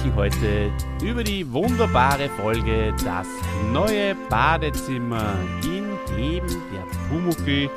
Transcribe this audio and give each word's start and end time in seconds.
sprechen 0.00 0.16
heute 0.16 0.72
über 1.02 1.22
die 1.22 1.50
wunderbare 1.52 2.30
Folge 2.30 2.94
Das 3.04 3.26
neue 3.70 4.14
Badezimmer, 4.30 5.34
in 5.62 5.84
dem 6.16 6.46
der 6.46 6.86
Pumuckl 7.08 7.68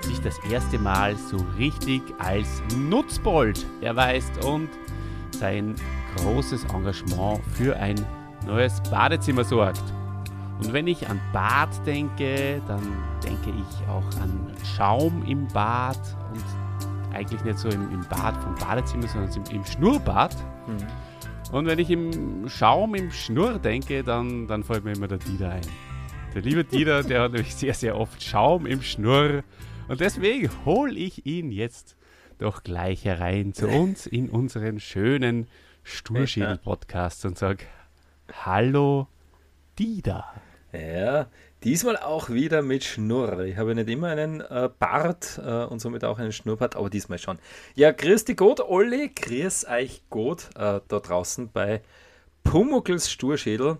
sich 0.00 0.20
das 0.22 0.38
erste 0.50 0.78
Mal 0.78 1.14
so 1.14 1.36
richtig 1.56 2.02
als 2.18 2.62
Nutzbold 2.76 3.64
erweist 3.80 4.44
und 4.44 4.68
sein 5.30 5.76
großes 6.16 6.64
Engagement 6.64 7.40
für 7.54 7.76
ein 7.76 8.04
neues 8.44 8.80
Badezimmer 8.90 9.44
sorgt. 9.44 9.84
Und 10.60 10.72
wenn 10.72 10.88
ich 10.88 11.08
an 11.08 11.20
Bad 11.32 11.68
denke, 11.86 12.60
dann 12.66 12.82
denke 13.22 13.50
ich 13.50 13.88
auch 13.88 14.20
an 14.20 14.52
Schaum 14.76 15.24
im 15.26 15.46
Bad 15.48 16.00
und 16.32 17.14
eigentlich 17.14 17.44
nicht 17.44 17.58
so 17.58 17.68
im, 17.68 17.92
im 17.92 18.04
Bad 18.08 18.36
vom 18.38 18.54
Badezimmer, 18.56 19.06
sondern 19.06 19.30
im, 19.32 19.56
im 19.56 19.64
Schnurrbad. 19.64 20.34
Mhm. 20.66 21.07
Und 21.50 21.66
wenn 21.66 21.78
ich 21.78 21.88
im 21.88 22.46
Schaum 22.48 22.94
im 22.94 23.10
Schnurr 23.10 23.58
denke, 23.58 24.04
dann, 24.04 24.46
dann 24.46 24.62
fällt 24.62 24.84
mir 24.84 24.92
immer 24.92 25.08
der 25.08 25.16
Dieter 25.16 25.50
ein. 25.50 25.66
Der 26.34 26.42
liebe 26.42 26.62
Dieter, 26.62 27.02
der 27.02 27.22
hat 27.22 27.32
nämlich 27.32 27.54
sehr, 27.54 27.72
sehr 27.72 27.96
oft 27.96 28.22
Schaum 28.22 28.66
im 28.66 28.82
Schnurr. 28.82 29.42
Und 29.88 30.00
deswegen 30.00 30.50
hole 30.66 30.92
ich 30.92 31.24
ihn 31.24 31.50
jetzt 31.50 31.96
doch 32.36 32.62
gleich 32.62 33.06
herein 33.06 33.54
zu 33.54 33.66
uns 33.66 34.06
in 34.06 34.28
unseren 34.28 34.78
schönen 34.78 35.48
Sturschädel-Podcast 35.84 37.24
und 37.24 37.38
sage: 37.38 37.64
Hallo, 38.44 39.08
Dieter. 39.78 40.26
Ja, 40.72 41.28
diesmal 41.64 41.96
auch 41.96 42.30
wieder 42.30 42.62
mit 42.62 42.84
Schnurr. 42.84 43.40
Ich 43.40 43.56
habe 43.56 43.74
nicht 43.74 43.88
immer 43.88 44.08
einen 44.08 44.40
äh, 44.40 44.68
Bart 44.78 45.40
äh, 45.44 45.64
und 45.64 45.80
somit 45.80 46.04
auch 46.04 46.18
einen 46.18 46.32
Schnurrbart, 46.32 46.76
aber 46.76 46.90
diesmal 46.90 47.18
schon. 47.18 47.38
Ja, 47.74 47.90
grüß 47.90 48.24
dich 48.24 48.36
Gott, 48.36 48.60
Olli, 48.60 49.10
grüß 49.14 49.66
euch 49.68 50.02
Gott 50.10 50.50
äh, 50.54 50.80
da 50.86 51.00
draußen 51.00 51.50
bei 51.50 51.82
Pumuckls 52.44 53.10
Sturschädel. 53.10 53.78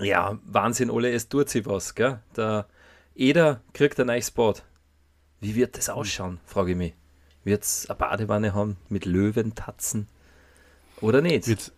Ja, 0.00 0.38
Wahnsinn, 0.44 0.90
Olli, 0.90 1.12
es 1.12 1.28
tut 1.28 1.48
sich 1.48 1.66
was, 1.66 1.94
gell? 1.94 2.20
Der 2.36 2.66
Eder 3.14 3.60
kriegt 3.72 4.00
ein 4.00 4.08
neues 4.08 4.30
Bad. 4.30 4.64
Wie 5.40 5.54
wird 5.54 5.76
das 5.76 5.88
ausschauen, 5.88 6.40
frage 6.46 6.72
ich 6.72 6.76
mich. 6.76 6.94
Wird 7.44 7.62
es 7.62 7.88
eine 7.88 7.98
Badewanne 7.98 8.54
haben 8.54 8.76
mit 8.88 9.04
Löwentatzen 9.04 10.08
oder 11.00 11.20
nicht? 11.20 11.46
Wird's 11.46 11.72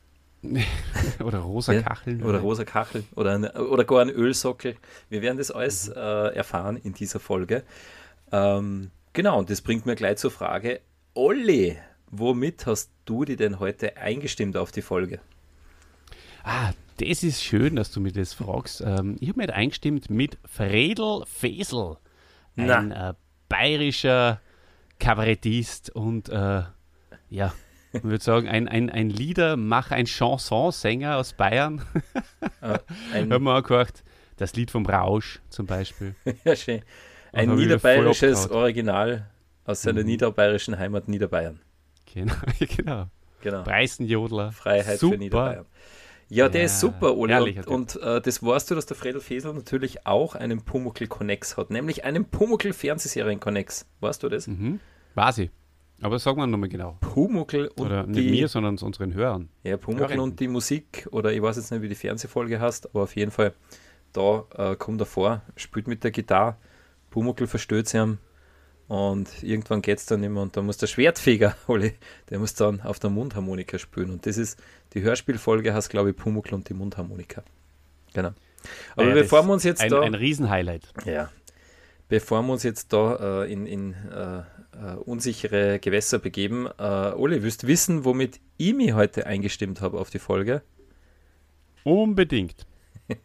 oder 1.25 1.39
rosa 1.39 1.73
ja, 1.73 1.83
Kacheln. 1.83 2.23
Oder 2.23 2.39
rosa 2.41 2.65
Kacheln 2.65 3.05
oder, 3.15 3.35
eine, 3.35 3.53
oder 3.53 3.85
gar 3.85 4.01
ein 4.01 4.11
Ölsockel. 4.11 4.77
Wir 5.09 5.23
werden 5.23 5.39
das 5.39 5.51
alles 5.51 5.89
mhm. 5.89 5.95
äh, 5.97 6.29
erfahren 6.29 6.77
in 6.77 6.95
dieser 6.95 7.21
Folge. 7.21 7.63
Ähm, 8.33 8.91
genau, 9.13 9.39
und 9.39 9.51
das 9.51 9.61
bringt 9.61 9.87
mir 9.87 9.95
gleich 9.95 10.19
zur 10.19 10.31
Frage, 10.31 10.81
Olli, 11.15 11.77
womit 12.11 12.67
hast 12.67 12.91
du 13.05 13.25
dich 13.25 13.37
denn 13.37 13.59
heute 13.59 13.97
eingestimmt 13.97 14.57
auf 14.57 14.73
die 14.73 14.83
Folge? 14.83 15.21
Ah, 16.45 16.73
das 16.99 17.23
ist 17.23 17.43
schön, 17.43 17.77
dass 17.77 17.91
du 17.91 18.01
mir 18.01 18.13
das 18.13 18.33
fragst. 18.33 18.81
Ähm, 18.81 19.17
ich 19.21 19.29
habe 19.29 19.41
mich 19.41 19.53
eingestimmt 19.53 20.11
mit 20.11 20.39
Fredel 20.45 21.25
Fesel, 21.27 21.97
ein 22.57 22.93
äh, 22.93 23.15
bayerischer 23.49 24.41
Kabarettist 24.99 25.91
und 25.91 26.29
äh, 26.29 26.63
ja, 27.29 27.53
ich 27.97 28.05
würde 28.05 28.25
sagen, 28.25 28.49
ein, 28.49 28.69
ein, 28.69 28.91
ein 28.91 29.11
Lieder, 29.11 29.57
mach 29.57 29.91
ein 29.91 30.07
Chansonsänger 30.07 31.17
aus 31.17 31.33
Bayern. 31.33 31.83
Ah, 32.61 32.79
ein 33.13 33.31
Haben 33.33 33.45
wir 33.45 33.57
auch 33.57 33.63
gehört, 33.63 34.03
das 34.37 34.55
Lied 34.55 34.71
vom 34.71 34.87
Rausch 34.87 35.41
zum 35.49 35.67
Beispiel. 35.67 36.15
ja, 36.45 36.57
schön. 36.57 36.83
Ein 37.33 37.55
niederbayerisches 37.55 38.51
Original 38.51 39.31
aus 39.65 39.83
seiner 39.83 40.01
mhm. 40.01 40.07
niederbayerischen 40.07 40.79
Heimat 40.79 41.09
Niederbayern. 41.09 41.61
Genau, 42.13 42.35
genau. 42.77 43.07
genau. 43.43 43.63
Preisenjodler. 43.63 44.53
Freiheit 44.53 44.99
super. 44.99 45.15
für 45.15 45.19
Niederbayern. 45.19 45.67
Ja, 46.29 46.49
der 46.49 46.63
ja, 46.63 46.67
ist 46.67 46.81
super, 46.81 47.17
Uli. 47.17 47.61
Und, 47.67 47.97
und 47.97 48.03
äh, 48.03 48.21
das 48.21 48.43
weißt 48.43 48.71
du, 48.71 48.75
dass 48.75 48.87
der 48.87 48.97
Fredel 48.97 49.21
Fesel 49.21 49.55
natürlich 49.55 50.07
auch 50.07 50.35
einen 50.35 50.63
Pumuckl 50.63 51.07
Connex 51.07 51.57
hat, 51.57 51.71
nämlich 51.71 52.05
einen 52.05 52.25
Pumuckl 52.25 52.73
Fernsehserien 52.73 53.39
Connex. 53.39 53.87
Weißt 54.01 54.23
du 54.23 54.29
das? 54.29 54.49
Mhm. 54.49 54.81
Weiß 55.15 55.39
ich. 55.39 55.51
Aber 56.03 56.19
sagen 56.19 56.39
wir 56.39 56.47
nochmal 56.47 56.69
genau. 56.69 56.99
Pumuckl 57.01 57.71
und 57.77 57.87
Oder 57.87 58.07
nicht 58.07 58.21
die, 58.21 58.31
mir, 58.31 58.49
sondern 58.49 58.77
unseren 58.79 59.15
Hörern. 59.15 59.49
Ja, 59.63 59.77
Pumuckl 59.77 60.19
und 60.19 60.41
die 60.41 60.49
Musik, 60.49 61.09
oder 61.11 61.33
ich 61.33 61.41
weiß 61.41 61.57
jetzt 61.57 61.71
nicht, 61.71 61.83
wie 61.83 61.89
die 61.89 61.95
Fernsehfolge 61.95 62.61
hast, 62.61 62.87
aber 62.91 63.05
auf 63.05 63.17
jeden 63.17 63.31
Fall, 63.31 63.55
da 64.13 64.45
äh, 64.57 64.77
kommt 64.77 65.01
er 65.01 65.07
vor, 65.07 65.43
spielt 65.57 65.89
mit 65.89 66.05
der 66.05 66.11
Gitarre, 66.11 66.57
Pumuckl 67.11 67.47
verstößt 67.47 67.89
sie 67.89 68.19
und 68.89 69.43
irgendwann 69.43 69.83
geht 69.83 69.99
es 69.99 70.07
dann 70.07 70.23
immer 70.23 70.43
und 70.43 70.57
da 70.57 70.63
muss 70.63 70.77
der 70.77 70.87
Schwertfeger, 70.87 71.57
Olli, 71.67 71.95
der 72.31 72.39
muss 72.39 72.55
dann 72.55 72.81
auf 72.83 72.99
der 72.99 73.11
Mundharmonika 73.11 73.79
spielen. 73.79 74.11
Und 74.11 74.27
das 74.27 74.37
ist, 74.37 74.61
die 74.95 75.03
Hörspielfolge 75.03 75.75
heißt, 75.75 75.91
glaube 75.91 76.11
ich, 76.11 76.17
Pumuckl 76.17 76.55
und 76.55 76.69
die 76.69 76.75
Mundharmonika. 76.75 77.43
Genau. 78.13 78.31
Aber 78.95 79.09
ja, 79.09 79.15
bevor 79.15 79.45
wir 79.45 79.53
uns 79.53 79.65
jetzt 79.65 79.81
ein, 79.81 79.91
da. 79.91 80.01
Ein 80.01 80.15
Riesenhighlight. 80.15 80.83
Ja. 81.05 81.31
Bevor 82.09 82.43
wir 82.43 82.53
uns 82.53 82.63
jetzt 82.63 82.93
da 82.93 83.43
äh, 83.43 83.53
in, 83.53 83.67
in 83.67 83.95
äh, 83.95 84.43
äh, 84.77 84.95
unsichere 85.05 85.79
Gewässer 85.79 86.19
begeben. 86.19 86.69
Äh, 86.79 87.13
Oli, 87.13 87.43
willst 87.43 87.63
du 87.63 87.67
wissen, 87.67 88.05
womit 88.05 88.41
ich 88.57 88.75
mich 88.75 88.93
heute 88.93 89.27
eingestimmt 89.27 89.81
habe 89.81 89.99
auf 89.99 90.11
die 90.11 90.19
Folge? 90.19 90.63
Unbedingt. 91.85 92.67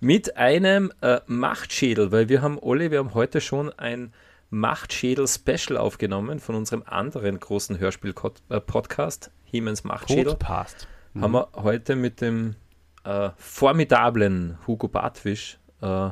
Mit 0.00 0.36
einem 0.36 0.92
äh, 1.00 1.20
Machtschädel, 1.26 2.12
weil 2.12 2.28
wir 2.28 2.42
haben, 2.42 2.58
Olli, 2.60 2.90
wir 2.90 2.98
haben 2.98 3.14
heute 3.14 3.40
schon 3.40 3.70
ein 3.78 4.12
Machtschädel-Special 4.50 5.76
aufgenommen 5.76 6.40
von 6.40 6.54
unserem 6.54 6.82
anderen 6.84 7.40
großen 7.40 7.78
Hörspiel-Podcast, 7.78 9.28
äh, 9.28 9.50
Hiemens 9.50 9.84
Machtschädel. 9.84 10.34
Podcast. 10.34 10.88
Mhm. 11.14 11.22
Haben 11.22 11.32
wir 11.32 11.48
heute 11.54 11.96
mit 11.96 12.20
dem 12.20 12.56
äh, 13.04 13.30
formidablen 13.36 14.58
Hugo 14.66 14.88
Bartwisch 14.88 15.58
äh, 15.80 16.10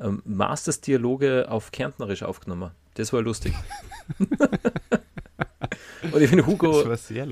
ähm, 0.00 0.22
Masters 0.24 0.80
Dialoge 0.80 1.50
auf 1.50 1.72
Kärntnerisch 1.72 2.22
aufgenommen. 2.22 2.70
Das 2.94 3.12
war 3.12 3.22
lustig. 3.22 3.54
Und 6.12 6.22
ich 6.22 6.28
finde 6.28 6.46
Hugo 6.46 6.84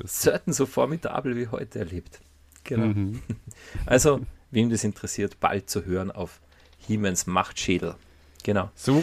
selten 0.04 0.52
so 0.52 0.66
formidabel 0.66 1.36
wie 1.36 1.48
heute 1.48 1.78
erlebt. 1.78 2.20
Genau. 2.64 2.86
Mhm. 2.86 3.22
Also, 3.86 4.20
wem 4.50 4.70
das 4.70 4.84
interessiert, 4.84 5.40
bald 5.40 5.68
zu 5.68 5.84
hören 5.84 6.10
auf 6.10 6.40
Hiemens 6.78 7.26
Machtschädel. 7.26 7.94
Genau. 8.42 8.70
So 8.74 9.02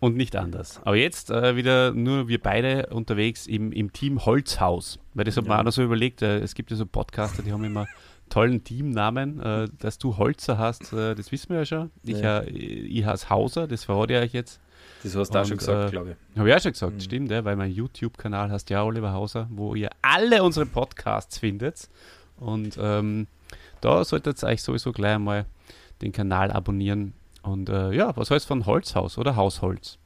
und 0.00 0.16
nicht 0.16 0.36
anders. 0.36 0.80
Aber 0.84 0.96
jetzt 0.96 1.30
äh, 1.30 1.56
wieder 1.56 1.92
nur 1.92 2.28
wir 2.28 2.40
beide 2.40 2.86
unterwegs 2.86 3.46
im, 3.46 3.72
im 3.72 3.92
Team 3.92 4.24
Holzhaus. 4.24 4.98
Weil 5.14 5.24
das 5.24 5.36
hat 5.36 5.44
ja. 5.44 5.48
man 5.48 5.60
auch 5.60 5.64
noch 5.64 5.72
so 5.72 5.82
überlegt, 5.82 6.22
äh, 6.22 6.38
es 6.38 6.54
gibt 6.54 6.70
ja 6.70 6.76
so 6.76 6.86
Podcaster, 6.86 7.42
die 7.42 7.52
haben 7.52 7.64
immer 7.64 7.86
tollen 8.28 8.64
Teamnamen. 8.64 9.40
Äh, 9.40 9.68
dass 9.78 9.98
du 9.98 10.16
Holzer 10.16 10.58
hast, 10.58 10.92
äh, 10.92 11.14
das 11.14 11.32
wissen 11.32 11.50
wir 11.50 11.58
ja 11.58 11.66
schon. 11.66 11.90
Ich, 12.02 12.20
ja. 12.20 12.40
Äh, 12.40 12.50
ich 12.50 13.04
heiße 13.04 13.30
Hauser, 13.30 13.66
das 13.66 13.84
verrate 13.84 14.14
ich 14.14 14.20
euch 14.20 14.32
jetzt. 14.32 14.60
Das 15.02 15.14
hast 15.14 15.34
du 15.34 15.38
auch 15.38 15.44
schon 15.44 15.58
gesagt, 15.58 15.88
äh, 15.88 15.90
glaube 15.90 16.10
ich. 16.10 16.38
Habe 16.38 16.48
ich 16.48 16.54
auch 16.54 16.60
schon 16.60 16.72
gesagt, 16.72 16.94
mhm. 16.94 17.00
stimmt, 17.00 17.30
ja, 17.30 17.44
weil 17.44 17.56
mein 17.56 17.70
YouTube-Kanal 17.70 18.50
heißt 18.50 18.70
ja 18.70 18.82
Oliver 18.82 19.12
Hauser, 19.12 19.46
wo 19.50 19.74
ihr 19.74 19.90
alle 20.02 20.42
unsere 20.42 20.66
Podcasts 20.66 21.38
findet. 21.38 21.88
Und 22.36 22.78
ähm, 22.80 23.26
da 23.80 24.04
solltet 24.04 24.42
ihr 24.42 24.48
euch 24.48 24.62
sowieso 24.62 24.92
gleich 24.92 25.14
einmal 25.14 25.46
den 26.02 26.12
Kanal 26.12 26.50
abonnieren. 26.50 27.14
Und 27.42 27.68
äh, 27.68 27.92
ja, 27.92 28.16
was 28.16 28.30
heißt 28.30 28.46
von 28.46 28.66
Holzhaus 28.66 29.18
oder 29.18 29.36
Hausholz? 29.36 29.98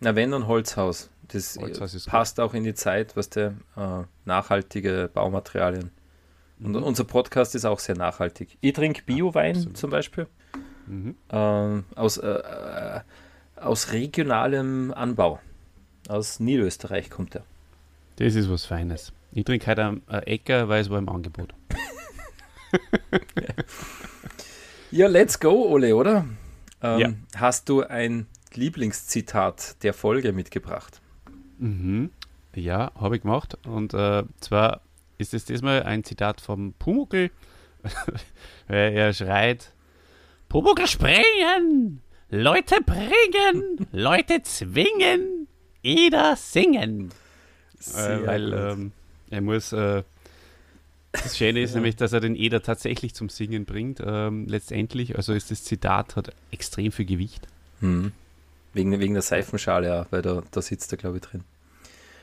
Na, 0.00 0.14
wenn 0.16 0.32
dann 0.32 0.46
Holzhaus. 0.46 1.10
Das 1.28 1.56
Holzhaus 1.56 2.04
passt 2.06 2.36
gut. 2.36 2.44
auch 2.44 2.54
in 2.54 2.64
die 2.64 2.74
Zeit, 2.74 3.16
was 3.16 3.30
der 3.30 3.54
äh, 3.76 4.02
nachhaltige 4.24 5.08
Baumaterialien. 5.12 5.90
Und 6.62 6.72
mhm. 6.72 6.82
unser 6.82 7.04
Podcast 7.04 7.54
ist 7.54 7.64
auch 7.64 7.78
sehr 7.78 7.96
nachhaltig. 7.96 8.56
Ich 8.60 8.72
trinke 8.72 9.02
Bio-Wein 9.02 9.56
ja, 9.56 9.74
zum 9.74 9.90
Beispiel. 9.90 10.26
Mhm. 10.86 11.16
Ähm, 11.30 11.84
aus 11.94 12.18
äh, 12.18 12.28
äh 12.28 13.00
aus 13.56 13.92
regionalem 13.92 14.92
Anbau. 14.92 15.38
Aus 16.08 16.40
Niederösterreich 16.40 17.10
kommt 17.10 17.36
er. 17.36 17.44
Das 18.16 18.34
ist 18.34 18.50
was 18.50 18.64
Feines. 18.64 19.12
Ich 19.30 19.44
trinke 19.44 19.66
heute 19.66 19.84
einen 19.84 20.02
Äcker, 20.08 20.68
weil 20.68 20.82
es 20.82 20.90
war 20.90 20.98
im 20.98 21.08
Angebot. 21.08 21.54
ja, 24.90 25.06
let's 25.06 25.38
go, 25.38 25.68
Ole, 25.68 25.94
oder? 25.94 26.26
Ähm, 26.82 26.98
ja. 26.98 27.12
Hast 27.36 27.68
du 27.68 27.82
ein 27.82 28.26
Lieblingszitat 28.52 29.82
der 29.82 29.94
Folge 29.94 30.32
mitgebracht? 30.32 31.00
Mhm. 31.58 32.10
Ja, 32.54 32.90
habe 32.96 33.16
ich 33.16 33.22
gemacht. 33.22 33.56
Und 33.64 33.94
äh, 33.94 34.24
zwar 34.40 34.80
ist 35.22 35.34
es 35.34 35.44
diesmal 35.44 35.82
ein 35.84 36.04
Zitat 36.04 36.40
vom 36.40 36.74
Pumuckl, 36.74 37.30
er 38.68 39.12
schreit: 39.12 39.72
Pumuckl 40.48 40.86
springen! 40.86 42.02
Leute 42.34 42.76
bringen, 42.80 43.86
Leute 43.92 44.42
zwingen, 44.42 45.46
Eder 45.82 46.34
singen. 46.34 47.10
Äh, 47.94 48.26
weil 48.26 48.52
ähm, 48.52 48.92
er 49.30 49.40
muss. 49.42 49.72
Äh, 49.72 50.02
das 51.12 51.36
Schöne 51.36 51.60
ist 51.60 51.72
ja. 51.72 51.76
nämlich, 51.76 51.96
dass 51.96 52.14
er 52.14 52.20
den 52.20 52.34
Eder 52.34 52.62
tatsächlich 52.62 53.14
zum 53.14 53.28
Singen 53.28 53.66
bringt. 53.66 54.00
Ähm, 54.02 54.46
letztendlich, 54.48 55.16
also 55.16 55.34
ist 55.34 55.50
das 55.50 55.62
Zitat 55.62 56.16
hat 56.16 56.32
extrem 56.50 56.90
viel 56.90 57.04
Gewicht. 57.04 57.46
Hm. 57.80 58.12
Wegen, 58.72 58.98
wegen 58.98 59.12
der 59.12 59.22
Seifenschale, 59.22 59.86
ja, 59.86 60.06
weil 60.10 60.22
da, 60.22 60.42
da 60.50 60.62
sitzt 60.62 60.90
er, 60.92 60.96
glaube 60.96 61.18
ich, 61.18 61.22
drin. 61.22 61.44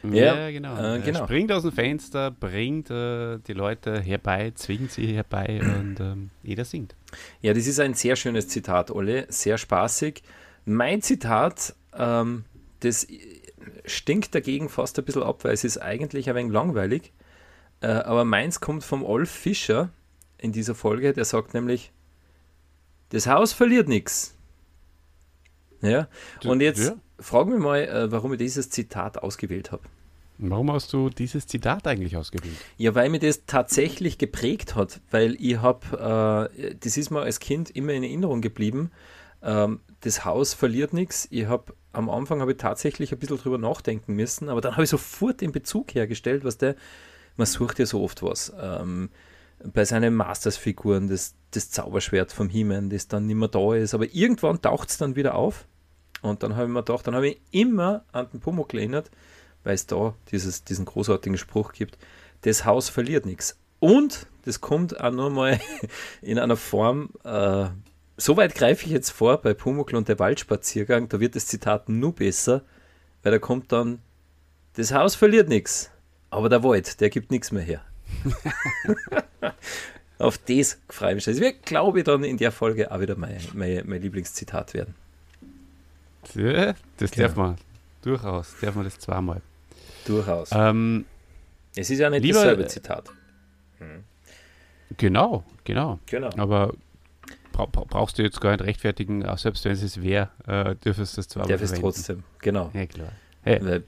Ja, 0.04 0.36
ja 0.36 0.52
genau. 0.52 0.96
Äh, 0.96 1.00
genau. 1.00 1.24
Springt 1.24 1.52
aus 1.52 1.64
dem 1.64 1.72
Fenster, 1.72 2.32
bringt 2.32 2.90
äh, 2.90 3.40
die 3.40 3.54
Leute 3.54 4.00
herbei, 4.00 4.52
zwingt 4.56 4.92
sie 4.92 5.08
herbei 5.08 5.60
und 5.62 6.00
ähm, 6.00 6.30
jeder 6.44 6.66
singt. 6.66 6.96
Ja, 7.42 7.54
das 7.54 7.68
ist 7.68 7.80
ein 7.80 7.94
sehr 7.94 8.16
schönes 8.16 8.48
Zitat, 8.48 8.92
Olle. 8.92 9.26
Sehr 9.30 9.58
spaßig. 9.58 10.24
Mein 10.66 11.02
Zitat, 11.02 11.76
ähm, 11.98 12.46
das 12.80 13.08
stinkt 13.86 14.34
dagegen 14.36 14.70
fast 14.70 14.98
ein 15.00 15.06
bisschen 15.06 15.24
ab, 15.24 15.44
weil 15.44 15.54
es 15.54 15.64
ist 15.64 15.78
eigentlich 15.78 16.30
ein 16.30 16.36
wenig 16.36 16.54
langweilig. 16.54 17.12
Äh, 17.82 17.88
aber 17.88 18.26
meins 18.26 18.60
kommt 18.60 18.84
vom 18.84 19.04
Olf 19.04 19.30
Fischer 19.30 19.90
in 20.38 20.52
dieser 20.52 20.76
Folge. 20.76 21.14
Der 21.14 21.26
sagt 21.26 21.54
nämlich, 21.54 21.92
das 23.10 23.28
Haus 23.28 23.54
verliert 23.54 23.88
nichts. 23.88 24.36
Ja, 25.82 26.08
und 26.44 26.62
jetzt 26.62 26.90
ja. 26.90 26.96
Fragen 27.20 27.52
wir 27.52 27.60
mal, 27.60 27.80
äh, 27.80 28.12
warum 28.12 28.34
ich 28.34 28.40
dieses 28.40 28.70
Zitat 28.70 29.18
ausgewählt 29.18 29.72
habe. 29.72 29.84
Warum 30.42 30.72
hast 30.72 30.94
du 30.94 31.10
dieses 31.10 31.48
Zitat 31.48 31.86
eigentlich 31.86 32.16
ausgewählt? 32.16 32.56
Ja, 32.78 32.96
weil 32.96 33.10
mir 33.10 33.20
das 33.20 33.46
tatsächlich 33.46 34.18
geprägt 34.18 34.74
hat, 34.76 35.02
weil 35.12 35.36
ich 35.38 35.58
habe, 35.58 36.50
äh, 36.58 36.76
das 36.80 36.96
ist 36.96 37.10
mir 37.10 37.22
als 37.22 37.40
Kind 37.40 37.70
immer 37.72 37.92
in 37.92 38.04
Erinnerung 38.04 38.40
geblieben. 38.40 38.92
Ähm, 39.44 39.82
das 40.00 40.24
Haus 40.24 40.54
verliert 40.54 40.94
nichts. 40.94 41.28
Ich 41.30 41.48
habe 41.48 41.74
am 41.92 42.10
Anfang 42.10 42.40
habe 42.40 42.52
ich 42.52 42.58
tatsächlich 42.58 43.12
ein 43.12 43.20
bisschen 43.20 43.38
drüber 43.38 43.58
nachdenken 43.58 44.14
müssen, 44.14 44.48
aber 44.48 44.62
dann 44.62 44.74
habe 44.74 44.84
ich 44.84 44.90
sofort 44.90 45.42
den 45.42 45.52
Bezug 45.52 45.94
hergestellt, 45.94 46.46
was 46.46 46.58
der, 46.58 46.76
man 47.36 47.48
sucht 47.48 47.80
ja 47.80 47.86
so 47.86 48.02
oft 48.02 48.24
was. 48.24 48.54
Ähm, 48.60 49.10
bei 49.74 49.84
seinen 49.84 50.16
Masters-Figuren, 50.16 51.10
das, 51.10 51.36
das 51.52 51.70
Zauberschwert 51.72 52.32
vom 52.32 52.48
He-Man, 52.48 52.90
das 52.90 53.08
dann 53.10 53.26
nicht 53.26 53.36
mehr 53.36 53.50
da 53.50 53.74
ist, 53.74 53.94
aber 53.94 54.06
irgendwann 54.14 54.62
taucht 54.62 54.90
es 54.90 54.98
dann 54.98 55.18
wieder 55.18 55.36
auf. 55.36 55.66
Und 56.22 56.44
dann 56.44 56.56
habe 56.56 56.66
ich 56.66 56.70
mir 56.70 56.84
gedacht, 56.84 57.08
dann 57.08 57.16
habe 57.16 57.30
ich 57.30 57.42
immer 57.52 58.04
an 58.12 58.28
den 58.32 58.40
Pumuckl 58.40 58.78
erinnert, 58.78 59.10
weil 59.64 59.76
es 59.76 59.86
da 59.86 60.14
dieses, 60.32 60.64
diesen 60.64 60.86
großartigen 60.86 61.38
Spruch 61.38 61.74
gibt, 61.74 61.98
das 62.42 62.66
Haus 62.66 62.90
verliert 62.90 63.26
nichts. 63.26 63.58
Und 63.80 64.28
das 64.46 64.62
kommt 64.62 65.00
auch 65.00 65.12
nur 65.12 65.30
mal 65.30 65.60
in 66.22 66.40
einer 66.40 66.58
Form, 66.58 67.10
äh, 67.24 67.68
so 68.18 68.36
weit 68.36 68.54
greife 68.56 68.86
ich 68.86 68.92
jetzt 68.92 69.12
vor 69.12 69.38
bei 69.38 69.54
Pumuckl 69.54 69.96
und 69.96 70.10
der 70.10 70.20
Waldspaziergang, 70.20 71.08
da 71.08 71.20
wird 71.20 71.36
das 71.36 71.48
Zitat 71.48 71.88
nur 71.88 72.14
besser, 72.14 72.64
weil 73.24 73.32
da 73.32 73.40
kommt 73.40 73.72
dann, 73.72 74.00
das 74.74 74.94
Haus 74.94 75.16
verliert 75.16 75.48
nichts, 75.48 75.90
aber 76.30 76.50
der 76.50 76.64
Wald, 76.64 77.00
der 77.00 77.10
gibt 77.10 77.32
nichts 77.32 77.52
mehr 77.52 77.64
her. 77.64 77.82
Auf 80.18 80.38
das 80.38 80.80
freue 80.90 81.12
ich 81.12 81.16
mich. 81.16 81.26
Das 81.26 81.40
wird, 81.40 81.66
glaube 81.66 82.00
ich, 82.00 82.06
dann 82.06 82.26
in 82.26 82.38
der 82.38 82.52
Folge 82.52 82.92
auch 82.92 83.00
wieder 83.00 83.16
mein, 83.16 83.40
mein, 83.54 83.84
mein 83.86 84.02
Lieblingszitat 84.02 84.74
werden. 84.74 84.96
Ja, 86.36 86.74
das 86.98 87.12
genau. 87.12 87.28
darf 87.28 87.36
man 87.36 87.58
durchaus, 88.02 88.56
darf 88.62 88.76
man 88.76 88.86
das 88.86 89.00
zweimal. 89.00 89.42
Durchaus. 90.06 90.50
Ähm, 90.52 91.06
es 91.76 91.90
ist 91.90 92.00
ja 92.00 92.10
nicht 92.10 92.24
lieber, 92.24 92.40
dasselbe 92.40 92.68
Zitat. 92.68 93.10
Hm. 93.78 94.04
Genau, 94.98 95.44
genau. 95.64 96.00
genau. 96.06 96.30
Aber 96.38 96.74
bra 97.52 97.66
brauchst 97.66 98.18
du 98.18 98.24
jetzt 98.24 98.42
gar 98.42 98.52
nicht 98.52 98.62
rechtfertigen, 98.62 99.26
auch 99.26 99.38
selbst 99.38 99.66
wenn 99.66 99.74
es 99.74 100.02
wäre, 100.02 100.30
äh, 100.48 100.76
dürfest 100.76 101.14
du 101.14 101.16
das 101.18 101.28
zweimal 101.28 101.50
Darf 101.50 101.62
es 101.62 101.74
trotzdem, 101.74 102.24
genau. 102.40 102.72
Ja, 102.74 102.86
klar. 102.86 103.12
Hey. 103.44 103.60
Weil, 103.62 103.84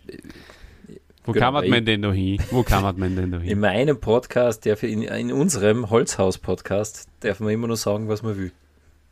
wo 1.23 1.33
genau, 1.33 1.51
kann 1.51 1.69
man 1.69 1.85
denn 1.85 2.01
noch 2.01 2.13
hin? 2.13 2.41
Wo 2.49 2.63
kann 2.63 2.83
man 2.83 3.15
denn 3.15 3.29
noch 3.29 3.41
hin? 3.41 3.51
In 3.51 3.59
meinem 3.59 3.99
Podcast, 3.99 4.65
der 4.65 4.81
in, 4.83 5.03
in 5.03 5.31
unserem 5.31 5.89
Holzhaus-Podcast, 5.89 7.07
darf 7.19 7.39
man 7.39 7.51
immer 7.51 7.67
nur 7.67 7.77
sagen, 7.77 8.07
was 8.07 8.23
man 8.23 8.37
will. 8.37 8.51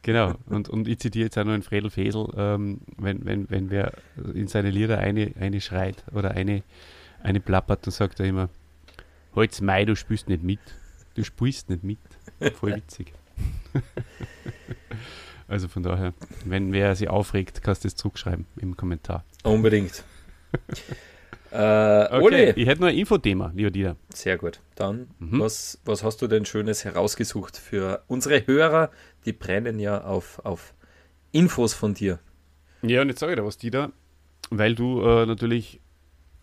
Genau, 0.01 0.36
und, 0.46 0.69
und 0.69 0.88
ich 0.88 1.00
zitiere 1.00 1.25
jetzt 1.25 1.38
auch 1.38 1.44
noch 1.44 1.54
in 1.54 1.62
Fredel 1.62 1.90
Fesel, 1.90 2.28
ähm, 2.38 2.80
wenn, 2.98 3.25
wenn, 3.25 3.50
wenn 3.50 3.69
wer 3.69 3.94
in 4.34 4.48
seine 4.48 4.69
Lieder 4.69 5.00
eine, 5.00 5.34
eine 5.40 5.60
schreit 5.60 6.04
oder 6.13 6.31
eine, 6.31 6.63
eine 7.22 7.40
plappert, 7.42 7.86
dann 7.86 7.92
sagt 7.92 8.19
er 8.19 8.25
immer, 8.25 8.50
Holz 9.36 9.62
Mai, 9.62 9.86
du 9.86 9.96
spielst 9.96 10.30
nicht 10.30 10.44
mit. 10.44 10.60
Du 11.16 11.24
spielst 11.24 11.69
nicht 11.69 11.84
mit. 11.84 12.00
Voll 12.56 12.75
witzig. 12.78 13.13
also 15.48 15.68
von 15.68 15.84
daher, 15.84 16.13
wenn 16.46 16.72
wer 16.72 16.96
sich 16.96 17.10
aufregt, 17.10 17.62
kannst 17.62 17.84
du 17.84 17.88
das 17.88 17.96
zurückschreiben 17.96 18.46
im 18.57 18.78
Kommentar. 18.78 19.25
Unbedingt. 19.44 20.04
Äh, 21.51 21.56
okay, 21.56 22.22
Ole. 22.22 22.54
Ich 22.56 22.68
hätte 22.68 22.81
noch 22.81 22.90
ein 22.90 22.98
Infothema, 22.98 23.51
lieber 23.56 23.72
Dieter. 23.72 23.96
Sehr 24.13 24.38
gut. 24.38 24.62
Dann, 24.75 25.07
mhm. 25.19 25.40
was, 25.40 25.80
was 25.86 26.04
hast 26.04 26.22
du 26.22 26.28
denn 26.28 26.46
Schönes 26.46 26.86
herausgesucht 26.86 27.57
für 27.57 28.04
unsere 28.07 28.46
Hörer? 28.46 28.92
Die 29.25 29.34
brennen 29.34 29.80
ja 29.80 30.04
auf, 30.04 30.40
auf 30.46 30.74
Infos 31.31 31.74
von 31.74 31.94
dir. 31.94 32.19
Ja, 32.81 33.01
und 33.01 33.10
jetzt 33.10 33.19
sage 33.19 33.34
ich 33.34 33.40
dir 33.40 33.46
was, 33.46 33.57
Dieter, 33.57 33.92
weil 34.51 34.75
du 34.75 35.01
äh, 35.01 35.25
natürlich 35.25 35.81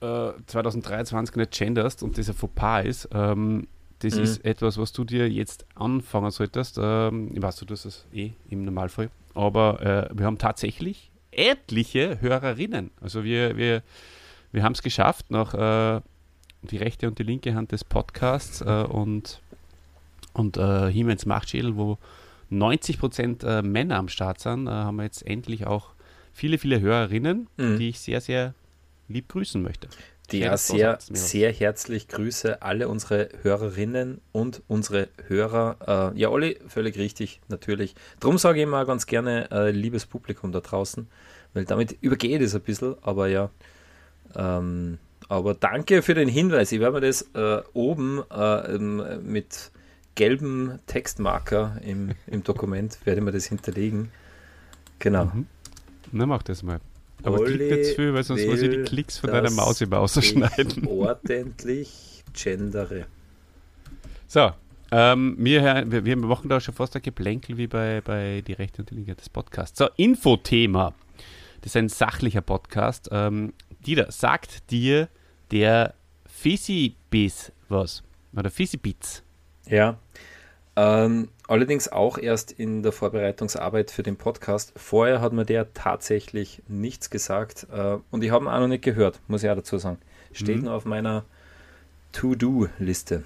äh, 0.00 0.32
2023 0.46 1.36
nicht 1.36 1.52
genderst 1.52 2.02
und 2.02 2.18
das 2.18 2.28
ein 2.28 2.34
Fauxpas 2.34 2.84
ist. 2.84 3.08
Ähm, 3.12 3.68
das 4.00 4.16
mhm. 4.16 4.22
ist 4.22 4.44
etwas, 4.44 4.76
was 4.76 4.92
du 4.92 5.04
dir 5.04 5.28
jetzt 5.28 5.66
anfangen 5.74 6.30
solltest. 6.30 6.78
Ähm, 6.80 7.30
ich 7.34 7.40
weiß, 7.40 7.56
du 7.56 7.64
tust 7.64 7.86
es 7.86 8.06
eh 8.12 8.32
im 8.50 8.64
Normalfall. 8.64 9.10
Aber 9.34 9.80
äh, 9.80 10.18
wir 10.18 10.26
haben 10.26 10.38
tatsächlich 10.38 11.10
etliche 11.30 12.20
Hörerinnen. 12.20 12.90
Also 13.00 13.24
wir, 13.24 13.56
wir 13.56 13.82
wir 14.56 14.62
haben 14.62 14.72
es 14.72 14.82
geschafft, 14.82 15.30
noch 15.30 15.52
äh, 15.52 16.00
die 16.62 16.78
rechte 16.78 17.06
und 17.06 17.18
die 17.18 17.24
linke 17.24 17.54
Hand 17.54 17.72
des 17.72 17.84
Podcasts 17.84 18.62
äh, 18.62 18.84
und, 18.88 19.42
und 20.32 20.56
äh, 20.56 20.90
Hiemens 20.90 21.26
Machtschädel, 21.26 21.76
wo 21.76 21.98
90 22.48 22.98
Prozent 22.98 23.44
äh, 23.44 23.60
Männer 23.60 23.96
am 23.96 24.08
Start 24.08 24.40
sind, 24.40 24.66
äh, 24.66 24.70
haben 24.70 24.96
wir 24.96 25.04
jetzt 25.04 25.26
endlich 25.26 25.66
auch 25.66 25.90
viele, 26.32 26.56
viele 26.56 26.80
Hörerinnen, 26.80 27.48
mhm. 27.58 27.78
die 27.78 27.90
ich 27.90 28.00
sehr, 28.00 28.22
sehr 28.22 28.54
lieb 29.08 29.28
grüßen 29.28 29.62
möchte. 29.62 29.88
Die 30.30 30.38
ja 30.38 30.56
sehr, 30.56 30.96
sehr 31.00 31.52
herzlich 31.52 32.08
grüße 32.08 32.62
alle 32.62 32.88
unsere 32.88 33.28
Hörerinnen 33.42 34.22
und 34.32 34.62
unsere 34.68 35.10
Hörer. 35.26 36.12
Äh, 36.16 36.18
ja, 36.18 36.30
Olli, 36.30 36.58
völlig 36.66 36.96
richtig, 36.96 37.42
natürlich. 37.48 37.94
Darum 38.20 38.38
sage 38.38 38.60
ich 38.60 38.62
immer 38.62 38.86
ganz 38.86 39.04
gerne, 39.06 39.50
äh, 39.50 39.70
liebes 39.70 40.06
Publikum 40.06 40.50
da 40.50 40.60
draußen, 40.60 41.08
weil 41.52 41.66
damit 41.66 41.92
übergeht 42.00 42.40
es 42.40 42.54
ein 42.54 42.62
bisschen, 42.62 42.96
aber 43.02 43.28
ja, 43.28 43.50
ähm, 44.34 44.98
aber 45.28 45.54
danke 45.54 46.02
für 46.02 46.14
den 46.14 46.28
Hinweis. 46.28 46.72
Ich 46.72 46.80
werde 46.80 47.00
mir 47.00 47.06
das 47.06 47.22
äh, 47.34 47.62
oben 47.72 48.22
äh, 48.30 48.78
mit 48.78 49.70
gelbem 50.14 50.78
Textmarker 50.86 51.78
im, 51.84 52.12
im 52.26 52.42
Dokument, 52.42 52.98
werde 53.04 53.20
mir 53.20 53.32
das 53.32 53.46
hinterlegen. 53.46 54.10
Genau. 54.98 55.26
Mhm. 55.26 55.46
Na, 56.12 56.26
mach 56.26 56.42
das 56.42 56.62
mal. 56.62 56.80
Aber 57.22 57.40
Olli 57.40 57.56
klick 57.56 57.70
jetzt 57.70 57.96
viel, 57.96 58.14
weil 58.14 58.22
sonst 58.22 58.46
muss 58.46 58.62
ich 58.62 58.70
die 58.70 58.82
Klicks 58.82 59.18
von 59.18 59.30
deiner 59.30 59.50
Maus 59.50 59.80
immer 59.80 59.98
ausschneiden. 59.98 60.86
Ordentlich 60.88 62.24
gendere. 62.32 63.06
So, 64.28 64.52
ähm, 64.92 65.36
wir, 65.38 65.84
wir, 65.90 66.04
wir 66.04 66.16
machen 66.16 66.48
da 66.48 66.60
schon 66.60 66.74
fast 66.74 66.94
ein 66.94 67.02
Geplänkel 67.02 67.56
wie 67.56 67.66
bei, 67.66 68.00
bei 68.02 68.42
Die 68.46 68.52
Rechte 68.52 68.82
und 68.82 68.90
die 68.90 68.94
Linke 68.94 69.14
des 69.14 69.28
Podcasts. 69.28 69.78
So, 69.78 69.88
Infothema. 69.96 70.94
Das 71.62 71.72
ist 71.72 71.76
ein 71.76 71.88
sachlicher 71.88 72.42
Podcast. 72.42 73.08
Ähm, 73.10 73.52
Dieter, 73.86 74.10
sagt 74.10 74.70
dir 74.70 75.08
der 75.52 75.94
Fizibis 76.26 77.52
was? 77.68 78.02
Oder 78.34 78.50
Fizibits? 78.50 79.22
Ja. 79.66 79.98
Ähm, 80.74 81.28
allerdings 81.46 81.88
auch 81.88 82.18
erst 82.18 82.50
in 82.52 82.82
der 82.82 82.92
Vorbereitungsarbeit 82.92 83.90
für 83.90 84.02
den 84.02 84.16
Podcast. 84.16 84.72
Vorher 84.76 85.20
hat 85.20 85.32
mir 85.32 85.44
der 85.44 85.72
tatsächlich 85.72 86.62
nichts 86.68 87.10
gesagt 87.10 87.68
äh, 87.72 87.98
und 88.10 88.24
ich 88.24 88.30
habe 88.30 88.44
ihn 88.44 88.48
auch 88.48 88.60
noch 88.60 88.68
nicht 88.68 88.82
gehört, 88.82 89.20
muss 89.28 89.42
ich 89.42 89.50
auch 89.50 89.54
dazu 89.54 89.78
sagen. 89.78 89.98
Steht 90.32 90.58
mhm. 90.58 90.64
nur 90.64 90.74
auf 90.74 90.84
meiner 90.84 91.24
To-Do-Liste. 92.12 93.22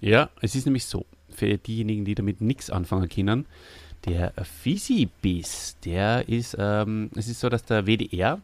Ja, 0.00 0.28
es 0.40 0.54
ist 0.54 0.66
nämlich 0.66 0.86
so, 0.86 1.06
für 1.30 1.56
diejenigen, 1.56 2.04
die 2.04 2.14
damit 2.14 2.40
nichts 2.40 2.68
anfangen 2.68 3.08
können, 3.08 3.46
der 4.06 4.32
Fizibis, 4.42 5.76
der 5.84 6.28
ist, 6.28 6.56
ähm, 6.58 7.10
es 7.14 7.28
ist 7.28 7.40
so, 7.40 7.48
dass 7.48 7.64
der 7.64 7.86
WDR 7.86 8.40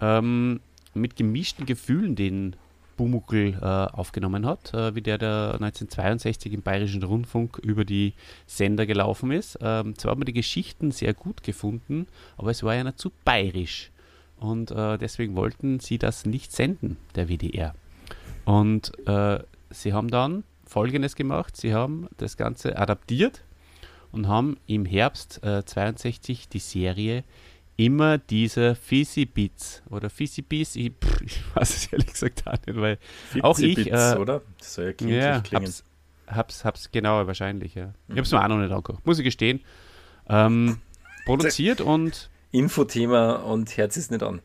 ähm, 0.00 0.60
mit 0.94 1.16
gemischten 1.16 1.66
Gefühlen 1.66 2.16
den 2.16 2.56
Bumukel 2.98 3.54
äh, 3.54 3.64
aufgenommen 3.64 4.44
hat, 4.44 4.74
äh, 4.74 4.94
wie 4.94 5.00
der, 5.00 5.16
der 5.16 5.54
1962 5.54 6.52
im 6.52 6.62
Bayerischen 6.62 7.02
Rundfunk 7.02 7.58
über 7.58 7.84
die 7.84 8.12
Sender 8.46 8.84
gelaufen 8.84 9.30
ist. 9.30 9.58
Ähm, 9.62 9.96
zwar 9.96 10.10
hat 10.10 10.18
man 10.18 10.26
die 10.26 10.32
Geschichten 10.34 10.90
sehr 10.90 11.14
gut 11.14 11.42
gefunden, 11.42 12.06
aber 12.36 12.50
es 12.50 12.62
war 12.62 12.74
ja 12.74 12.84
nicht 12.84 12.98
zu 12.98 13.10
bayerisch. 13.24 13.90
Und 14.36 14.70
äh, 14.70 14.98
deswegen 14.98 15.36
wollten 15.36 15.80
sie 15.80 15.98
das 15.98 16.26
nicht 16.26 16.52
senden, 16.52 16.96
der 17.14 17.28
WDR. 17.28 17.74
Und 18.44 18.92
äh, 19.06 19.40
sie 19.70 19.92
haben 19.92 20.08
dann 20.08 20.44
Folgendes 20.64 21.16
gemacht, 21.16 21.56
sie 21.56 21.72
haben 21.72 22.08
das 22.18 22.36
Ganze 22.36 22.78
adaptiert 22.78 23.42
und 24.12 24.28
haben 24.28 24.58
im 24.66 24.84
Herbst 24.84 25.42
äh, 25.44 25.64
62 25.64 26.48
die 26.48 26.58
Serie 26.58 27.24
immer 27.78 28.18
diese 28.18 28.74
Fizzy-Beats 28.74 29.82
oder 29.88 30.10
Fizzy-Beats, 30.10 30.74
ich, 30.76 30.92
ich, 31.24 31.40
weiß 31.54 31.70
es 31.76 31.92
ehrlich 31.92 32.08
gesagt 32.08 32.46
auch 32.46 32.54
nicht, 32.66 32.78
weil 32.78 32.98
auch 33.40 33.58
ich, 33.58 33.90
äh, 33.90 34.16
oder? 34.18 34.42
Das 34.58 34.74
soll 34.74 34.86
ja 34.86 35.06
ja, 35.08 35.40
klingen. 35.40 35.64
Hab's, 35.64 35.84
hab's, 36.26 36.64
hab's 36.64 36.90
genau, 36.90 37.26
wahrscheinlich, 37.26 37.76
ja. 37.76 37.94
Ich 38.08 38.18
hab's 38.18 38.32
mir 38.32 38.42
auch 38.44 38.48
noch 38.48 38.58
nicht 38.58 38.70
angeguckt, 38.72 39.06
muss 39.06 39.18
ich 39.18 39.24
gestehen. 39.24 39.60
Ähm, 40.28 40.78
produziert 41.24 41.80
und 41.80 42.28
Infothema 42.50 43.36
und 43.36 43.76
Herz 43.76 43.96
ist 43.96 44.10
nicht 44.10 44.22
an. 44.24 44.42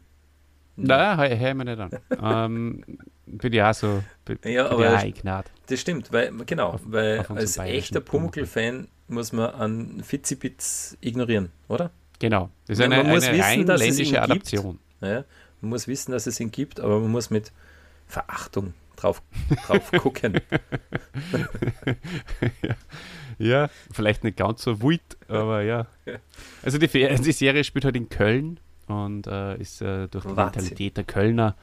Nein, 0.76 1.18
hör, 1.18 1.38
hör 1.40 1.54
mir 1.56 1.66
nicht 1.66 1.80
an. 1.80 1.92
ähm, 2.22 2.84
bin 3.26 3.54
ja 3.54 3.74
so. 3.74 4.04
Bin, 4.26 4.38
Ja, 4.44 4.64
bin 4.64 4.74
aber 4.74 4.84
ja 4.86 4.92
das- 4.92 5.80
stimmt, 5.80 6.12
weil, 6.12 6.32
genau, 6.46 6.70
Auf- 6.70 6.82
weil 6.86 7.20
auf 7.22 7.32
als 7.32 7.58
echter 7.58 8.00
Pumuckl-Fan 8.00 8.88
muss 9.08 9.32
man 9.34 9.50
an 9.52 10.04
Fitzibits 10.04 10.98
ignorieren, 11.02 11.50
oder? 11.68 11.90
Genau. 12.24 12.50
Das 12.68 12.80
ist 12.80 12.80
Ja, 12.80 12.86
eine, 12.86 13.04
man 13.04 13.08
muss 13.16 13.26
eine 13.26 13.38
wissen, 13.38 13.70
rein 13.70 13.80
ländische. 13.80 14.22
Adaption. 14.22 14.80
Ja, 15.02 15.26
man 15.60 15.72
muss 15.72 15.90
wissen, 15.90 16.14
dass 16.14 16.26
es 16.26 16.40
ihn 16.40 16.52
gibt, 16.52 16.80
aber 16.80 17.02
man 17.02 17.12
muss 17.12 17.30
mit 17.30 17.52
Verachtung 18.08 18.74
drauf, 18.96 19.22
drauf 19.68 19.92
gucken. 20.02 20.40
Ja, 23.40 23.68
vielleicht 23.92 24.24
nicht 24.24 24.38
ganz 24.38 24.62
so 24.62 24.82
wild, 24.82 25.02
aber 25.28 25.64
ja. 25.64 25.88
Ja. 26.06 26.14
Also 26.62 26.78
die, 26.78 26.88
die 26.88 27.32
Serie 27.32 27.64
spielt 27.66 27.84
halt 27.84 27.96
in 27.98 28.08
Köln 28.08 28.60
und 28.88 29.26
äh, 29.28 29.58
ist 29.58 29.82
äh, 29.82 30.08
durch 30.08 30.24
die 30.24 30.30
Wahnsinn. 30.36 30.62
Mentalität 30.64 30.96
der 30.98 31.04
Kölner 31.04 31.56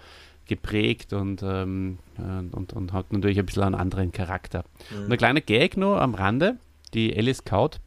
geprägt 0.47 1.12
und, 1.12 1.43
ähm, 1.45 1.99
äh, 2.19 2.55
und, 2.55 2.73
und 2.73 2.93
hat 2.93 3.12
natürlich 3.12 3.38
ein 3.38 3.47
bisschen 3.47 3.62
einen 3.62 3.76
anderen 3.76 4.11
Charakter. 4.11 4.64
Mhm. 4.90 5.05
Und 5.05 5.12
ein 5.12 5.17
kleiner 5.19 5.40
Gag 5.40 5.76
nur 5.76 6.02
am 6.02 6.14
Rande, 6.14 6.57
die 6.93 7.17
Alice 7.17 7.45
Kaut 7.45 7.81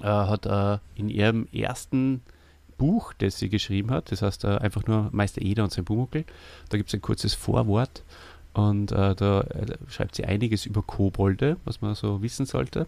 äh, 0.00 0.06
hat 0.06 0.46
äh, 0.46 0.78
in 0.94 1.08
ihrem 1.08 1.48
ersten 1.52 2.22
Buch, 2.78 3.12
das 3.12 3.38
sie 3.38 3.48
geschrieben 3.48 3.90
hat, 3.90 4.10
das 4.10 4.22
heißt 4.22 4.44
äh, 4.44 4.58
einfach 4.58 4.86
nur 4.86 5.08
Meister 5.12 5.42
Eder 5.42 5.64
und 5.64 5.72
sein 5.72 5.84
Pumuckl, 5.84 6.24
da 6.68 6.76
gibt 6.76 6.88
es 6.88 6.94
ein 6.94 7.02
kurzes 7.02 7.34
Vorwort 7.34 8.02
und 8.54 8.92
äh, 8.92 9.14
da 9.14 9.40
äh, 9.42 9.76
schreibt 9.88 10.14
sie 10.14 10.24
einiges 10.24 10.66
über 10.66 10.82
Kobolde, 10.82 11.56
was 11.64 11.80
man 11.80 11.94
so 11.94 12.22
wissen 12.22 12.46
sollte. 12.46 12.86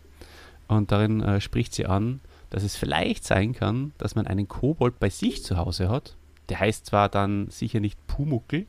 Und 0.67 0.93
darin 0.93 1.23
äh, 1.23 1.41
spricht 1.41 1.75
sie 1.75 1.87
an, 1.87 2.21
dass 2.51 2.63
es 2.63 2.77
vielleicht 2.77 3.25
sein 3.25 3.55
kann, 3.55 3.93
dass 3.99 4.15
man 4.15 4.27
einen 4.27 4.49
Kobold 4.49 4.99
bei 4.99 5.11
sich 5.11 5.45
zu 5.45 5.57
Hause 5.57 5.89
hat. 5.89 6.17
Der 6.49 6.61
heißt 6.61 6.87
zwar 6.87 7.09
dann 7.09 7.49
sicher 7.51 7.81
nicht 7.81 7.99
Pumuckl, 8.07 8.67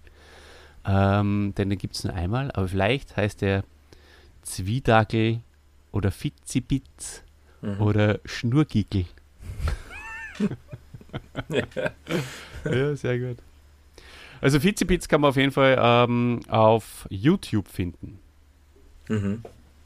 ähm, 0.85 1.53
denn 1.57 1.69
den 1.69 1.79
gibt 1.79 1.95
es 1.95 2.03
nur 2.03 2.13
einmal, 2.13 2.51
aber 2.51 2.67
vielleicht 2.67 3.17
heißt 3.17 3.43
er 3.43 3.63
Zwiedagel 4.43 5.41
oder 5.91 6.11
Fitzibitz 6.11 7.23
Mhm. 7.61 7.81
oder 7.81 8.19
Schnurgickel. 8.25 9.05
ja, 12.65 12.95
sehr 12.95 13.19
gut. 13.19 13.37
Also 14.41 14.59
Fitzibitz 14.59 15.07
kann 15.07 15.21
man 15.21 15.29
auf 15.29 15.37
jeden 15.37 15.51
Fall 15.51 15.77
ähm, 15.79 16.41
auf 16.49 17.07
YouTube 17.09 17.67
finden, 17.67 18.19
Mhm. 19.07 19.43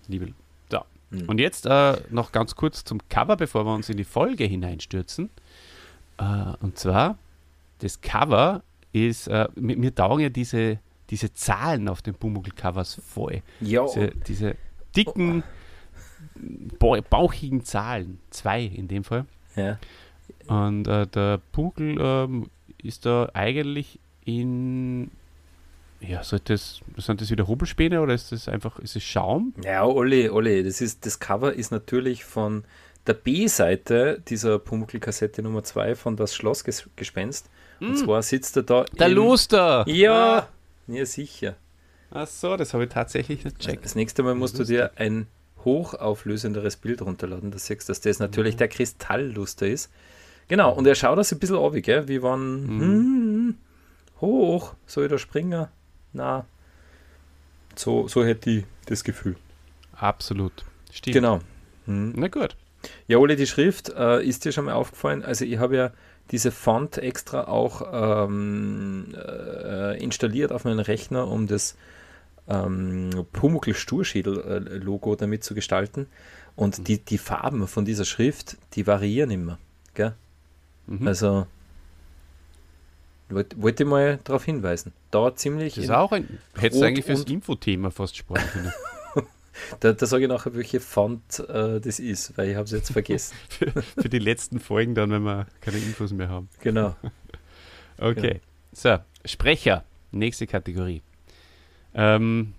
liebe. 0.07 0.33
Da. 0.69 0.85
Mhm. 1.11 1.29
Und 1.29 1.39
jetzt 1.39 1.65
äh, 1.65 1.97
noch 2.09 2.31
ganz 2.31 2.55
kurz 2.55 2.83
zum 2.83 2.99
Cover, 3.09 3.35
bevor 3.37 3.65
wir 3.65 3.73
uns 3.73 3.89
in 3.89 3.97
die 3.97 4.03
Folge 4.03 4.45
hineinstürzen. 4.45 5.29
Äh, 6.17 6.23
und 6.61 6.77
zwar, 6.77 7.17
das 7.79 8.01
Cover 8.01 8.63
ist, 8.91 9.27
äh, 9.27 9.47
mir, 9.55 9.77
mir 9.77 9.93
taugen 9.93 10.21
ja 10.23 10.29
diese, 10.29 10.79
diese 11.09 11.33
Zahlen 11.33 11.87
auf 11.87 12.01
den 12.01 12.15
Pumuckl-Covers 12.15 12.99
voll. 13.05 13.41
Ja, 13.61 13.85
Diese, 13.85 14.07
diese 14.27 14.55
dicken, 14.95 15.41
bau- 15.41 15.47
bauchigen 17.09 17.63
Zahlen. 17.65 18.19
Zwei 18.29 18.63
in 18.63 18.87
dem 18.87 19.03
Fall. 19.03 19.25
ja. 19.55 19.77
Und 20.47 20.87
äh, 20.87 21.05
der 21.07 21.39
Pumuckl 21.51 21.97
ähm, 21.99 22.49
ist 22.81 23.05
da 23.05 23.29
eigentlich 23.33 23.99
in. 24.25 25.11
Ja, 25.99 26.23
soll 26.23 26.39
das, 26.45 26.79
sind 26.97 27.19
das 27.19 27.29
wieder 27.29 27.47
Hobelspäne 27.47 28.01
oder 28.01 28.13
ist 28.13 28.31
das 28.31 28.47
einfach, 28.47 28.79
ist 28.79 28.95
es 28.95 29.03
Schaum? 29.03 29.53
Ja, 29.63 29.85
Olli, 29.85 30.29
Olli, 30.29 30.63
das, 30.63 30.79
ist, 30.79 31.05
das 31.05 31.19
Cover 31.19 31.51
ist 31.51 31.71
natürlich 31.71 32.23
von 32.23 32.63
der 33.05 33.15
B-Seite 33.15 34.21
dieser 34.27 34.59
Pumuckl-Kassette 34.59 35.41
Nummer 35.41 35.63
2 35.63 35.95
von 35.95 36.15
Das 36.15 36.33
Schlossgespenst. 36.33 37.49
Und 37.81 37.97
zwar 37.97 38.21
sitzt 38.23 38.55
er 38.57 38.63
da. 38.63 38.79
Hm. 38.81 38.97
Der 38.97 39.09
Luster! 39.09 39.85
Ja, 39.87 40.47
ja, 40.87 41.05
sicher. 41.05 41.55
Ach 42.11 42.27
so, 42.27 42.57
das 42.57 42.73
habe 42.73 42.85
ich 42.85 42.89
tatsächlich 42.89 43.43
nicht 43.43 43.59
checkt. 43.59 43.85
Das 43.85 43.95
nächste 43.95 44.23
Mal 44.23 44.35
musst 44.35 44.57
du 44.57 44.63
dir 44.63 44.91
ein 44.95 45.27
hochauflösenderes 45.65 46.77
Bild 46.77 47.01
runterladen. 47.01 47.51
Da 47.51 47.57
siehst 47.57 47.89
dass 47.89 48.01
das 48.01 48.19
natürlich 48.19 48.55
der 48.55 48.67
Kristallluster 48.67 49.67
ist. 49.67 49.91
Genau, 50.47 50.73
und 50.73 50.87
er 50.87 50.95
schaut 50.95 51.17
das 51.17 51.31
ein 51.31 51.39
bisschen 51.39 51.57
auf, 51.57 51.73
gell? 51.73 52.07
wie 52.07 52.23
wenn 52.23 52.67
hm, 52.67 53.57
hoch, 54.21 54.73
soll 54.87 55.05
ich 55.05 55.11
da 55.11 55.17
springen? 55.17 55.67
Na, 56.13 56.45
so, 57.75 58.07
so 58.07 58.25
hätte 58.25 58.49
ich 58.49 58.65
das 58.87 59.03
Gefühl. 59.03 59.35
Absolut. 59.95 60.65
Stimmt. 60.91 61.13
Genau. 61.13 61.39
Hm. 61.85 62.13
Na 62.15 62.27
gut. 62.27 62.55
Ja, 63.07 63.17
Ole, 63.17 63.35
die 63.35 63.47
Schrift 63.47 63.89
äh, 63.89 64.23
ist 64.23 64.45
dir 64.45 64.51
schon 64.51 64.65
mal 64.65 64.73
aufgefallen. 64.73 65.23
Also 65.23 65.45
ich 65.45 65.59
habe 65.59 65.75
ja 65.75 65.91
diese 66.31 66.51
Font 66.51 66.97
extra 66.97 67.45
auch 67.47 67.81
ähm, 68.27 69.15
äh, 69.15 70.01
installiert 70.01 70.51
auf 70.51 70.63
meinen 70.63 70.79
Rechner, 70.79 71.27
um 71.27 71.47
das 71.47 71.75
ähm, 72.49 73.25
Pumuckl 73.31 73.73
Sturschädel-Logo 73.73 75.15
damit 75.15 75.43
zu 75.43 75.55
gestalten. 75.55 76.07
Und 76.55 76.87
die, 76.87 76.97
die 76.97 77.17
Farben 77.17 77.67
von 77.67 77.85
dieser 77.85 78.05
Schrift, 78.05 78.57
die 78.73 78.85
variieren 78.85 79.31
immer. 79.31 79.59
Gell? 79.93 80.15
Mhm. 80.87 81.07
Also 81.07 81.47
wollte 83.29 83.61
wollt 83.61 83.79
ich 83.79 83.85
mal 83.85 84.19
darauf 84.23 84.43
hinweisen. 84.43 84.91
Da 85.11 85.35
ziemlich. 85.35 85.75
das 85.75 85.85
ist 85.85 85.91
auch 85.91 86.11
ein. 86.11 86.39
Hättest 86.55 86.81
du 86.81 86.85
eigentlich 86.85 87.05
fürs 87.05 87.23
Infothema 87.23 87.91
fast 87.91 88.17
sparen 88.17 88.43
können. 88.51 88.73
da, 89.79 89.93
da 89.93 90.05
sage 90.05 90.23
ich 90.23 90.29
nachher, 90.29 90.55
welche 90.55 90.79
Font 90.79 91.39
äh, 91.47 91.79
das 91.79 91.99
ist, 91.99 92.37
weil 92.37 92.49
ich 92.49 92.55
habe 92.55 92.65
es 92.65 92.71
jetzt 92.71 92.91
vergessen. 92.91 93.35
für, 93.49 93.71
für 93.81 94.09
die 94.09 94.19
letzten 94.19 94.59
Folgen 94.59 94.95
dann, 94.95 95.11
wenn 95.11 95.23
wir 95.23 95.47
keine 95.61 95.77
Infos 95.77 96.11
mehr 96.11 96.29
haben. 96.29 96.49
genau. 96.61 96.95
Okay. 97.97 98.41
So, 98.71 98.97
Sprecher. 99.25 99.83
Nächste 100.11 100.47
Kategorie. 100.47 101.01
Ähm, 101.93 102.53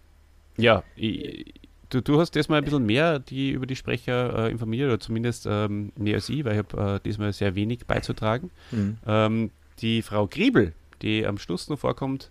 ja, 0.57 0.83
ich, 0.97 1.55
du, 1.91 2.01
du 2.01 2.21
hast 2.21 2.35
diesmal 2.35 2.59
ein 2.59 2.65
bisschen 2.65 2.87
mehr 2.87 3.19
die 3.19 3.51
über 3.51 3.67
die 3.67 3.77
Sprecher 3.77 4.47
äh, 4.47 4.51
informiert, 4.51 4.89
oder 4.89 5.01
zumindest 5.01 5.47
ähm, 5.49 5.93
mehr 5.97 6.17
als 6.17 6.29
ich, 6.29 6.45
weil 6.45 6.53
ich 6.53 6.59
habe 6.59 6.95
äh, 6.97 7.01
diesmal 7.05 7.33
sehr 7.33 7.55
wenig 7.55 7.87
beizutragen. 7.87 8.51
Hm. 8.71 8.99
Ähm, 9.07 9.51
die 9.81 10.03
Frau 10.03 10.27
Griebel, 10.27 10.73
die 11.03 11.27
am 11.27 11.39
Schluss 11.39 11.69
noch 11.69 11.79
vorkommt, 11.79 12.31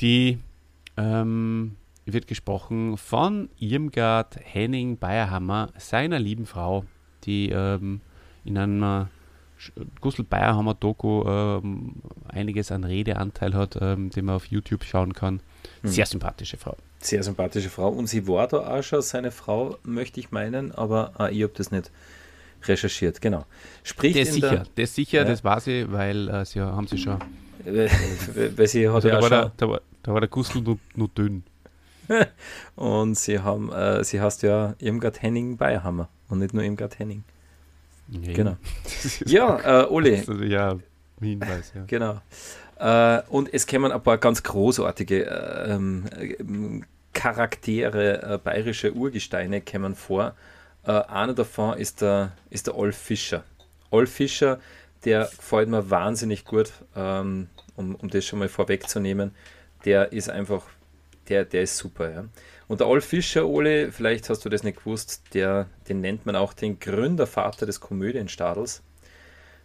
die 0.00 0.38
ähm, 0.96 1.76
wird 2.04 2.26
gesprochen 2.28 2.96
von 2.96 3.48
Irmgard 3.58 4.38
Henning 4.40 4.96
Bayerhammer, 4.96 5.70
seiner 5.76 6.18
lieben 6.18 6.46
Frau, 6.46 6.84
die 7.24 7.50
ähm, 7.50 8.00
in 8.44 8.56
einer 8.56 9.10
Gustl 10.00 10.22
Bayerhammer 10.24 10.74
Doku 10.74 11.24
ähm, 11.26 11.94
einiges 12.28 12.70
an 12.72 12.84
Redeanteil 12.84 13.54
hat, 13.54 13.78
ähm, 13.80 14.10
den 14.10 14.26
man 14.26 14.36
auf 14.36 14.46
YouTube 14.46 14.84
schauen 14.84 15.12
kann. 15.14 15.40
Hm. 15.82 15.90
Sehr 15.90 16.06
sympathische 16.06 16.56
Frau. 16.56 16.76
Sehr 17.00 17.22
sympathische 17.22 17.70
Frau. 17.70 17.88
Und 17.88 18.06
sie 18.08 18.26
war 18.26 18.46
da 18.48 18.58
auch 18.78 18.82
schon 18.82 19.02
seine 19.02 19.30
Frau, 19.30 19.78
möchte 19.82 20.20
ich 20.20 20.30
meinen, 20.30 20.72
aber 20.72 21.12
ah, 21.18 21.28
ich 21.28 21.42
habe 21.42 21.52
das 21.56 21.70
nicht 21.70 21.90
recherchiert. 22.64 23.20
Genau. 23.20 23.44
Spricht 23.82 24.16
in 24.16 24.26
sicher, 24.26 24.64
der, 24.76 24.84
ist 24.84 24.94
sicher, 24.94 25.18
Ja. 25.18 25.24
das 25.24 25.44
war 25.44 25.60
sie, 25.60 25.90
weil 25.90 26.28
äh, 26.28 26.44
sie 26.44 26.60
haben 26.60 26.86
sie 26.86 26.98
schon. 26.98 27.18
äh, 27.64 27.88
weil 28.56 28.66
sie 28.66 28.88
hat 28.88 28.96
Also, 28.96 29.08
ja 29.08 29.16
da, 29.16 29.22
war 29.22 29.30
der, 29.30 29.52
da, 29.56 29.68
war, 29.68 29.80
da 30.02 30.12
war 30.12 30.20
der 30.20 30.28
Gustl 30.28 30.60
nur, 30.60 30.78
nur 30.94 31.08
dünn. 31.08 31.44
und 32.76 33.16
sie 33.16 33.40
haben, 33.40 33.72
äh, 33.72 34.04
sie 34.04 34.20
heißt 34.20 34.42
ja 34.42 34.74
Irmgard 34.78 35.22
Henning 35.22 35.56
Bayerhammer 35.56 36.08
und 36.28 36.38
nicht 36.38 36.54
nur 36.54 36.62
Irmgard 36.62 36.98
Henning. 36.98 37.24
Ja, 38.08 38.32
Genau. 38.32 38.56
Ja, 39.26 39.84
äh, 39.84 40.12
also, 40.18 40.34
ja, 40.42 40.76
Hinweis, 41.20 41.72
ja. 41.74 41.84
Genau. 41.86 42.20
Äh, 42.78 43.22
und 43.28 43.52
es 43.52 43.66
kämen 43.66 43.90
ein 43.90 44.02
paar 44.02 44.18
ganz 44.18 44.42
großartige 44.42 45.26
äh, 45.26 45.72
ähm, 45.72 46.04
äh, 46.18 46.80
Charaktere, 47.12 48.34
äh, 48.34 48.38
bayerische 48.38 48.92
Urgesteine 48.92 49.62
kämen 49.62 49.94
vor. 49.94 50.34
Äh, 50.84 50.92
einer 50.92 51.32
davon 51.32 51.78
ist 51.78 52.02
der, 52.02 52.32
ist 52.50 52.66
der 52.66 52.76
Olf 52.76 52.96
Fischer. 52.96 53.44
Olf 53.90 54.12
Fischer, 54.12 54.60
der 55.04 55.30
gefällt 55.34 55.68
mir 55.68 55.88
wahnsinnig 55.88 56.44
gut, 56.44 56.72
ähm, 56.94 57.48
um, 57.76 57.94
um 57.94 58.10
das 58.10 58.26
schon 58.26 58.38
mal 58.38 58.48
vorwegzunehmen. 58.48 59.34
Der 59.86 60.12
ist 60.12 60.28
einfach, 60.28 60.64
der, 61.28 61.44
der 61.46 61.62
ist 61.62 61.78
super. 61.78 62.10
Ja. 62.10 62.24
Und 62.68 62.80
der 62.80 62.88
Olf 62.88 63.04
Fischer, 63.04 63.46
Ole, 63.46 63.92
vielleicht 63.92 64.28
hast 64.28 64.44
du 64.44 64.48
das 64.48 64.64
nicht 64.64 64.78
gewusst, 64.78 65.22
der, 65.34 65.66
den 65.88 66.00
nennt 66.00 66.26
man 66.26 66.34
auch 66.34 66.52
den 66.52 66.80
Gründervater 66.80 67.64
des 67.66 67.80
Komödienstadels 67.80 68.82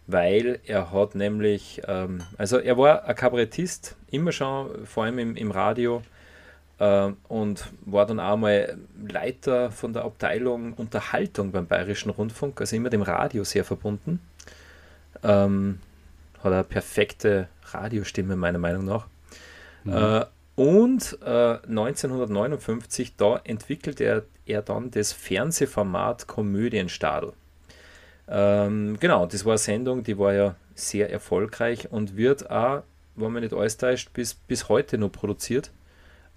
weil 0.06 0.58
er 0.64 0.92
hat 0.92 1.14
nämlich, 1.14 1.82
ähm, 1.86 2.22
also 2.38 2.58
er 2.58 2.76
war 2.76 3.04
ein 3.04 3.14
Kabarettist, 3.14 3.96
immer 4.10 4.32
schon, 4.32 4.86
vor 4.86 5.04
allem 5.04 5.18
im, 5.18 5.36
im 5.36 5.50
Radio 5.50 6.02
äh, 6.78 7.10
und 7.28 7.72
war 7.84 8.06
dann 8.06 8.20
auch 8.20 8.36
mal 8.36 8.76
Leiter 9.08 9.70
von 9.70 9.92
der 9.92 10.04
Abteilung 10.04 10.74
Unterhaltung 10.74 11.52
beim 11.52 11.66
Bayerischen 11.66 12.10
Rundfunk, 12.10 12.60
also 12.60 12.76
immer 12.76 12.90
dem 12.90 13.02
Radio 13.02 13.44
sehr 13.44 13.64
verbunden. 13.64 14.20
Ähm, 15.22 15.78
hat 16.42 16.52
eine 16.52 16.64
perfekte 16.64 17.48
Radiostimme 17.70 18.34
meiner 18.34 18.58
Meinung 18.58 18.84
nach. 18.84 19.06
Äh, 19.86 20.26
und 20.54 21.18
äh, 21.24 21.58
1959, 21.66 23.16
da 23.16 23.40
entwickelt 23.44 24.00
er, 24.00 24.24
er 24.46 24.62
dann 24.62 24.90
das 24.90 25.12
Fernsehformat 25.12 26.26
Komödienstadel. 26.26 27.32
Ähm, 28.28 28.98
genau, 29.00 29.26
das 29.26 29.44
war 29.44 29.52
eine 29.52 29.58
Sendung, 29.58 30.02
die 30.02 30.18
war 30.18 30.32
ja 30.32 30.56
sehr 30.74 31.10
erfolgreich 31.10 31.90
und 31.90 32.16
wird 32.16 32.50
auch 32.50 32.82
wenn 33.16 33.32
man 33.32 33.42
nicht 33.42 33.54
alles 33.54 33.76
täuscht, 33.76 34.12
bis, 34.12 34.34
bis 34.34 34.68
heute 34.68 34.98
noch 34.98 35.12
produziert. 35.12 35.70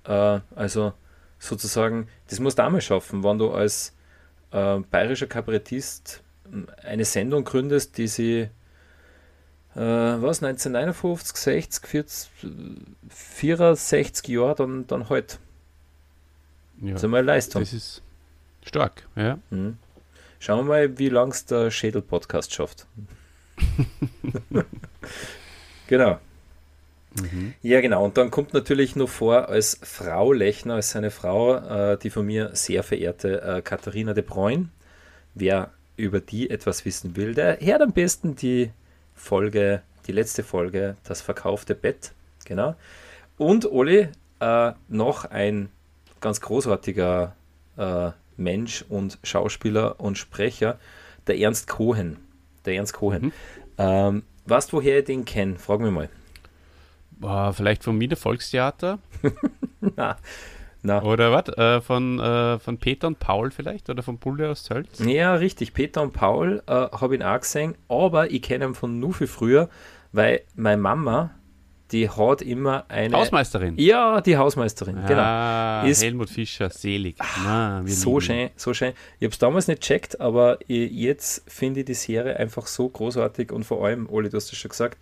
Äh, 0.05 0.39
also 0.55 0.93
sozusagen, 1.39 2.07
das 2.29 2.39
musst 2.39 2.59
du 2.59 2.63
auch 2.63 2.81
schaffen, 2.81 3.23
wenn 3.23 3.37
du 3.37 3.51
als 3.51 3.95
äh, 4.51 4.79
bayerischer 4.79 5.27
Kabarettist 5.27 6.23
eine 6.83 7.05
Sendung 7.05 7.43
gründest, 7.43 7.97
die 7.97 8.07
sie 8.07 8.49
äh, 9.75 9.79
was, 9.79 10.41
1959, 10.43 11.35
60, 11.37 11.87
40, 11.87 12.29
64 13.09 14.27
Jahre 14.29 14.55
dann, 14.55 14.87
dann 14.87 15.09
halt. 15.09 15.39
Ja, 16.81 16.91
Das 16.91 17.01
ist 17.01 17.05
einmal 17.05 17.23
Leistung. 17.23 17.61
das 17.61 17.73
ist 17.73 18.01
stark, 18.65 19.07
ja. 19.15 19.39
Mhm. 19.49 19.77
Schauen 20.39 20.59
wir 20.59 20.63
mal, 20.63 20.99
wie 20.99 21.09
lang 21.09 21.31
es 21.31 21.45
der 21.45 21.71
Schädel-Podcast 21.71 22.53
schafft. 22.53 22.85
genau. 25.87 26.19
Mhm. 27.21 27.53
Ja, 27.61 27.81
genau. 27.81 28.03
Und 28.03 28.17
dann 28.17 28.29
kommt 28.31 28.53
natürlich 28.53 28.95
noch 28.95 29.07
vor 29.09 29.47
als 29.49 29.79
Frau 29.81 30.33
Lechner, 30.33 30.75
als 30.75 30.91
seine 30.91 31.11
Frau, 31.11 31.55
äh, 31.55 31.97
die 31.97 32.09
von 32.09 32.25
mir 32.25 32.51
sehr 32.53 32.83
verehrte 32.83 33.41
äh, 33.41 33.61
Katharina 33.61 34.13
de 34.13 34.23
Bruyne. 34.23 34.69
Wer 35.33 35.71
über 35.97 36.19
die 36.19 36.49
etwas 36.49 36.83
wissen 36.85 37.15
will, 37.15 37.33
der 37.33 37.59
hört 37.61 37.81
am 37.81 37.93
besten 37.93 38.35
die 38.35 38.71
Folge, 39.15 39.81
die 40.07 40.11
letzte 40.11 40.43
Folge, 40.43 40.95
das 41.03 41.21
verkaufte 41.21 41.75
Bett. 41.75 42.11
Genau. 42.45 42.75
Und 43.37 43.65
Oli, 43.71 44.09
äh, 44.39 44.71
noch 44.87 45.25
ein 45.25 45.69
ganz 46.21 46.41
großartiger 46.41 47.35
äh, 47.77 48.11
Mensch 48.37 48.85
und 48.87 49.17
Schauspieler 49.23 49.99
und 49.99 50.17
Sprecher, 50.17 50.79
der 51.27 51.37
Ernst 51.39 51.67
Cohen. 51.67 52.17
Der 52.65 52.75
Ernst 52.75 52.93
Cohen. 52.93 53.25
Mhm. 53.25 53.33
Ähm, 53.77 54.23
du, 54.45 54.77
woher 54.77 54.99
ich 54.99 55.05
den 55.05 55.25
kenne? 55.25 55.55
Frag 55.57 55.79
mich 55.79 55.91
mal. 55.91 56.09
Boah, 57.11 57.53
vielleicht 57.53 57.83
vom 57.83 57.99
Wiener 57.99 58.17
Volkstheater 58.17 58.99
Na, 59.95 60.17
na. 60.85 61.01
oder 61.03 61.31
was? 61.31 61.49
Äh, 61.57 61.81
von, 61.81 62.19
äh, 62.19 62.59
von 62.59 62.77
Peter 62.77 63.07
und 63.07 63.19
Paul 63.19 63.51
vielleicht 63.51 63.89
oder 63.89 64.03
von 64.03 64.17
Bulle 64.17 64.49
aus 64.49 64.63
Zölz? 64.63 64.99
Ja, 64.99 65.33
richtig. 65.35 65.73
Peter 65.73 66.01
und 66.01 66.13
Paul 66.13 66.63
äh, 66.67 66.71
habe 66.71 67.15
ihn 67.15 67.23
auch 67.23 67.39
gesehen, 67.39 67.75
aber 67.89 68.31
ich 68.31 68.41
kenne 68.41 68.65
ihn 68.65 68.75
von 68.75 68.99
nur 68.99 69.13
viel 69.13 69.27
früher, 69.27 69.69
weil 70.11 70.41
meine 70.55 70.81
Mama, 70.81 71.31
die 71.91 72.09
hat 72.09 72.41
immer 72.41 72.85
eine. 72.87 73.15
Hausmeisterin. 73.15 73.75
Ja, 73.77 74.19
die 74.21 74.37
Hausmeisterin, 74.37 74.95
genau. 75.07 75.21
Ah, 75.21 75.83
Ist- 75.85 76.03
Helmut 76.03 76.29
Fischer, 76.29 76.69
selig. 76.69 77.15
Na, 77.43 77.81
wir 77.85 77.93
So 77.93 78.09
lieben 78.19 78.21
schön, 78.21 78.49
so 78.55 78.73
schön. 78.73 78.93
Ich 79.19 79.25
habe 79.25 79.31
es 79.33 79.37
damals 79.39 79.67
nicht 79.67 79.81
checkt, 79.81 80.19
aber 80.19 80.57
ich, 80.67 80.91
jetzt 80.91 81.43
finde 81.51 81.81
ich 81.81 81.85
die 81.85 81.93
Serie 81.93 82.37
einfach 82.37 82.65
so 82.67 82.89
großartig 82.89 83.51
und 83.51 83.65
vor 83.65 83.85
allem, 83.85 84.09
Oli, 84.09 84.29
du 84.29 84.37
hast 84.37 84.51
es 84.51 84.57
schon 84.57 84.69
gesagt, 84.69 84.97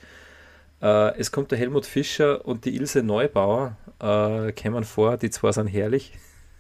äh, 0.82 1.18
es 1.18 1.32
kommt 1.32 1.52
der 1.52 1.58
Helmut 1.58 1.86
Fischer 1.86 2.46
und 2.46 2.66
die 2.66 2.76
Ilse 2.76 3.04
Neubauer 3.04 3.78
äh, 4.00 4.52
kommen 4.52 4.84
vor, 4.84 5.18
die 5.18 5.30
zwei 5.30 5.52
sind 5.52 5.68
herrlich. 5.68 6.14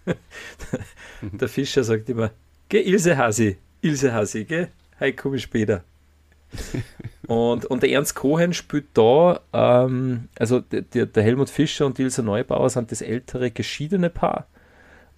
der 1.22 1.48
Fischer 1.48 1.84
sagt 1.84 2.10
immer, 2.10 2.32
geh 2.70 2.82
Ilse 2.82 3.18
Hasi, 3.18 3.58
Ilse 3.82 4.14
Hasi, 4.14 4.46
geh, 4.46 4.68
hey, 4.98 5.14
komm 5.14 5.36
ich 5.36 5.44
später. 5.44 5.84
und, 7.28 7.66
und 7.66 7.84
der 7.84 7.92
Ernst 7.92 8.16
Cohen 8.16 8.54
spielt 8.54 8.86
da, 8.94 9.40
ähm, 9.54 10.30
also 10.38 10.60
der, 10.60 11.06
der 11.06 11.24
Helmut 11.24 11.50
Fischer 11.50 11.86
und 11.86 11.98
die 11.98 12.04
Ilse 12.04 12.22
Neubauer 12.24 12.70
sind 12.70 12.92
das 12.92 13.02
ältere 13.02 13.52
geschiedene 13.52 14.10
Paar 14.10 14.48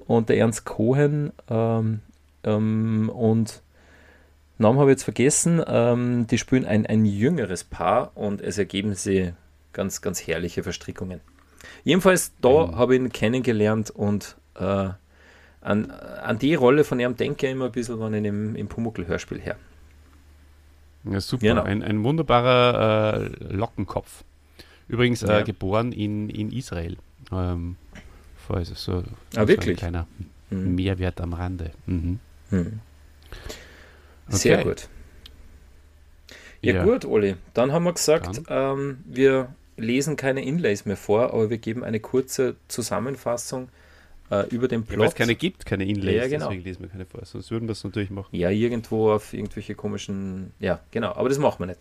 und 0.08 0.30
der 0.30 0.38
Ernst 0.38 0.66
Cohen 0.66 1.34
ähm, 1.50 2.02
ähm, 2.44 3.10
und 3.10 3.62
Namen 4.58 4.80
habe 4.80 4.92
ich 4.92 4.96
jetzt 4.96 5.04
vergessen, 5.04 5.62
ähm, 5.68 6.28
die 6.28 6.38
spielen 6.38 6.66
ein, 6.66 6.86
ein 6.86 7.06
jüngeres 7.06 7.64
Paar 7.64 8.12
und 8.16 8.42
es 8.42 8.58
ergeben 8.58 8.96
sie 8.96 9.34
ganz, 9.74 10.02
ganz 10.02 10.26
herrliche 10.26 10.64
Verstrickungen. 10.64 11.20
Jedenfalls, 11.84 12.32
da 12.42 12.68
Mhm. 12.68 12.76
habe 12.78 12.96
ich 12.96 13.02
ihn 13.02 13.12
kennengelernt 13.12 13.90
und 13.92 14.38
äh, 14.56 14.90
an, 15.62 15.92
an 15.92 16.40
die 16.40 16.54
Rolle 16.56 16.84
von 16.84 17.00
ihm 17.00 17.18
denke 17.18 17.48
ich 17.48 17.52
immer 17.52 17.66
ein 17.66 17.72
bisschen, 17.72 18.00
wenn 18.00 18.14
ich 18.14 18.24
im, 18.26 18.56
im 18.56 18.68
Pumuckl-Hörspiel 18.68 19.40
her. 19.42 19.56
Ja, 21.04 21.20
super. 21.20 21.46
Genau. 21.48 21.64
Ein, 21.64 21.84
ein 21.84 22.04
wunderbarer 22.04 23.22
äh, 23.50 23.54
Lockenkopf. 23.54 24.24
Übrigens 24.88 25.24
äh, 25.24 25.28
Ja. 25.28 25.42
geboren 25.42 25.92
in, 25.92 26.30
in 26.30 26.52
Israel. 26.52 26.98
Ähm, 27.32 27.76
es 28.50 28.68
so, 28.70 28.76
so 28.76 29.04
Ah, 29.36 29.48
wirklich? 29.48 29.76
ein 29.76 29.76
kleiner 29.78 30.08
Hm. 30.50 30.76
Mehrwert 30.76 31.20
am 31.20 31.34
Rande. 31.34 31.72
Mhm. 31.88 32.20
Hm. 34.28 34.36
Sehr 34.36 34.60
Okay. 34.60 34.68
gut. 34.70 34.88
Ja, 36.62 36.84
gut, 36.84 37.06
Oli. 37.06 37.36
Dann 37.54 37.72
haben 37.72 37.84
wir 37.84 37.94
gesagt, 37.94 38.42
ähm, 38.50 38.98
wir 39.06 39.54
lesen 39.78 40.16
keine 40.16 40.44
Inlays 40.44 40.86
mehr 40.86 40.98
vor, 40.98 41.32
aber 41.34 41.50
wir 41.50 41.58
geben 41.60 41.84
eine 41.84 42.00
kurze 42.00 42.56
Zusammenfassung 42.68 43.70
äh, 44.32 44.48
über 44.50 44.68
den 44.68 44.82
Ja, 44.84 44.90
weil 44.90 44.96
Plot. 44.96 45.08
es 45.10 45.16
keine 45.16 45.36
gibt, 45.36 45.66
keine 45.68 45.86
Inlays, 45.86 46.16
Ja, 46.16 46.28
genau. 46.28 46.48
deswegen 46.48 46.64
lesen 46.64 46.82
wir 46.82 46.90
keine 46.90 47.06
vor. 47.06 47.24
Sonst 47.24 47.52
würden 47.52 47.68
wir 47.68 47.74
es 47.74 47.84
natürlich 47.84 48.10
machen. 48.10 48.36
Ja, 48.36 48.50
irgendwo 48.50 49.12
auf 49.12 49.34
irgendwelche 49.34 49.76
komischen. 49.76 50.54
Ja, 50.60 50.80
genau, 50.90 51.14
aber 51.14 51.30
das 51.30 51.38
machen 51.38 51.60
wir 51.60 51.68
nicht. 51.68 51.80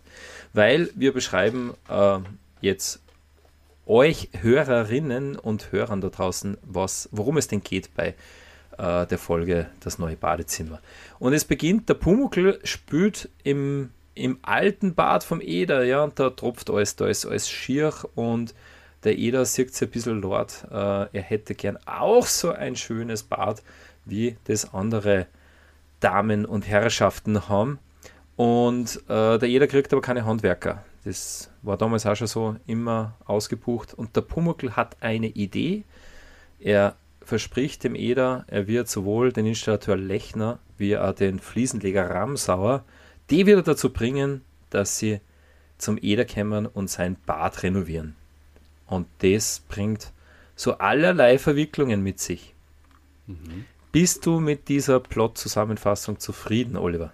Weil 0.53 0.89
wir 0.93 1.13
beschreiben 1.13 1.73
äh, 1.89 2.19
jetzt 2.61 3.01
euch 3.87 4.29
Hörerinnen 4.39 5.35
und 5.35 5.71
Hörern 5.71 6.01
da 6.01 6.09
draußen, 6.09 6.57
was, 6.63 7.09
worum 7.11 7.37
es 7.37 7.47
denn 7.47 7.61
geht 7.61 7.95
bei 7.95 8.13
äh, 8.77 9.05
der 9.05 9.17
Folge 9.17 9.67
Das 9.79 9.99
neue 9.99 10.15
Badezimmer. 10.15 10.79
Und 11.19 11.33
es 11.33 11.45
beginnt, 11.45 11.89
der 11.89 11.95
Pumuckl 11.95 12.59
spült 12.63 13.29
im, 13.43 13.91
im 14.13 14.39
alten 14.41 14.95
Bad 14.95 15.23
vom 15.23 15.41
Eder, 15.41 15.83
ja, 15.83 16.03
und 16.03 16.19
da 16.19 16.29
tropft 16.29 16.69
alles, 16.69 16.95
da 16.95 17.07
ist 17.07 17.25
alles 17.25 17.49
schier 17.49 17.93
und 18.15 18.53
der 19.03 19.17
Eder 19.17 19.45
sieht 19.45 19.73
sich 19.73 19.87
ein 19.87 19.91
bisschen 19.91 20.21
laut. 20.21 20.65
Äh, 20.71 20.75
er 20.75 21.21
hätte 21.21 21.53
gern 21.55 21.77
auch 21.85 22.25
so 22.25 22.51
ein 22.51 22.75
schönes 22.75 23.23
Bad, 23.23 23.61
wie 24.03 24.37
das 24.45 24.73
andere 24.73 25.27
Damen 25.99 26.45
und 26.45 26.67
Herrschaften 26.67 27.47
haben. 27.47 27.79
Und 28.35 28.97
äh, 29.07 29.37
der 29.37 29.47
Eder 29.47 29.67
kriegt 29.67 29.93
aber 29.93 30.01
keine 30.01 30.25
Handwerker. 30.25 30.83
Das 31.05 31.51
war 31.61 31.77
damals 31.77 32.05
auch 32.05 32.15
schon 32.15 32.27
so 32.27 32.55
immer 32.65 33.13
ausgebucht. 33.25 33.93
Und 33.93 34.15
der 34.15 34.21
Pumuckl 34.21 34.75
hat 34.75 34.97
eine 35.01 35.27
Idee. 35.27 35.83
Er 36.59 36.95
verspricht 37.25 37.83
dem 37.83 37.95
Eder, 37.95 38.45
er 38.47 38.67
wird 38.67 38.87
sowohl 38.87 39.31
den 39.31 39.45
Installateur 39.45 39.97
Lechner 39.97 40.59
wie 40.77 40.97
auch 40.97 41.13
den 41.13 41.39
Fliesenleger 41.39 42.09
Ramsauer, 42.09 42.83
die 43.29 43.45
wieder 43.45 43.63
dazu 43.63 43.91
bringen, 43.91 44.41
dass 44.69 44.99
sie 44.99 45.19
zum 45.77 45.97
Eder 46.01 46.25
kommen 46.25 46.65
und 46.65 46.89
sein 46.89 47.17
Bad 47.25 47.63
renovieren. 47.63 48.15
Und 48.87 49.07
das 49.19 49.61
bringt 49.67 50.11
so 50.55 50.77
allerlei 50.77 51.37
Verwicklungen 51.37 52.01
mit 52.01 52.19
sich. 52.19 52.53
Bist 53.91 54.25
du 54.25 54.39
mit 54.39 54.69
dieser 54.69 54.99
Plot-Zusammenfassung 54.99 56.19
zufrieden, 56.19 56.77
Oliver? 56.77 57.11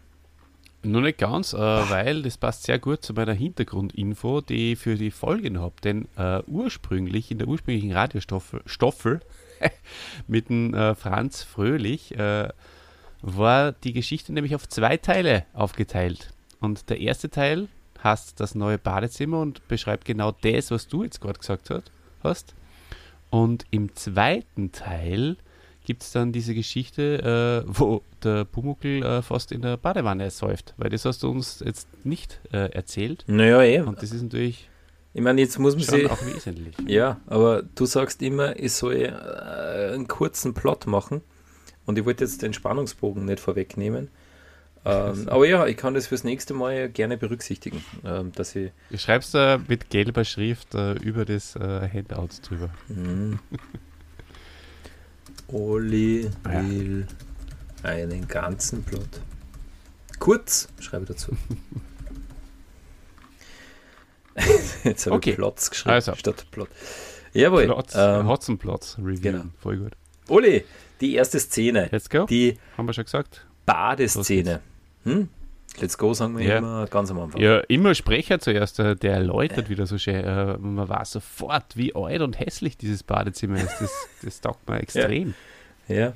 Nur 0.84 1.02
nicht 1.02 1.19
ganz, 1.19 1.54
äh, 1.54 1.58
weil 1.58 2.24
das 2.24 2.38
passt 2.38 2.63
sehr 2.63 2.80
gut 2.80 3.04
zu 3.04 3.13
meiner 3.13 3.34
Hintergrundinfo, 3.34 4.41
die 4.41 4.74
ich 4.74 4.80
für 4.80 4.95
die 4.95 5.12
Folgen 5.12 5.60
habe. 5.60 5.76
Denn 5.84 6.08
äh, 6.17 6.41
ursprünglich, 6.47 7.30
in 7.30 7.38
der 7.38 7.47
ursprünglichen 7.47 7.91
Radiostoffel 7.91 8.63
Stoffel, 8.65 9.21
mit 10.28 10.50
dem 10.50 10.74
äh, 10.74 10.95
Franz 10.95 11.43
Fröhlich, 11.43 12.17
äh, 12.17 12.50
war 13.21 13.71
die 13.71 13.93
Geschichte 13.93 14.34
nämlich 14.34 14.56
auf 14.56 14.67
zwei 14.67 14.97
Teile 14.97 15.45
aufgeteilt. 15.54 16.34
Und 16.60 16.89
der 16.89 17.00
erste 17.00 17.30
Teil 17.30 17.67
heißt 18.04 18.39
das 18.39 18.56
neue 18.56 18.78
Badezimmer 18.78 19.39
und 19.39 19.67
beschreibt 19.67 20.06
genau 20.06 20.32
das, 20.32 20.71
was 20.71 20.88
du 20.88 21.04
jetzt 21.04 21.21
gerade 21.21 21.39
gesagt 21.39 21.69
hat, 21.69 21.91
hast. 22.24 22.56
Und 23.30 23.65
im 23.71 23.95
zweiten 23.95 24.71
Teil 24.71 25.38
gibt 25.84 26.04
es 26.04 26.12
dann 26.12 26.32
diese 26.32 26.54
Geschichte, 26.54 27.63
äh, 27.65 27.67
wo 27.67 28.04
der 28.24 28.45
Pumuckl 28.45 29.04
äh, 29.04 29.21
fast 29.21 29.52
in 29.52 29.62
der 29.62 29.78
Badewanne 29.78 30.30
säuft. 30.30 30.74
Weil 30.78 30.89
das 30.89 31.06
hast 31.06 31.24
du 31.24 31.30
uns 31.30 31.63
jetzt 31.65 31.88
nicht 32.06 32.39
äh, 32.52 32.71
erzählt. 32.71 33.24
Naja, 33.28 33.62
eh. 33.63 33.82
Und 33.82 34.02
das 34.02 34.12
ist 34.12 34.21
natürlich 34.21 34.69
Ich 35.13 35.21
meine, 35.21 35.41
jetzt 35.41 35.60
muss 35.60 35.76
man 35.76 35.84
schon 35.84 36.00
sie. 36.00 36.08
auch 36.08 36.26
wesentlich. 36.26 36.76
Ja, 36.88 37.19
aber 37.28 37.63
du 37.63 37.86
sagst 37.86 38.21
immer, 38.21 38.58
ich 38.58 38.71
soll 38.74 38.95
äh, 38.95 39.93
einen 39.93 40.08
kurzen 40.08 40.54
Plot 40.54 40.88
machen. 40.88 41.21
Und 41.86 41.97
ich 41.97 42.06
wollte 42.06 42.24
jetzt 42.24 42.41
den 42.41 42.54
Spannungsbogen 42.54 43.26
nicht 43.26 43.39
vorwegnehmen. 43.39 44.10
Ähm, 44.86 45.28
aber 45.28 45.45
ja, 45.47 45.65
ich 45.67 45.76
kann 45.76 45.93
das 45.93 46.08
fürs 46.08 46.24
nächste 46.24 46.54
Mal 46.54 46.89
gerne 46.89 47.17
berücksichtigen, 47.17 47.84
ähm, 48.06 48.32
dass 48.34 48.56
ich. 48.56 48.71
Du 48.89 48.97
schreibst 48.97 49.34
da 49.34 49.60
mit 49.67 49.89
gelber 49.89 50.24
Schrift 50.24 50.74
äh, 50.76 50.93
über 50.93 51.26
das 51.26 51.56
äh, 51.56 51.89
Handout 51.89 52.30
drüber. 52.47 52.69
Hm. 52.88 53.39
Oli 55.47 56.30
Ja. 56.45 56.63
will 56.69 57.08
einen 57.84 58.28
ganzen 58.28 58.84
Plot. 58.84 59.21
Kurz, 60.19 60.69
schreibe 60.80 61.04
ich 61.04 61.10
dazu. 61.10 61.36
Jetzt 64.84 65.06
habe 65.06 65.15
Okay. 65.17 65.32
ich 65.32 65.36
Plots 65.36 65.70
geschrieben 65.70 65.94
Also. 65.94 66.15
statt 66.15 66.46
Plot. 66.52 66.70
Jawohl. 67.34 67.65
Plots, 67.65 67.94
Ähm, 67.98 68.28
Hotzenplots 68.28 68.98
Review. 69.00 69.22
genau. 69.22 69.44
Voll 69.60 69.78
gut. 69.78 69.94
Oli, 70.30 70.63
die 71.00 71.15
erste 71.15 71.39
Szene. 71.39 71.89
Let's 71.91 72.10
go. 72.10 72.26
Die 72.26 72.58
Haben 72.78 72.88
wir 72.88 72.94
schon 72.94 73.06
gesagt. 73.06 73.46
Badeszene. 73.65 74.62
Hm? 75.04 75.30
Let's 75.80 75.98
go, 75.98 76.13
sagen 76.13 76.38
wir 76.38 76.46
Ja. 76.46 76.58
immer 76.58 76.86
ganz 76.88 77.10
am 77.12 77.20
Anfang. 77.20 77.39
Ja, 77.41 77.60
immer 77.62 77.96
Sprecher 77.96 78.39
zuerst, 78.39 78.80
äh, 78.80 78.96
der 78.96 79.13
erläutert 79.13 79.70
wieder 79.70 79.86
so 79.86 79.98
schön. 79.98 80.15
Äh, 80.15 80.58
man 80.58 80.88
weiß 80.89 81.12
sofort, 81.12 81.78
wie 81.78 81.96
alt 81.96 82.22
und 82.22 82.38
hässlich 82.39 82.78
dieses 82.78 83.04
Badezimmer 83.04 83.56
ist. 83.58 83.80
Das, 83.80 84.08
das 84.22 84.41
taugt 84.41 84.67
mir 84.70 84.80
extrem. 84.82 85.34
Ja. 85.88 86.13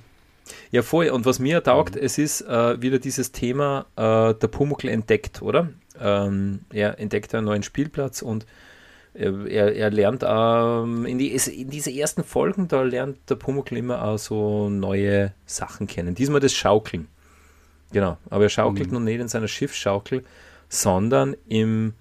Ja, 0.72 0.82
voll. 0.84 1.08
Und 1.10 1.26
was 1.26 1.40
mir 1.40 1.64
taugt, 1.64 1.96
Mhm. 1.96 2.02
es 2.04 2.18
ist 2.18 2.42
äh, 2.42 2.82
wieder 2.82 3.00
dieses 3.00 3.32
Thema, 3.32 3.86
äh, 3.96 4.34
der 4.36 4.48
Pumuckl 4.50 4.90
entdeckt, 4.90 5.42
oder? 5.42 5.70
Ähm, 6.00 6.62
er 6.72 7.00
entdeckt 7.00 7.34
einen 7.36 7.46
neuen 7.46 7.64
Spielplatz 7.64 8.22
und 8.22 8.46
er, 9.14 9.46
er, 9.48 9.74
er 9.76 9.90
lernt 9.92 10.24
ähm, 10.28 11.06
in, 11.06 11.18
die, 11.18 11.32
in 11.32 11.70
diese 11.70 11.92
ersten 11.92 12.24
Folgen, 12.24 12.68
da 12.68 12.82
lernt 12.82 13.18
der 13.30 13.36
Pumuckl 13.36 13.78
immer 13.78 14.04
auch 14.04 14.18
so 14.18 14.70
neue 14.70 15.32
Sachen 15.46 15.88
kennen. 15.88 16.16
Diesmal 16.16 16.42
das 16.42 16.54
Schaukeln. 16.54 17.08
Genau. 17.92 18.18
Aber 18.30 18.44
er 18.44 18.50
schaukelt 18.50 18.88
Mhm. 18.88 18.94
noch 18.96 19.00
nicht 19.02 19.20
in 19.22 19.28
seiner 19.30 19.48
Schiffsschaukel, 19.48 20.26
sondern 20.68 21.36
im 21.48 21.94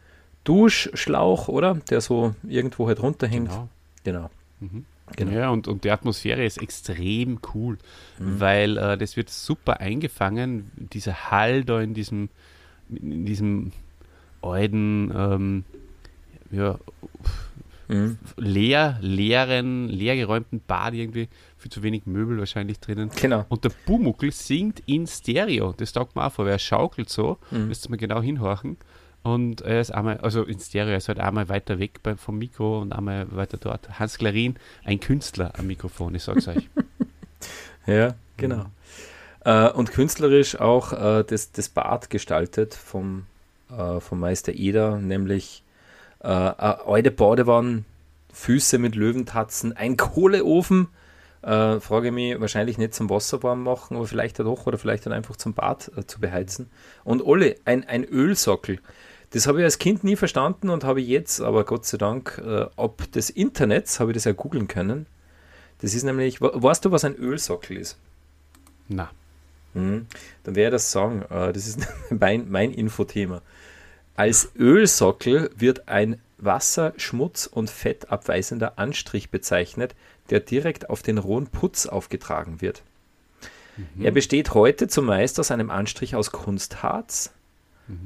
Duschschlauch, 0.42 1.48
oder? 1.48 1.74
Der 1.90 2.00
so 2.00 2.34
irgendwo 2.46 2.86
halt 2.88 3.02
runterhängt. 3.02 3.48
Genau. 3.50 3.68
Genau. 4.04 4.30
Mhm. 4.60 4.84
Genau. 5.16 5.32
Ja, 5.32 5.50
und, 5.50 5.68
und 5.68 5.84
die 5.84 5.90
Atmosphäre 5.90 6.44
ist 6.44 6.60
extrem 6.60 7.38
cool, 7.54 7.76
Mhm. 8.18 8.40
weil 8.40 8.78
äh, 8.78 8.96
das 8.96 9.16
wird 9.16 9.28
super 9.30 9.80
eingefangen, 9.80 10.70
dieser 10.92 11.30
Hall 11.30 11.64
da 11.64 11.80
in 11.80 11.92
diesem, 11.94 12.30
in 12.88 13.26
diesem 13.26 13.72
alten, 14.44 15.12
ähm, 15.16 15.64
ja, 16.50 16.78
Mhm. 17.86 18.16
leer, 18.38 18.96
leeren, 19.02 19.88
leergeräumten 19.88 20.62
Bad 20.66 20.94
irgendwie, 20.94 21.28
viel 21.58 21.70
zu 21.70 21.82
wenig 21.82 22.06
Möbel 22.06 22.38
wahrscheinlich 22.38 22.80
drinnen. 22.80 23.10
Genau. 23.20 23.44
Und 23.50 23.64
der 23.64 23.72
Bumuckel 23.84 24.32
singt 24.32 24.82
in 24.86 25.06
Stereo. 25.06 25.74
Das 25.76 25.92
taugt 25.92 26.16
mir 26.16 26.24
auch 26.24 26.32
vor, 26.32 26.46
weil 26.46 26.52
er 26.52 26.58
schaukelt 26.58 27.10
so. 27.10 27.36
Mhm. 27.50 27.68
Müsst 27.68 27.84
ihr 27.86 27.90
mal 27.90 27.96
genau 27.96 28.22
hinhorchen. 28.22 28.78
Und 29.22 29.60
er 29.62 29.80
ist 29.82 29.90
einmal, 29.90 30.16
also 30.18 30.44
in 30.44 30.58
Stereo, 30.60 30.92
er 30.92 30.96
ist 30.96 31.08
halt 31.08 31.18
einmal 31.18 31.48
weiter 31.50 31.78
weg 31.78 32.00
vom 32.16 32.38
Mikro 32.38 32.80
und 32.80 32.92
einmal 32.94 33.26
weiter 33.34 33.58
dort. 33.58 33.98
Hans 33.98 34.16
Klarin, 34.16 34.56
ein 34.84 34.98
Künstler 35.00 35.52
am 35.58 35.66
Mikrofon, 35.66 36.14
ich 36.14 36.22
sag's 36.22 36.48
euch. 36.48 36.68
Ja, 37.86 38.14
genau. 38.38 38.64
Äh, 39.44 39.68
und 39.68 39.92
künstlerisch 39.92 40.58
auch 40.58 40.92
äh, 40.94 41.22
das, 41.22 41.52
das 41.52 41.68
Bad 41.68 42.08
gestaltet 42.08 42.72
vom, 42.74 43.26
äh, 43.78 44.00
vom 44.00 44.20
Meister 44.20 44.52
Eder, 44.52 44.98
nämlich 44.98 45.62
äh, 46.20 46.26
eine 46.28 46.86
alte 46.86 47.10
Badewanne, 47.10 47.84
Füße 48.32 48.78
mit 48.78 48.94
Löwentatzen, 48.94 49.76
ein 49.76 49.96
Kohleofen. 49.96 50.88
Äh, 51.42 51.78
frage 51.80 52.10
mich, 52.10 52.40
wahrscheinlich 52.40 52.78
nicht 52.78 52.94
zum 52.94 53.10
Wasser 53.10 53.42
warm 53.42 53.62
machen, 53.62 53.96
aber 53.96 54.06
vielleicht 54.06 54.38
ja 54.38 54.44
doch 54.44 54.66
oder 54.66 54.78
vielleicht 54.78 55.04
dann 55.06 55.12
einfach 55.12 55.36
zum 55.36 55.52
Bad 55.54 55.90
äh, 55.96 56.04
zu 56.06 56.18
beheizen. 56.18 56.70
Und 57.04 57.22
Olle, 57.24 57.56
ein, 57.64 57.84
ein 57.86 58.04
Ölsockel. 58.04 58.80
Das 59.30 59.46
habe 59.46 59.58
ich 59.58 59.64
als 59.64 59.78
Kind 59.78 60.04
nie 60.04 60.16
verstanden 60.16 60.70
und 60.70 60.84
habe 60.84 61.00
jetzt, 61.02 61.40
aber 61.40 61.64
Gott 61.64 61.84
sei 61.86 61.98
Dank, 61.98 62.40
äh, 62.44 62.66
ob 62.76 63.10
des 63.12 63.28
Internets, 63.30 64.00
habe 64.00 64.12
ich 64.12 64.14
das 64.16 64.24
ja 64.24 64.32
googeln 64.32 64.68
können. 64.68 65.06
Das 65.80 65.92
ist 65.94 66.04
nämlich, 66.04 66.40
we- 66.40 66.52
weißt 66.54 66.84
du, 66.84 66.92
was 66.92 67.04
ein 67.04 67.14
Ölsockel 67.16 67.76
ist? 67.76 67.98
Na, 68.88 69.10
Mhm. 69.76 70.06
Dann 70.44 70.54
wäre 70.54 70.70
das 70.70 70.92
sagen, 70.92 71.22
äh, 71.30 71.52
das 71.52 71.66
ist 71.66 71.80
mein, 72.10 72.48
mein 72.48 72.70
Infothema. 72.72 73.42
Als 74.16 74.52
Ölsockel 74.56 75.50
wird 75.56 75.88
ein 75.88 76.20
wasser-, 76.38 76.94
schmutz- 76.96 77.46
und 77.46 77.70
fettabweisender 77.70 78.78
Anstrich 78.78 79.30
bezeichnet, 79.30 79.94
der 80.30 80.40
direkt 80.40 80.90
auf 80.90 81.02
den 81.02 81.18
rohen 81.18 81.46
Putz 81.48 81.86
aufgetragen 81.86 82.60
wird. 82.60 82.82
Er 83.98 84.12
besteht 84.12 84.54
heute 84.54 84.86
zumeist 84.86 85.40
aus 85.40 85.50
einem 85.50 85.70
Anstrich 85.70 86.14
aus 86.14 86.30
Kunstharz. 86.30 87.32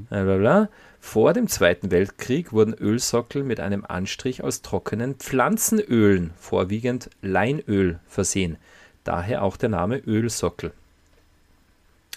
Blablabla. 0.09 0.69
Vor 1.01 1.33
dem 1.33 1.47
Zweiten 1.47 1.91
Weltkrieg 1.91 2.53
wurden 2.53 2.75
Ölsockel 2.75 3.45
mit 3.45 3.61
einem 3.61 3.85
Anstrich 3.87 4.43
aus 4.43 4.63
trockenen 4.63 5.15
Pflanzenölen, 5.15 6.33
vorwiegend 6.39 7.11
Leinöl, 7.23 8.01
versehen. 8.09 8.57
Daher 9.05 9.43
auch 9.43 9.57
der 9.57 9.69
Name 9.69 9.99
Ölsockel. 9.99 10.73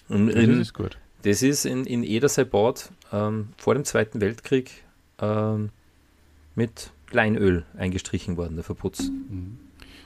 Und 0.10 0.28
das 0.28 0.36
in, 0.36 0.62
ist 0.62 0.74
gut. 0.74 0.98
das 1.24 1.44
ist 1.44 1.66
in, 1.66 1.86
in 1.86 2.04
Ederseebad 2.04 2.90
ähm, 3.12 3.50
vor 3.58 3.74
dem 3.74 3.86
Zweiten 3.86 4.22
Weltkrieg 4.22 4.72
ähm, 5.20 5.70
mit 6.56 6.92
Leinöl 7.12 7.66
eingestrichen 7.78 8.38
worden, 8.38 8.56
der 8.56 8.64
Verputz. 8.64 9.10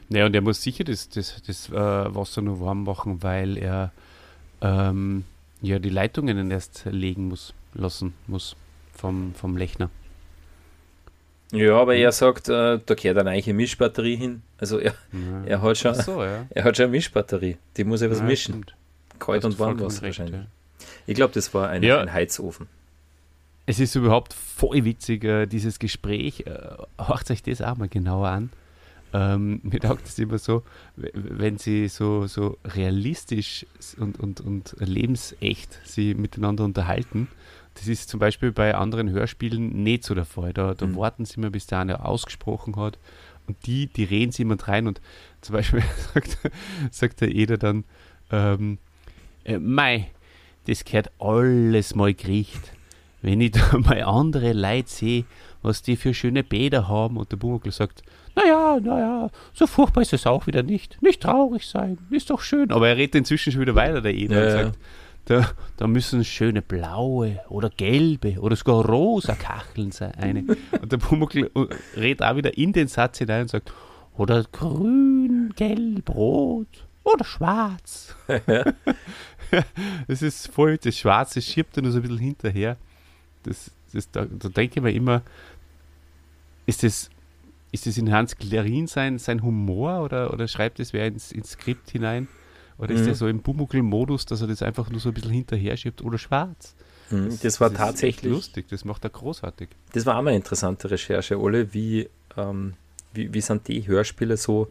Naja, 0.10 0.26
und 0.26 0.36
er 0.36 0.42
muss 0.42 0.62
sicher 0.62 0.84
das, 0.84 1.10
das, 1.10 1.42
das 1.46 1.70
äh, 1.70 1.74
Wasser 1.74 2.42
nur 2.42 2.60
warm 2.62 2.84
machen, 2.84 3.22
weil 3.24 3.58
er 3.58 3.92
ähm, 4.62 5.24
ja 5.62 5.80
die 5.80 5.90
Leitungen 5.90 6.52
erst 6.52 6.86
legen 6.86 7.28
muss, 7.28 7.54
lassen 7.74 8.14
muss 8.28 8.56
vom, 8.94 9.34
vom 9.36 9.58
Lechner. 9.58 9.90
Ja, 11.52 11.80
aber 11.80 11.96
er 11.96 12.12
sagt, 12.12 12.50
äh, 12.50 12.80
da 12.84 12.96
gehört 12.96 13.18
eine 13.20 13.30
eigene 13.30 13.54
Mischbatterie 13.56 14.16
hin. 14.16 14.42
Also 14.58 14.80
er, 14.80 14.94
Ja. 15.14 15.44
er, 15.46 15.62
hat, 15.62 15.78
schon, 15.78 15.94
so, 15.96 16.24
ja. 16.24 16.46
er 16.50 16.64
hat 16.64 16.76
schon 16.76 16.86
eine 16.86 16.92
Mischbatterie. 16.92 17.58
Die 17.78 17.84
muss 17.84 18.02
er 18.02 18.10
was 18.10 18.20
Ja, 18.20 18.26
mischen. 18.26 18.54
stimmt. 18.54 18.76
Kalt 19.20 19.46
und 19.46 19.60
Warmwasser 19.60 20.02
recht, 20.02 20.20
wahrscheinlich. 20.20 20.42
ja. 20.42 20.48
Ich 21.08 21.16
glaube, 21.16 21.34
das 21.34 21.54
war 21.54 21.70
ein, 21.70 21.84
Ja. 21.84 22.02
ein 22.02 22.12
Heizofen. 22.12 22.68
Es 23.66 23.80
ist 23.80 23.96
überhaupt 23.96 24.34
voll 24.34 24.86
witzig, 24.86 25.24
äh, 25.24 25.48
dieses 25.48 25.80
Gespräch. 25.80 26.42
Äh, 26.42 26.52
hört 27.04 27.32
euch 27.32 27.42
das 27.44 27.62
auch 27.62 27.78
mal 27.78 27.88
genauer 27.88 28.28
an. 28.28 28.50
Ähm, 29.14 29.62
mir 29.64 29.80
taugt 29.80 30.08
es 30.08 30.20
immer 30.20 30.38
so, 30.38 30.64
wenn 30.96 31.58
sie 31.58 31.88
so, 31.88 32.28
so 32.28 32.58
realistisch 32.66 33.66
und, 33.98 34.20
und, 34.20 34.42
und 34.42 34.76
lebensecht 34.80 35.80
sie 35.86 36.14
miteinander 36.14 36.66
unterhalten. 36.66 37.28
Das 37.76 37.88
ist 37.88 38.10
zum 38.10 38.20
Beispiel 38.20 38.52
bei 38.52 38.76
anderen 38.76 39.10
Hörspielen 39.10 39.84
nicht 39.84 40.04
so 40.04 40.16
der 40.16 40.26
Fall. 40.26 40.54
Da, 40.54 40.74
da 40.74 40.86
Mhm. 40.86 40.96
warten 40.98 41.26
sie 41.26 41.38
immer, 41.38 41.50
bis 41.50 41.66
der 41.68 41.80
eine 41.80 42.06
ausgesprochen 42.06 42.76
hat. 42.76 42.98
Und 43.48 43.58
die, 43.66 43.88
die 43.88 44.04
reden 44.04 44.32
sie 44.32 44.42
immer 44.44 44.58
rein. 44.62 44.88
Und 44.88 45.02
zum 45.42 45.54
Beispiel 45.54 45.84
sagt, 46.14 46.38
sagt 46.92 47.22
der 47.22 47.34
Eder 47.34 47.58
dann, 47.58 47.84
ähm, 48.32 48.78
äh, 49.44 49.60
Mei, 49.60 50.10
das 50.68 50.84
gehört 50.84 51.12
alles 51.20 51.96
mal 51.96 52.14
gericht. 52.14 52.74
Wenn 53.22 53.42
ich 53.42 53.52
da 53.72 53.78
mal 53.78 54.02
andere 54.04 54.54
Leute 54.54 54.90
sehe, 54.90 55.26
was 55.62 55.82
die 55.82 55.96
für 55.96 56.14
schöne 56.14 56.44
Bäder 56.44 56.88
haben 56.88 57.18
und 57.18 57.32
der 57.32 57.38
Bumuckl 57.38 57.72
sagt, 57.72 58.04
naja, 58.36 58.80
naja, 58.82 59.30
so 59.54 59.66
furchtbar 59.66 60.02
ist 60.02 60.14
es 60.14 60.28
auch 60.28 60.46
wieder 60.46 60.62
nicht. 60.62 61.02
Nicht 61.02 61.22
traurig 61.22 61.66
sein, 61.66 61.98
ist 62.10 62.30
doch 62.30 62.42
schön. 62.42 62.72
Aber 62.72 62.88
er 62.90 62.98
redet 62.98 63.16
inzwischen 63.16 63.52
schon 63.52 63.62
wieder 63.62 63.76
weiter, 63.76 64.02
der 64.02 64.14
Eder, 64.14 64.36
Ja, 64.36 64.46
und 64.46 64.64
sagt, 64.66 64.80
da, 65.26 65.50
da 65.78 65.88
müssen 65.88 66.24
schöne 66.24 66.62
blaue 66.62 67.40
oder 67.50 67.70
gelbe 67.70 68.40
oder 68.40 68.56
sogar 68.56 68.86
rosa 68.86 69.34
Kacheln 69.34 69.92
sein. 69.92 70.14
Eine. 70.16 70.46
Und 70.82 70.92
der 70.92 70.98
Pumuckl 70.98 71.50
äh, 71.56 72.00
redet 72.00 72.22
auch 72.22 72.36
wieder 72.36 72.56
in 72.58 72.74
den 72.74 72.88
Satz 72.88 73.18
hinein 73.18 73.42
und 73.42 73.48
sagt, 73.50 73.74
oder 74.18 74.44
grün, 74.52 75.52
gelb, 75.56 76.10
rot 76.10 76.86
oder 77.04 77.26
schwarz. 77.26 78.16
das 80.08 80.22
ist 80.22 80.48
voll, 80.54 80.78
das 80.78 80.98
Schwarze 80.98 81.42
schiebt 81.42 81.76
er 81.76 81.84
nur 81.84 81.92
so 81.92 81.98
ein 81.98 82.04
bisschen 82.04 82.20
hinterher. 82.20 82.78
Das, 83.46 83.72
das, 83.94 84.10
da, 84.12 84.26
da 84.26 84.50
denke 84.50 84.80
ich 84.80 84.84
mir 84.84 84.92
immer, 84.94 85.22
ist 86.66 86.84
das, 86.84 87.10
ist 87.72 87.86
das 87.86 87.98
in 87.98 88.12
Hans 88.12 88.38
Klarin 88.38 88.88
sein, 88.88 89.18
sein 89.20 89.44
Humor 89.44 90.02
oder, 90.04 90.34
oder 90.34 90.48
schreibt 90.48 90.80
das 90.80 90.94
wer 90.94 91.08
ins, 91.08 91.32
ins 91.32 91.52
Skript 91.52 91.92
hinein? 91.92 92.28
Oder 92.78 92.94
ist 92.94 93.02
Mhm. 93.02 93.06
der 93.06 93.16
so 93.16 93.28
im 93.28 93.42
Bumuckl-Modus, 93.42 94.26
dass 94.26 94.42
er 94.42 94.48
das 94.48 94.62
einfach 94.62 94.90
nur 94.90 95.00
so 95.00 95.10
ein 95.10 95.14
bisschen 95.14 95.32
hinterher 95.32 95.78
schiebt 95.78 96.02
oder 96.02 96.18
schwarz? 96.18 96.76
Mhm, 97.10 97.38
Das, 97.42 97.62
war 97.62 97.68
ist 97.68 97.74
echt 97.74 97.78
tatsächlich, 97.78 98.34
lustig, 98.34 98.68
das 98.70 98.84
macht 98.84 99.04
er 99.06 99.12
großartig. 99.12 99.70
das 99.94 100.06
war 100.06 100.18
auch 100.18 100.22
mal 100.22 100.30
eine 100.32 100.38
interessante 100.38 100.92
Recherche, 100.92 101.40
Ole, 101.40 101.74
wie, 101.74 102.10
ähm, 102.36 102.74
wie, 103.14 103.34
wie 103.34 103.42
sind 103.42 103.68
die 103.68 103.88
Hörspiele 103.88 104.36
so 104.38 104.68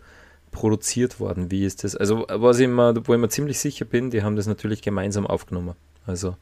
produziert 0.51 1.19
worden? 1.19 1.51
Wie 1.51 1.65
ist 1.65 1.83
das? 1.85 1.97
Also, 1.97 2.27
was 2.29 2.59
ich 2.59 2.69
mir, 2.69 2.95
wo 3.07 3.15
ich 3.15 3.21
mir 3.21 3.29
ziemlich 3.29 3.59
sicher 3.59 3.85
bin, 3.87 4.11
die 4.11 4.23
haben 4.23 4.37
das 4.37 4.47
natürlich 4.47 4.83
gemeinsam 4.83 5.27
aufgenommen. 5.27 5.75
Also, 6.07 6.37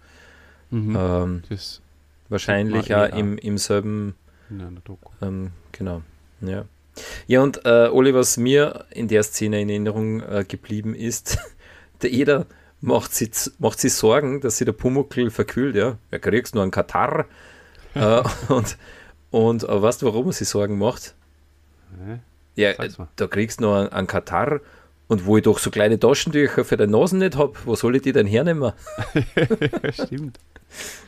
Mhm. 0.70 0.96
ähm, 0.96 1.42
das 1.48 1.80
wahrscheinlich 2.32 2.94
auch 2.94 3.08
im, 3.16 3.38
im 3.38 3.58
selben. 3.58 4.14
Ähm, 5.22 5.52
genau. 5.70 6.02
Ja. 6.40 6.64
Ja, 7.26 7.42
und 7.42 7.64
äh, 7.64 7.88
Oli, 7.88 8.12
was 8.14 8.36
mir 8.36 8.84
in 8.90 9.08
der 9.08 9.22
Szene 9.22 9.62
in 9.62 9.70
Erinnerung 9.70 10.20
äh, 10.20 10.44
geblieben 10.46 10.94
ist, 10.94 11.38
der 12.02 12.12
Eder 12.12 12.46
macht 12.80 13.14
sich, 13.14 13.30
macht 13.58 13.80
sich 13.80 13.94
Sorgen, 13.94 14.40
dass 14.40 14.58
sich 14.58 14.66
der 14.66 14.72
Pumuckl 14.72 15.30
verkühlt, 15.30 15.76
ja. 15.76 15.96
Er 16.10 16.18
kriegst 16.18 16.54
nur 16.54 16.62
einen 16.62 16.72
Katar. 16.72 17.26
äh, 17.94 18.22
und 18.48 18.76
und 19.32 19.64
äh, 19.64 19.82
weißt 19.82 20.02
du, 20.02 20.06
warum 20.06 20.26
er 20.26 20.32
sich 20.32 20.48
Sorgen 20.48 20.78
macht? 20.78 21.14
Ja, 22.54 22.72
Ja, 22.72 23.06
da 23.16 23.26
kriegst 23.26 23.60
du 23.60 23.64
nur 23.64 23.76
einen, 23.76 23.88
einen 23.88 24.06
Katar. 24.06 24.60
Und 25.08 25.26
wo 25.26 25.36
ich 25.36 25.42
doch 25.42 25.58
so 25.58 25.70
kleine 25.70 25.98
Taschentücher 25.98 26.64
für 26.64 26.76
deine 26.76 26.92
Nasen 26.92 27.18
nicht 27.18 27.36
habe, 27.36 27.54
wo 27.64 27.74
soll 27.74 27.96
ich 27.96 28.02
die 28.02 28.12
denn 28.12 28.26
hernehmen? 28.26 28.72
stimmt. 29.92 30.38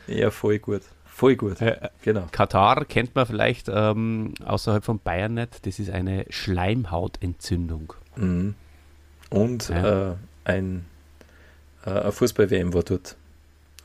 Ja, 0.07 0.31
voll 0.31 0.59
gut. 0.59 0.81
Voll 1.15 1.37
gut. 1.37 1.61
Äh, 1.61 1.89
Genau. 2.03 2.27
Katar 2.29 2.83
kennt 2.83 3.15
man 3.15 3.25
vielleicht 3.25 3.69
ähm, 3.73 4.33
außerhalb 4.43 4.83
von 4.83 4.99
Bayern 4.99 5.35
nicht. 5.35 5.65
Das 5.65 5.79
ist 5.79 5.89
eine 5.89 6.25
Schleimhautentzündung. 6.29 7.93
Mhm. 8.17 8.53
Und 9.29 9.69
Ja. 9.69 10.11
äh, 10.11 10.15
ein, 10.43 10.85
äh, 11.85 12.11
Fußball-WM 12.11 12.73
war 12.73 12.83
dort. 12.83 13.15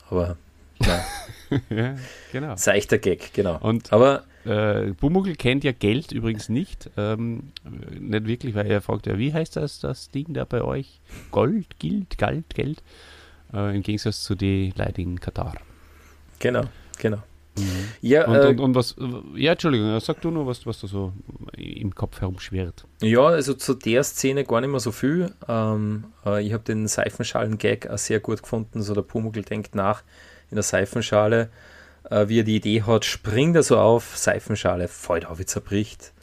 Aber 0.09 0.35
ja, 1.69 1.95
genau. 2.33 2.57
Seichter 2.57 2.97
Gag, 2.97 3.33
genau. 3.33 3.59
Und 3.59 3.93
Aber 3.93 4.23
äh, 4.43 4.91
Bumuckel 4.91 5.37
kennt 5.37 5.63
ja 5.63 5.71
Geld 5.71 6.11
übrigens 6.11 6.49
nicht. 6.49 6.89
Ähm, 6.97 7.53
nicht 7.97 8.27
wirklich, 8.27 8.55
weil 8.55 8.67
er 8.69 8.81
fragt 8.81 9.07
ja, 9.07 9.17
wie 9.17 9.33
heißt 9.33 9.55
das, 9.55 9.79
das 9.79 10.11
Ding 10.11 10.33
da 10.33 10.43
bei 10.43 10.63
euch? 10.63 10.99
Gold, 11.31 11.79
Gild, 11.79 12.17
Geld, 12.17 12.53
Geld. 12.53 12.83
Äh, 13.53 13.73
Im 13.73 13.83
Gegensatz 13.83 14.21
zu 14.21 14.35
den 14.35 14.73
in 14.97 15.19
Katar. 15.21 15.53
Genau, 16.39 16.63
genau. 17.01 17.21
Mhm. 17.57 17.63
Ja, 18.01 18.27
und, 18.27 18.35
äh, 18.35 18.47
und, 18.47 18.59
und, 18.61 18.75
was, 18.75 18.95
ja, 19.35 19.51
Entschuldigung, 19.51 19.99
sag 19.99 20.21
du 20.21 20.31
nur, 20.31 20.47
was, 20.47 20.65
was 20.65 20.79
da 20.79 20.87
so 20.87 21.11
im 21.57 21.93
Kopf 21.93 22.21
herumschwirrt. 22.21 22.85
Ja, 23.01 23.25
also 23.25 23.53
zu 23.53 23.73
der 23.73 24.03
Szene 24.03 24.45
gar 24.45 24.61
nicht 24.61 24.69
mehr 24.69 24.79
so 24.79 24.91
viel. 24.91 25.33
Ähm, 25.49 26.05
äh, 26.25 26.45
ich 26.45 26.53
habe 26.53 26.63
den 26.63 26.87
Seifenschalen-Gag 26.87 27.89
auch 27.89 27.97
sehr 27.97 28.21
gut 28.21 28.41
gefunden. 28.41 28.81
So 28.81 28.93
der 28.93 29.01
Pumuckl 29.01 29.41
denkt 29.41 29.75
nach 29.75 30.03
in 30.49 30.55
der 30.55 30.63
Seifenschale, 30.63 31.49
äh, 32.09 32.27
wie 32.29 32.39
er 32.39 32.43
die 32.43 32.55
Idee 32.55 32.83
hat, 32.83 33.03
springt 33.03 33.55
er 33.55 33.63
so 33.63 33.77
auf, 33.77 34.17
Seifenschale, 34.17 34.87
fällt 34.87 35.25
auf, 35.25 35.39
wie 35.39 35.45
zerbricht. 35.45 36.13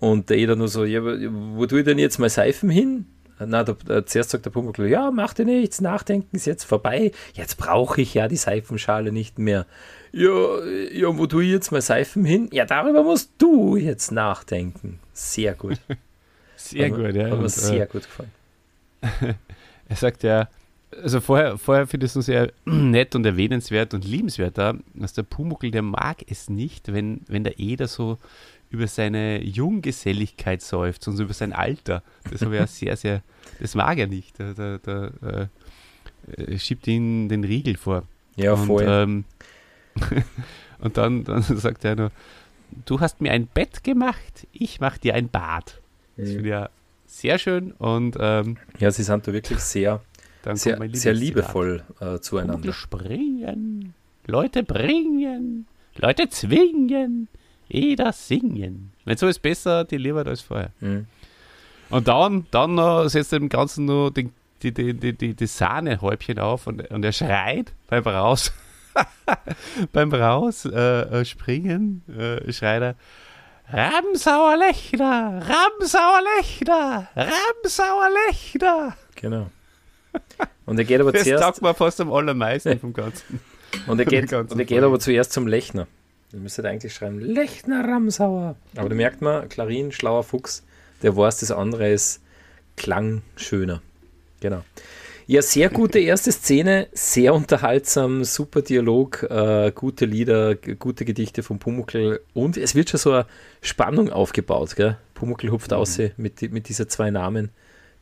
Und 0.00 0.30
der 0.30 0.38
jeder 0.38 0.56
nur 0.56 0.68
so, 0.68 0.84
ja, 0.84 1.00
wo 1.02 1.64
tue 1.66 1.80
ich 1.80 1.84
denn 1.84 1.98
jetzt 1.98 2.18
mal 2.18 2.28
Seifen 2.28 2.68
hin? 2.68 3.06
Na, 3.38 3.64
der, 3.64 3.74
der, 3.74 4.06
zuerst 4.06 4.30
sagt 4.30 4.46
der 4.46 4.50
Pumuckl, 4.50 4.86
ja, 4.86 5.10
mach 5.10 5.34
dir 5.34 5.44
nichts, 5.44 5.80
Nachdenken 5.80 6.36
ist 6.36 6.46
jetzt 6.46 6.64
vorbei. 6.64 7.12
Jetzt 7.34 7.56
brauche 7.56 8.00
ich 8.00 8.14
ja 8.14 8.28
die 8.28 8.36
Seifenschale 8.36 9.12
nicht 9.12 9.38
mehr 9.38 9.66
ja, 10.12 10.64
ja, 10.92 11.18
wo 11.18 11.26
tue 11.26 11.44
ich 11.44 11.50
jetzt 11.50 11.72
mal 11.72 11.80
Seifen 11.80 12.24
hin? 12.24 12.48
Ja, 12.52 12.66
darüber 12.66 13.02
musst 13.02 13.32
du 13.38 13.76
jetzt 13.76 14.12
nachdenken. 14.12 15.00
Sehr 15.14 15.54
gut. 15.54 15.80
sehr 16.56 16.90
hat 16.90 16.96
gut, 16.96 17.14
ja. 17.14 17.30
Hat 17.30 17.40
mir 17.40 17.48
sehr 17.48 17.84
äh, 17.84 17.86
gut 17.86 18.02
gefallen. 18.02 18.30
er 19.88 19.96
sagt 19.96 20.22
ja, 20.22 20.48
also 21.02 21.22
vorher, 21.22 21.56
vorher 21.56 21.86
finde 21.86 22.04
ich 22.04 22.10
es 22.10 22.14
so 22.14 22.20
sehr 22.20 22.52
nett 22.66 23.14
und 23.14 23.24
erwähnenswert 23.24 23.94
und 23.94 24.04
liebenswert 24.04 24.58
da, 24.58 24.74
dass 24.92 25.14
der 25.14 25.22
Pumuckel, 25.22 25.70
der 25.70 25.80
mag 25.80 26.18
es 26.28 26.50
nicht, 26.50 26.92
wenn, 26.92 27.22
wenn 27.26 27.44
der 27.44 27.58
Eder 27.58 27.88
so 27.88 28.18
über 28.72 28.86
seine 28.86 29.42
Junggeselligkeit 29.42 30.62
seufzt 30.62 31.06
und 31.06 31.20
über 31.20 31.34
sein 31.34 31.52
Alter. 31.52 32.02
Das 32.30 32.40
habe 32.40 32.56
ja 32.56 32.66
sehr, 32.66 32.96
sehr, 32.96 33.22
das 33.60 33.74
mag 33.74 33.98
er 33.98 34.06
nicht. 34.06 34.40
Da, 34.40 34.54
da, 34.54 34.78
da 34.78 35.48
äh, 36.36 36.58
schiebt 36.58 36.86
ihn 36.86 37.28
den 37.28 37.44
Riegel 37.44 37.76
vor. 37.76 38.04
Ja, 38.36 38.56
voll. 38.56 38.84
Und, 38.84 38.90
ähm, 38.90 39.24
und 40.80 40.96
dann, 40.96 41.24
dann 41.24 41.42
sagt 41.42 41.84
er 41.84 41.96
nur, 41.96 42.10
du 42.86 43.00
hast 43.00 43.20
mir 43.20 43.32
ein 43.32 43.46
Bett 43.46 43.84
gemacht, 43.84 44.46
ich 44.52 44.80
mache 44.80 44.98
dir 44.98 45.14
ein 45.14 45.28
Bad. 45.28 45.80
Das 46.16 46.30
finde 46.30 46.42
ich 46.42 46.50
ja 46.50 46.70
sehr 47.06 47.38
schön 47.38 47.72
und 47.72 48.16
ähm, 48.18 48.56
ja, 48.78 48.90
sie 48.90 49.02
sind 49.02 49.26
da 49.26 49.32
wirklich 49.34 49.58
sehr, 49.58 50.00
sehr, 50.54 50.78
sehr 50.92 51.12
liebevoll 51.12 51.84
äh, 52.00 52.20
zueinander. 52.20 52.58
Vogel 52.58 52.72
springen, 52.72 53.94
Leute 54.26 54.62
bringen, 54.62 55.66
Leute 55.96 56.30
zwingen, 56.30 57.28
jeder 57.72 58.12
singen. 58.12 58.92
Wenn 59.04 59.16
so 59.16 59.26
ist 59.26 59.40
besser, 59.40 59.84
die 59.84 59.96
lieber 59.96 60.26
als 60.26 60.42
vorher. 60.42 60.72
Mhm. 60.80 61.06
Und 61.90 62.08
dann, 62.08 62.46
dann 62.50 62.74
noch 62.74 63.08
setzt 63.08 63.32
er 63.32 63.38
dem 63.38 63.48
Ganzen 63.48 63.84
nur 63.84 64.10
den, 64.10 64.32
die, 64.62 64.72
die, 64.72 64.94
die, 64.94 65.12
die, 65.12 65.34
die 65.34 65.46
Sahnehäubchen 65.46 66.38
auf 66.38 66.66
und, 66.66 66.90
und 66.90 67.04
er 67.04 67.12
schreit 67.12 67.72
beim 67.88 68.04
Raus. 68.04 68.52
beim 69.92 70.12
Rausspringen 70.12 72.02
äh, 72.08 72.36
äh, 72.36 72.52
schreit 72.52 72.82
er, 72.82 72.94
Ramsauer 73.72 74.58
Lechner, 74.58 75.40
Ramsauer 75.48 76.20
Lechner, 76.36 77.08
Ramsauer 77.16 78.10
Lechner. 78.28 78.96
Genau. 79.14 79.50
Und 80.66 80.78
er 80.78 80.84
geht 80.84 81.00
aber 81.00 81.12
das 81.12 81.22
zuerst. 81.22 81.42
Das 81.42 81.48
taugt 81.48 81.62
mir 81.62 81.72
fast 81.74 82.00
am 82.02 82.12
allermeisten 82.12 82.78
vom 82.78 82.92
Ganzen. 82.92 83.40
Und 83.86 83.98
er 83.98 84.04
geht, 84.04 84.30
und 84.32 84.58
er 84.58 84.64
geht 84.66 84.82
aber 84.82 84.98
zuerst 84.98 85.32
zum 85.32 85.46
Lechner. 85.46 85.86
Du 86.32 86.38
müsstet 86.38 86.64
eigentlich 86.64 86.94
schreiben, 86.94 87.20
Lechner 87.20 87.86
Ramsauer. 87.86 88.56
Aber 88.76 88.88
da 88.88 88.94
merkt 88.94 89.20
man, 89.20 89.50
Klarin, 89.50 89.92
schlauer 89.92 90.24
Fuchs, 90.24 90.62
der 91.02 91.14
weiß, 91.14 91.40
das 91.40 91.50
andere 91.50 91.90
ist 91.90 92.22
Klang 92.76 93.20
schöner. 93.36 93.82
Genau. 94.40 94.64
Ja, 95.26 95.42
sehr 95.42 95.68
gute 95.68 95.98
erste 95.98 96.32
Szene, 96.32 96.88
sehr 96.92 97.34
unterhaltsam, 97.34 98.24
super 98.24 98.62
Dialog, 98.62 99.22
äh, 99.24 99.72
gute 99.74 100.06
Lieder, 100.06 100.54
gute 100.54 101.04
Gedichte 101.04 101.42
von 101.42 101.58
Pumuckl 101.58 102.20
und 102.32 102.56
es 102.56 102.74
wird 102.74 102.88
schon 102.88 102.98
so 102.98 103.12
eine 103.12 103.26
Spannung 103.60 104.10
aufgebaut. 104.10 104.74
Gell? 104.74 104.96
Pumuckl 105.14 105.50
hupft 105.50 105.70
mhm. 105.70 105.76
aus 105.76 105.98
mit, 106.16 106.40
mit 106.50 106.68
diesen 106.68 106.88
zwei 106.88 107.10
Namen, 107.10 107.50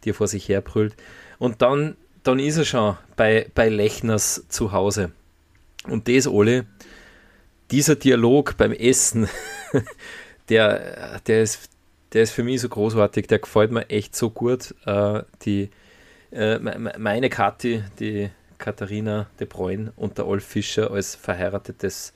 die 0.04 0.10
er 0.10 0.14
vor 0.14 0.28
sich 0.28 0.48
herbrüllt. 0.48 0.94
Und 1.38 1.62
dann, 1.62 1.96
dann 2.22 2.38
ist 2.38 2.56
er 2.56 2.64
schon 2.64 2.96
bei, 3.16 3.48
bei 3.54 3.68
Lechners 3.68 4.44
zu 4.48 4.72
Hause. 4.72 5.10
Und 5.88 6.08
das, 6.08 6.26
Ole, 6.26 6.64
dieser 7.70 7.96
Dialog 7.96 8.56
beim 8.56 8.72
Essen, 8.72 9.28
der, 10.48 11.20
der, 11.26 11.42
ist, 11.42 11.70
der 12.12 12.22
ist 12.22 12.32
für 12.32 12.42
mich 12.42 12.60
so 12.60 12.68
großartig, 12.68 13.26
der 13.26 13.38
gefällt 13.38 13.70
mir 13.70 13.88
echt 13.90 14.16
so 14.16 14.30
gut. 14.30 14.74
Äh, 14.86 15.22
die 15.42 15.70
äh, 16.30 16.58
meine 16.58 17.28
Kathi, 17.28 17.82
die 17.98 18.30
Katharina 18.58 19.26
de 19.38 19.46
Bruyne 19.46 19.92
und 19.96 20.18
der 20.18 20.26
Olf 20.26 20.44
Fischer 20.44 20.90
als 20.90 21.14
verheiratetes 21.14 22.12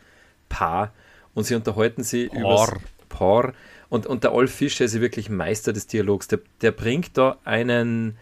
Paar 0.49 0.93
und 1.35 1.45
sie 1.45 1.55
unterhalten 1.55 2.05
sich 2.05 2.33
über 2.33 2.79
Paar. 3.09 3.55
Und, 3.89 4.07
und 4.07 4.25
der 4.25 4.33
Olf 4.33 4.53
Fischer 4.53 4.85
ist 4.85 5.01
wirklich 5.01 5.31
Meister 5.31 5.73
des 5.73 5.87
Dialogs. 5.87 6.29
Der, 6.29 6.41
der 6.61 6.73
bringt 6.73 7.17
da 7.17 7.39
einen, 7.45 8.17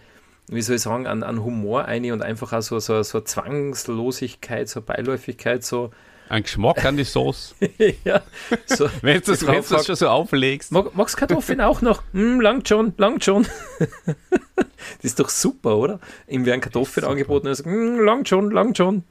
wie 0.49 0.62
soll 0.62 0.77
ich 0.77 0.83
sagen, 0.83 1.07
an, 1.07 1.23
an 1.23 1.42
Humor 1.45 1.85
ein 1.87 2.11
und 2.12 2.23
einfach 2.23 2.53
auch 2.53 2.62
so, 2.62 2.79
so, 2.79 3.03
so 3.03 3.21
Zwangslosigkeit, 3.21 4.68
so 4.68 4.83
Beiläufigkeit, 4.83 5.64
so 5.64 5.90
ein 6.33 6.45
Geschmack 6.45 6.83
an 6.87 6.97
die 6.97 7.05
Sauce. 7.05 7.55
ja, 8.05 8.23
so, 8.64 8.88
wenn 9.03 9.21
du 9.21 9.33
das, 9.33 9.47
wenn's 9.47 9.68
das 9.68 9.85
schon 9.85 9.97
so 9.97 10.09
auflegst. 10.09 10.73
Mag, 10.73 10.95
magst 10.97 11.16
Kartoffeln 11.16 11.61
auch 11.61 11.83
noch? 11.83 12.03
Mm, 12.12 12.40
langt 12.40 12.66
schon, 12.68 12.95
langt 12.97 13.23
schon. 13.23 13.47
das 14.57 14.64
ist 15.03 15.21
doch 15.21 15.29
super, 15.29 15.77
oder? 15.77 16.01
Ihm 16.27 16.47
werden 16.47 16.62
Kartoffeln 16.62 17.07
angeboten 17.07 17.47
und 17.47 17.53
er 17.53 17.55
sagt, 17.57 17.68
mm, 17.68 18.01
langt 18.01 18.29
schon, 18.31 18.51
langt 18.51 18.79
schon. 18.79 19.05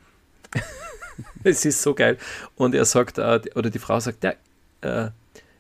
es 1.44 1.64
ist 1.64 1.84
so 1.84 1.94
geil. 1.94 2.18
Und 2.56 2.74
er 2.74 2.86
sagt, 2.86 3.20
äh, 3.20 3.40
oder 3.54 3.70
die 3.70 3.80
Frau 3.80 4.00
sagt, 4.00 4.24
ja, 4.24 4.34
äh, 4.82 5.12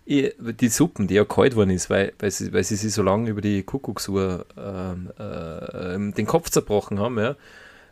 die 0.07 0.67
Suppen, 0.67 1.07
die 1.07 1.13
ja 1.13 1.25
kalt 1.25 1.55
worden 1.55 1.69
ist, 1.69 1.91
weil, 1.91 2.13
weil, 2.17 2.31
sie, 2.31 2.51
weil 2.51 2.63
sie 2.63 2.75
sich 2.75 2.91
so 2.91 3.03
lange 3.03 3.29
über 3.29 3.41
die 3.41 3.61
Kuckucksuhr 3.61 4.47
ähm, 4.57 5.11
äh, 5.17 6.13
den 6.13 6.25
Kopf 6.25 6.49
zerbrochen 6.49 6.99
haben, 6.99 7.19
ja, 7.19 7.35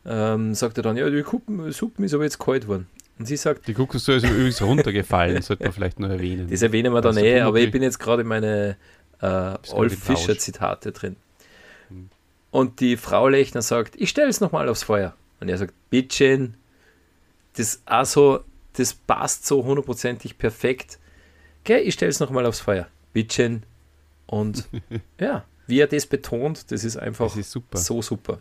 ähm, 0.07 0.55
sagt 0.55 0.77
er 0.77 0.83
dann, 0.83 0.97
ja, 0.97 1.07
die 1.07 1.21
Kuppen, 1.21 1.71
Suppen 1.71 2.03
ist 2.03 2.15
aber 2.15 2.23
jetzt 2.23 2.39
kalt 2.39 2.67
worden. 2.67 2.87
Und 3.19 3.25
sie 3.25 3.35
sagt. 3.35 3.67
Die 3.67 3.73
Kuckucksuhr 3.73 4.15
ist 4.15 4.23
übrigens 4.23 4.61
runtergefallen, 4.61 5.41
sollte 5.41 5.63
man 5.63 5.73
vielleicht 5.73 5.99
noch 5.99 6.09
erwähnen. 6.09 6.49
Das 6.49 6.61
erwähnen 6.61 6.93
wir 6.93 7.01
dann 7.01 7.17
also 7.17 7.25
eh, 7.25 7.41
aber 7.41 7.59
ich 7.59 7.69
bin 7.69 7.83
jetzt 7.83 7.99
gerade 7.99 8.21
in 8.21 8.27
meine 8.27 8.77
äh, 9.21 9.55
Olf 9.71 10.01
Fischer 10.01 10.37
Zitate 10.37 10.93
drin. 10.93 11.17
Hm. 11.89 12.09
Und 12.49 12.79
die 12.79 12.95
Frau 12.95 13.27
Lechner 13.27 13.61
sagt, 13.61 13.95
ich 13.97 14.09
stelle 14.09 14.29
es 14.29 14.39
nochmal 14.39 14.69
aufs 14.69 14.83
Feuer. 14.83 15.15
Und 15.41 15.49
er 15.49 15.57
sagt, 15.57 15.73
Bittchen, 15.89 16.55
das 17.57 17.81
also, 17.85 18.43
das 18.73 18.93
passt 18.93 19.45
so 19.45 19.65
hundertprozentig 19.65 20.37
perfekt. 20.37 20.97
Okay, 21.63 21.79
ich 21.79 21.95
stelle 21.95 22.09
es 22.09 22.21
nochmal 22.21 22.45
aufs 22.45 22.61
Feuer. 22.61 22.87
Bittchen. 23.11 23.63
Und 24.27 24.69
ja, 25.19 25.43
wie 25.67 25.79
er 25.79 25.87
das 25.87 26.05
betont, 26.05 26.71
das 26.71 26.85
ist 26.85 26.95
einfach 26.95 27.27
das 27.27 27.37
ist 27.37 27.51
super. 27.51 27.77
so 27.77 28.01
super. 28.01 28.39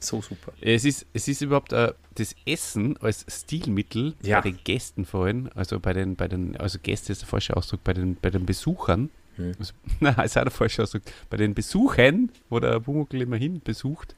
So 0.00 0.22
super. 0.22 0.52
Es 0.62 0.86
ist, 0.86 1.06
es 1.12 1.28
ist 1.28 1.42
überhaupt 1.42 1.72
äh, 1.72 1.92
das 2.14 2.34
Essen 2.46 2.96
als 2.98 3.26
Stilmittel 3.28 4.14
ja. 4.22 4.40
bei 4.40 4.50
den 4.50 4.58
Gästen 4.64 5.04
vorhin, 5.04 5.50
also 5.54 5.78
bei 5.78 5.92
den, 5.92 6.16
bei 6.16 6.26
den, 6.26 6.56
also 6.56 6.78
Gäste 6.82 7.12
ist 7.12 7.20
der 7.20 7.28
falsche 7.28 7.56
Ausdruck, 7.56 7.84
bei 7.84 7.92
den, 7.92 8.16
bei 8.16 8.30
den 8.30 8.46
Besuchern. 8.46 9.10
Hm. 9.36 9.52
Also, 9.58 9.74
nein, 10.00 10.14
ist 10.24 10.38
auch 10.38 10.42
der 10.42 10.50
falsche 10.50 10.82
Ausdruck. 10.82 11.02
Bei 11.28 11.36
den 11.36 11.54
Besuchen, 11.54 12.32
wo 12.48 12.58
der 12.58 12.80
Bumuckel 12.80 13.20
immerhin 13.20 13.60
besucht, 13.60 14.16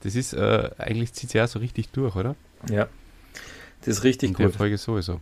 das 0.00 0.14
ist 0.14 0.34
äh, 0.34 0.70
eigentlich 0.76 1.14
zieht 1.14 1.30
sich 1.30 1.38
ja 1.38 1.46
so 1.46 1.58
richtig 1.58 1.88
durch, 1.88 2.14
oder? 2.14 2.36
Ja. 2.70 2.88
Das 3.80 3.98
ist 3.98 4.04
richtig 4.04 4.30
In 4.30 4.34
gut. 4.34 4.44
In 4.44 4.50
der 4.50 4.58
Folge 4.58 4.78
sowieso. 4.78 5.20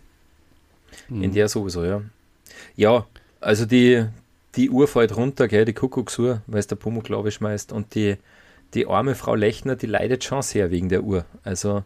Mhm. 1.09 1.23
In 1.23 1.33
der 1.33 1.49
sowieso, 1.49 1.85
ja. 1.85 2.03
Ja, 2.75 3.07
also 3.41 3.65
die, 3.65 4.05
die 4.57 4.71
Uhr 4.71 4.89
fällt 4.89 5.17
runter, 5.17 5.47
gell, 5.47 5.65
die 5.65 5.73
Kuckucksuhr, 5.73 6.43
weil 6.47 6.59
es 6.59 6.67
der 6.67 6.77
Pumuckl 6.77 7.07
glaube 7.07 7.29
ich 7.29 7.37
schmeißt 7.37 7.73
und 7.73 7.95
die 7.95 8.17
die 8.75 8.87
arme 8.87 9.15
Frau 9.15 9.35
Lechner, 9.35 9.77
die 9.77 9.87
leidet 9.87 10.25
schon 10.25 10.43
sehr 10.43 10.71
wegen 10.71 10.89
der 10.89 11.05
Uhr. 11.05 11.25
Also 11.43 11.85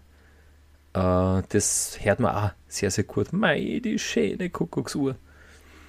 äh, 0.94 1.42
das 1.48 1.98
hört 2.00 2.20
man 2.20 2.34
auch 2.34 2.50
sehr, 2.66 2.90
sehr 2.90 3.04
gut. 3.04 3.32
Mei, 3.32 3.80
die 3.84 3.98
schöne 3.98 4.50
Kuckucksuhr. 4.50 5.16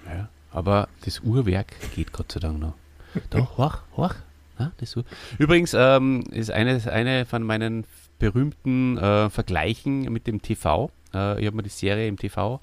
Ja, 0.06 0.30
aber 0.52 0.90
das 1.06 1.22
Uhrwerk 1.22 1.76
geht 1.96 2.12
Gott 2.12 2.32
sei 2.32 2.40
Dank 2.40 2.60
noch. 2.60 2.74
Doch, 3.30 3.58
hoch, 3.58 3.78
hoch. 3.96 4.16
Ja, 4.60 4.72
das 4.78 4.96
Uhr. 4.96 5.06
Übrigens 5.38 5.74
ähm, 5.74 6.24
ist 6.32 6.52
eine, 6.52 6.82
eine 6.92 7.26
von 7.26 7.44
meinen 7.44 7.86
berühmten 8.20 8.98
äh, 8.98 9.30
Vergleichen 9.30 10.02
mit 10.12 10.28
dem 10.28 10.42
TV. 10.42 10.92
Äh, 11.14 11.40
ich 11.40 11.48
habe 11.48 11.56
mir 11.56 11.64
die 11.64 11.70
Serie 11.70 12.08
im 12.08 12.18
TV 12.18 12.60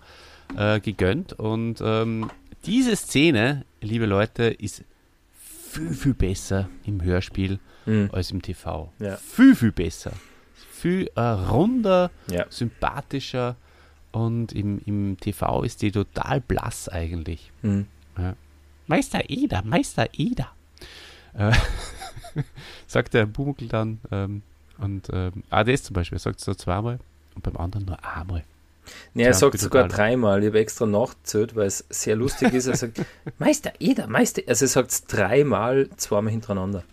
äh, 0.56 0.78
gegönnt 0.80 1.32
und 1.32 1.80
ähm, 1.82 2.30
diese 2.66 2.96
Szene, 2.96 3.64
liebe 3.80 4.06
Leute, 4.06 4.44
ist 4.44 4.84
viel, 5.38 5.94
viel 5.94 6.14
besser 6.14 6.68
im 6.84 7.02
Hörspiel 7.02 7.58
mhm. 7.86 8.10
als 8.12 8.30
im 8.30 8.42
TV. 8.42 8.92
Ja. 8.98 9.16
Viel, 9.16 9.54
viel 9.54 9.72
besser. 9.72 10.12
Viel 10.72 11.10
äh, 11.14 11.20
runder, 11.20 12.10
ja. 12.30 12.46
sympathischer 12.50 13.56
und 14.12 14.52
im, 14.52 14.80
im 14.84 15.16
TV 15.18 15.62
ist 15.62 15.82
die 15.82 15.92
total 15.92 16.40
blass 16.40 16.88
eigentlich. 16.88 17.50
Mhm. 17.62 17.86
Ja. 18.18 18.34
Meister 18.86 19.28
Eder, 19.28 19.62
Meister 19.64 20.08
Eder. 20.12 20.50
Äh, 21.34 21.52
sagt 22.86 23.14
der 23.14 23.26
Bumukel 23.26 23.68
dann, 23.68 24.00
ähm, 24.10 24.42
und 24.78 25.08
ähm, 25.12 25.42
ah, 25.50 25.64
das 25.64 25.84
zum 25.84 25.94
Beispiel, 25.94 26.16
er 26.16 26.20
sagt 26.20 26.40
es 26.40 26.44
so 26.44 26.54
zweimal 26.54 26.98
und 27.34 27.42
beim 27.42 27.56
anderen 27.56 27.86
nur 27.86 27.98
einmal. 28.04 28.44
Nee, 29.14 29.24
er 29.24 29.34
sagt 29.34 29.58
sogar 29.58 29.88
dreimal. 29.88 30.42
Ich 30.42 30.48
habe 30.48 30.60
extra 30.60 30.86
nachgezählt, 30.86 31.56
weil 31.56 31.66
es 31.66 31.84
sehr 31.90 32.14
lustig 32.14 32.52
ist. 32.52 32.66
Er 32.66 32.76
sagt, 32.76 33.04
Meister 33.38 33.72
Eder, 33.80 34.06
Meister. 34.06 34.42
Also 34.46 34.64
er 34.64 34.68
sagt 34.68 34.90
es 34.92 35.04
dreimal, 35.04 35.88
zweimal 35.96 36.30
hintereinander. 36.30 36.84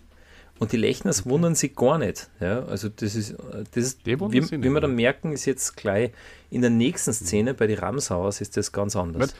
Und 0.60 0.70
die 0.72 0.76
Lechners 0.76 1.26
wundern 1.26 1.54
sich 1.56 1.74
gar 1.74 1.98
nicht. 1.98 2.30
Ja, 2.40 2.64
also 2.66 2.88
das 2.88 3.14
ist, 3.16 3.34
das 3.74 3.84
ist 3.84 4.06
wie, 4.32 4.38
wie 4.62 4.70
wir 4.70 4.80
dann 4.80 4.94
merken, 4.94 5.32
ist 5.32 5.46
jetzt 5.46 5.76
gleich 5.76 6.12
in 6.50 6.60
der 6.60 6.70
nächsten 6.70 7.12
Szene 7.12 7.54
bei 7.54 7.66
die 7.66 7.74
Ramsauers 7.74 8.40
ist 8.40 8.56
das 8.56 8.70
ganz 8.72 8.94
anders. 8.94 9.34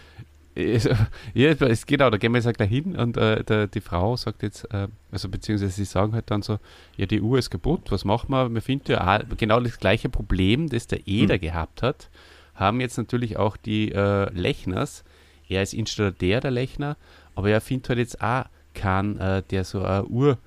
Es- 0.57 0.89
Ja, 1.35 1.51
es 1.51 1.87
genau, 1.87 2.11
da 2.11 2.17
gehen 2.17 2.33
wir 2.33 2.39
jetzt 2.39 2.47
auch 2.49 2.53
gleich 2.53 2.69
hin 2.71 2.97
und 2.97 3.17
äh, 3.17 3.43
der, 3.45 3.67
die 3.69 3.81
Frau 3.81 4.17
sagt 4.17 4.43
jetzt, 4.43 4.65
äh, 4.73 4.89
also 5.13 5.29
beziehungsweise 5.29 5.73
sie 5.73 5.85
sagen 5.85 6.13
halt 6.15 6.31
dann 6.31 6.43
so, 6.43 6.59
ja, 6.97 7.07
die 7.07 7.21
Uhr 7.21 7.39
ist 7.39 7.51
kaputt, 7.51 7.91
was 7.91 8.05
machen 8.05 8.31
wir? 8.31 8.49
Wir 8.53 8.63
finden 8.63 8.93
ja 8.93 9.17
auch 9.17 9.21
genau 9.37 9.61
das 9.61 9.79
gleiche 9.79 10.09
Problem, 10.09 10.69
das 10.69 10.87
der 10.89 11.07
Eder 11.09 11.39
gehabt 11.39 11.83
hat, 11.83 12.09
haben 12.55 12.81
jetzt 12.81 12.99
natürlich 12.99 13.37
auch 13.37 13.57
die 13.57 13.91
äh, 13.93 14.31
Lechners. 14.33 15.03
Er 15.49 15.63
ist 15.63 15.75
Installateur 15.75 16.41
der 16.41 16.51
Lechner, 16.53 16.97
aber 17.35 17.51
er 17.51 17.61
findet 17.61 17.89
halt 17.91 17.99
jetzt 17.99 18.21
auch 18.21 18.45
keinen, 18.75 19.19
äh, 19.19 19.43
der 19.51 19.65
so 19.65 19.83
eine 19.83 20.05
Uhr 20.07 20.39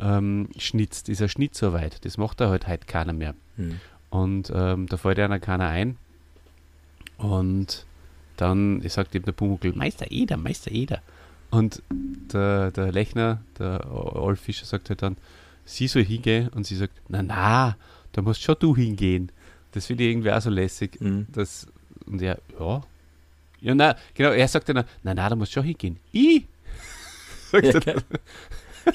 ähm, 0.00 0.48
schnitzt, 0.58 1.08
ist 1.08 1.20
er 1.20 1.28
Schnitt 1.28 1.54
so 1.54 1.72
weit. 1.72 2.04
Das 2.04 2.18
macht 2.18 2.40
er 2.40 2.50
halt 2.50 2.66
heute 2.66 2.86
keiner 2.86 3.12
mehr. 3.12 3.34
Hm. 3.56 3.80
Und 4.10 4.52
ähm, 4.54 4.86
da 4.86 4.96
fällt 4.96 5.18
einer 5.18 5.40
keiner 5.40 5.68
ein. 5.68 5.96
Und 7.18 7.86
dann 8.36 8.82
sagt 8.88 9.14
eben 9.14 9.24
der 9.24 9.32
Pumuckl, 9.32 9.72
Meister 9.72 10.10
Eder, 10.10 10.36
Meister 10.36 10.70
Eder. 10.70 11.00
Und 11.50 11.82
der, 11.90 12.70
der 12.70 12.92
Lechner, 12.92 13.40
der 13.58 13.90
Olf 13.90 14.40
Fischer, 14.40 14.66
sagt 14.66 14.90
halt 14.90 15.02
dann, 15.02 15.16
sie 15.64 15.88
soll 15.88 16.04
hingehen. 16.04 16.48
Und 16.48 16.66
sie 16.66 16.76
sagt, 16.76 16.92
na 17.08 17.22
na, 17.22 17.76
da 18.12 18.22
musst 18.22 18.42
schon 18.42 18.56
du 18.58 18.76
hingehen. 18.76 19.32
Das 19.72 19.86
finde 19.86 20.04
ich 20.04 20.10
irgendwie 20.10 20.32
auch 20.32 20.40
so 20.40 20.50
lässig. 20.50 20.98
Hm. 21.00 21.26
Das, 21.32 21.66
und 22.06 22.20
er, 22.20 22.38
ja. 22.58 22.82
Ja, 23.60 23.74
na, 23.74 23.96
genau, 24.14 24.30
er 24.30 24.48
sagt 24.48 24.68
dann, 24.68 24.84
na 25.02 25.14
na, 25.14 25.28
da 25.28 25.36
musst 25.36 25.52
schon 25.52 25.64
hingehen. 25.64 25.98
Ich? 26.12 26.44
sagt 27.50 27.64
er 27.64 27.80
dann. 27.80 28.02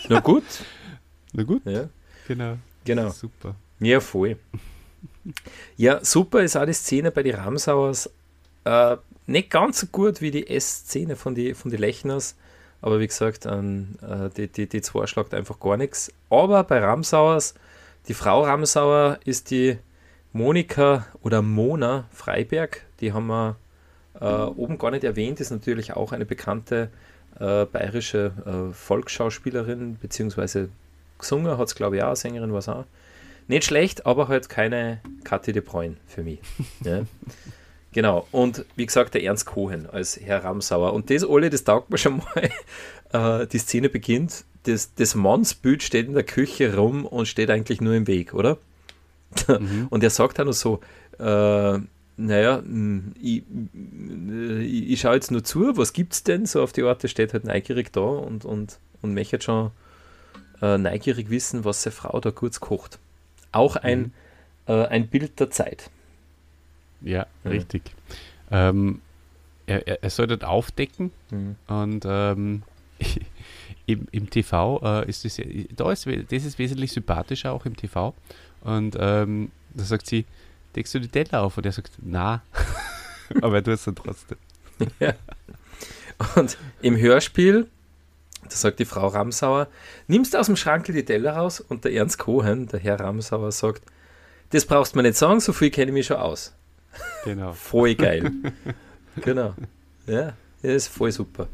Na 0.08 0.20
gut. 0.20 0.44
Na 1.34 1.44
gut, 1.44 1.62
Ja, 1.66 1.90
genau. 2.28 2.58
genau. 2.86 3.10
Super. 3.10 3.56
Ja, 3.80 4.00
voll. 4.00 4.38
Ja, 5.78 6.04
super 6.04 6.42
ist 6.42 6.56
auch 6.56 6.66
die 6.66 6.74
Szene 6.74 7.12
bei 7.12 7.24
den 7.24 7.36
Ramsauers. 7.36 8.10
Äh, 8.66 8.98
nicht 9.28 9.50
ganz 9.50 9.80
so 9.80 9.88
gut 9.88 10.22
wie 10.22 10.32
die 10.32 10.48
S-Szene 10.48 11.16
von 11.16 11.36
den 11.36 11.56
von 11.56 11.72
die 11.72 11.78
Lechners, 11.78 12.36
aber 12.82 13.00
wie 13.00 13.08
gesagt, 13.08 13.46
an, 13.48 13.98
äh, 14.02 14.30
die, 14.36 14.48
die, 14.48 14.68
die 14.68 14.82
zwei 14.82 15.08
schlagt 15.08 15.34
einfach 15.34 15.60
gar 15.60 15.78
nichts. 15.78 16.12
Aber 16.30 16.64
bei 16.64 16.80
Ramsauers, 16.80 17.54
die 18.08 18.14
Frau 18.14 18.44
Ramsauer 18.44 19.20
ist 19.26 19.52
die 19.52 19.78
Monika 20.34 21.06
oder 21.22 21.42
Mona 21.42 22.06
Freiberg, 22.12 22.86
die 23.00 23.14
haben 23.14 23.28
wir 23.28 23.56
äh, 24.20 24.26
oben 24.26 24.78
gar 24.78 24.92
nicht 24.92 25.04
erwähnt, 25.04 25.40
ist 25.40 25.52
natürlich 25.52 25.94
auch 25.94 26.12
eine 26.12 26.26
bekannte 26.26 26.90
äh, 27.40 27.66
bayerische 27.66 28.34
äh, 28.46 28.74
Volksschauspielerin, 28.74 29.98
beziehungsweise 30.00 30.70
gesungen 31.22 31.58
hat 31.58 31.68
es, 31.68 31.76
glaube 31.76 31.98
ich, 31.98 32.04
auch, 32.04 32.16
Sängerin 32.16 32.52
war 32.52 32.60
es 32.60 32.70
auch. 32.70 32.86
Nicht 33.48 33.66
schlecht, 33.66 34.06
aber 34.06 34.28
halt 34.28 34.50
keine 34.50 35.00
Kathi 35.24 35.52
de 35.52 35.62
Bruyne 35.62 35.98
für 36.08 36.24
mich. 36.24 36.40
ja. 36.84 37.04
Genau, 37.94 38.26
und 38.32 38.66
wie 38.78 38.86
gesagt, 38.86 39.16
der 39.16 39.24
Ernst 39.24 39.46
Cohen 39.46 39.86
als 39.86 40.18
Herr 40.18 40.46
Ramsauer. 40.46 40.94
Und 40.94 41.10
das 41.10 41.26
alle, 41.28 41.50
das 41.50 41.66
taugt 41.66 41.90
mir 41.90 41.98
schon 41.98 42.18
mal. 42.18 42.50
Äh, 43.14 43.46
die 43.48 43.58
Szene 43.58 43.90
beginnt, 43.90 44.46
das, 44.64 44.96
das 44.96 45.16
Mannsbild 45.16 45.84
steht 45.84 46.08
in 46.08 46.14
der 46.14 46.24
Küche 46.24 46.78
rum 46.78 47.06
und 47.06 47.28
steht 47.28 47.50
eigentlich 47.50 47.82
nur 47.82 47.94
im 47.94 48.08
Weg, 48.08 48.34
oder? 48.34 48.58
Mhm. 49.50 49.88
Und 49.90 50.02
er 50.02 50.10
sagt 50.10 50.40
auch 50.40 50.46
noch 50.46 50.54
so, 50.54 50.80
äh, 51.20 51.78
naja, 52.16 52.62
mh, 52.66 53.02
ich, 53.22 53.44
äh, 53.76 54.62
ich, 54.62 54.92
ich 54.92 55.02
schaue 55.02 55.16
jetzt 55.16 55.30
nur 55.30 55.44
zu, 55.44 55.76
was 55.76 55.92
gibt's 55.92 56.24
denn? 56.24 56.46
So 56.46 56.64
auf 56.64 56.72
die 56.72 56.84
Art, 56.84 57.04
der 57.04 57.10
steht 57.10 57.34
halt 57.34 57.44
neugierig 57.44 57.92
da 57.92 58.00
und, 58.00 58.46
und, 58.46 58.80
und 59.02 59.14
möchte 59.14 59.42
schon 59.42 59.72
äh, 60.62 60.78
neugierig 60.78 61.30
wissen, 61.30 61.66
was 61.66 61.84
seine 61.84 61.94
Frau 61.96 62.20
da 62.20 62.32
kurz 62.32 62.60
kocht. 62.60 63.00
Auch 63.52 63.76
ein, 63.76 64.00
Mhm. 64.00 64.12
äh, 64.68 64.86
ein 64.88 65.08
Bild 65.08 65.40
der 65.40 65.50
Zeit. 65.52 65.90
Ja, 67.02 67.26
Ja. 67.44 67.50
richtig. 67.52 67.82
Ähm, 68.52 69.02
er, 69.66 69.88
er, 69.88 70.04
er 70.04 70.10
soll 70.10 70.28
dort 70.28 70.44
aufdecken 70.44 71.12
Mhm. 71.32 71.56
und 71.68 72.04
ähm, 72.08 72.64
im, 73.88 74.08
im 74.12 74.30
TV 74.30 74.80
äh, 74.84 75.10
ist 75.10 75.26
das, 75.26 75.38
ja- 75.38 75.46
da 75.76 75.92
ist, 75.92 76.06
das 76.06 76.46
ist 76.46 76.60
wesentlich 76.60 76.92
sympathischer 76.92 77.52
auch 77.52 77.66
im 77.66 77.76
TV. 77.76 78.14
Und 78.62 78.96
ähm, 79.00 79.52
da 79.74 79.84
sagt 79.84 80.06
sie, 80.08 80.26
deckst 80.76 80.94
du 80.94 81.00
die 81.00 81.08
Teller 81.08 81.42
auf? 81.42 81.58
Und 81.58 81.66
er 81.66 81.72
sagt, 81.72 81.94
na. 82.02 82.44
Aber 83.42 83.56
er 83.56 83.64
tut 83.64 83.74
es 83.74 83.84
dann 83.86 83.96
trotzdem. 83.96 84.38
Und 86.36 86.58
im 86.82 86.98
Hörspiel, 86.98 87.68
da 88.52 88.58
sagt 88.58 88.80
die 88.80 88.86
Frau 88.86 89.08
Ramsauer, 89.08 89.68
nimmst 90.08 90.34
du 90.34 90.38
aus 90.38 90.48
dem 90.48 90.56
Schrankel 90.58 90.94
die 90.94 91.06
Teller 91.06 91.34
raus 91.38 91.62
und 91.62 91.86
der 91.86 91.94
Ernst 91.94 92.20
Cohen, 92.20 92.68
der 92.68 92.80
Herr 92.80 93.00
Ramsauer, 93.00 93.52
sagt, 93.52 93.84
das 94.50 94.66
brauchst 94.66 94.94
du 94.94 94.98
mir 94.98 95.04
nicht 95.04 95.18
sagen, 95.18 95.40
so 95.40 95.54
viel 95.54 95.72
kenne 95.72 95.88
ich 95.88 95.94
mich 95.94 96.06
schon 96.08 96.18
aus. 96.18 96.54
Genau, 97.24 97.54
Voll 97.54 97.96
geil. 97.96 98.32
genau. 99.22 99.56
Ja, 100.06 100.34
das 100.62 100.72
ist 100.72 100.88
voll 100.88 101.12
super. 101.12 101.48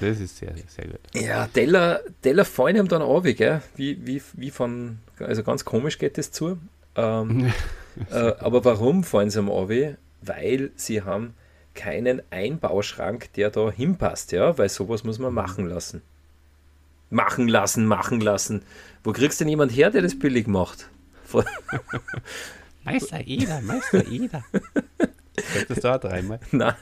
das 0.00 0.20
ist 0.20 0.38
sehr, 0.38 0.54
sehr 0.68 0.86
gut. 0.86 1.00
Ja, 1.12 1.46
Teller, 1.48 2.00
Teller 2.22 2.44
fallen 2.44 2.76
ihm 2.76 2.88
dann 2.88 3.02
an, 3.02 3.22
gell? 3.22 3.62
Wie, 3.76 4.06
wie, 4.06 4.22
wie 4.32 4.50
von, 4.50 5.00
also 5.18 5.42
ganz 5.42 5.64
komisch 5.64 5.98
geht 5.98 6.16
das 6.16 6.30
zu. 6.30 6.58
Ähm, 6.96 7.52
äh, 8.10 8.32
aber 8.38 8.64
warum 8.64 9.04
fallen 9.04 9.30
sie 9.30 9.40
am 9.40 9.50
an? 9.50 9.96
Weil 10.22 10.70
sie 10.76 11.02
haben 11.02 11.34
keinen 11.74 12.22
Einbauschrank, 12.30 13.32
der 13.34 13.50
da 13.50 13.70
hinpasst, 13.70 14.32
ja, 14.32 14.56
weil 14.56 14.68
sowas 14.68 15.04
muss 15.04 15.18
man 15.18 15.34
machen 15.34 15.66
lassen. 15.66 16.02
Machen 17.10 17.48
lassen, 17.48 17.86
machen 17.86 18.20
lassen. 18.20 18.62
Wo 19.02 19.12
kriegst 19.12 19.40
du 19.40 19.44
denn 19.44 19.50
jemand 19.50 19.72
her, 19.72 19.90
der 19.90 20.02
das 20.02 20.18
billig 20.18 20.46
macht? 20.46 20.88
Von- 21.24 21.44
Meister 22.84 23.20
Eder, 23.26 23.60
Meister 23.60 24.06
Eder. 24.06 24.44
Sagt 25.54 25.70
das 25.70 25.80
da 25.80 25.98
dreimal? 25.98 26.40
Na, 26.50 26.76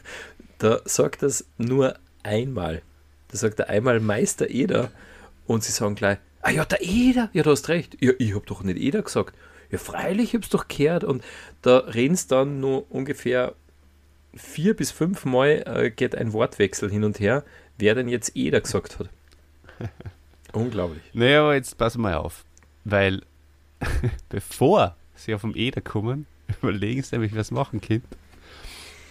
da 0.58 0.80
sagt 0.84 1.22
das 1.22 1.44
nur 1.58 1.94
einmal. 2.22 2.82
Da 3.28 3.38
sagt 3.38 3.58
er 3.60 3.68
einmal 3.68 4.00
Meister 4.00 4.50
Eder 4.50 4.90
und 5.46 5.64
sie 5.64 5.72
sagen 5.72 5.94
gleich, 5.94 6.18
ah 6.42 6.50
ja, 6.50 6.64
der 6.64 6.82
Eder, 6.82 7.30
ja, 7.32 7.42
du 7.42 7.50
hast 7.50 7.68
recht. 7.68 7.96
Ja, 8.00 8.12
ich 8.18 8.34
hab 8.34 8.46
doch 8.46 8.62
nicht 8.62 8.78
Eder 8.78 9.02
gesagt. 9.02 9.34
Ja, 9.70 9.78
freilich, 9.78 10.30
ich 10.30 10.34
hab's 10.34 10.48
doch 10.50 10.68
gehört. 10.68 11.04
Und 11.04 11.24
da 11.62 11.78
reden 11.78 12.14
sie 12.16 12.28
dann 12.28 12.60
nur 12.60 12.90
ungefähr 12.90 13.54
vier 14.34 14.74
bis 14.74 14.90
fünf 14.90 15.24
Mal 15.24 15.62
äh, 15.66 15.90
geht 15.90 16.14
ein 16.14 16.32
Wortwechsel 16.32 16.90
hin 16.90 17.04
und 17.04 17.20
her, 17.20 17.44
wer 17.78 17.94
denn 17.94 18.08
jetzt 18.08 18.36
Eder 18.36 18.60
gesagt 18.60 18.98
hat. 18.98 19.08
Unglaublich. 20.52 21.02
Naja, 21.12 21.42
aber 21.42 21.54
jetzt 21.54 21.76
pass 21.78 21.96
mal 21.96 22.14
auf. 22.14 22.44
Weil 22.84 23.22
bevor 24.28 24.96
sie 25.14 25.34
auf 25.34 25.40
dem 25.42 25.54
Eder 25.56 25.80
kommen, 25.80 26.26
überlegen 26.62 27.02
sie 27.02 27.14
nämlich, 27.16 27.34
was 27.34 27.50
machen 27.50 27.80
Kind. 27.80 28.04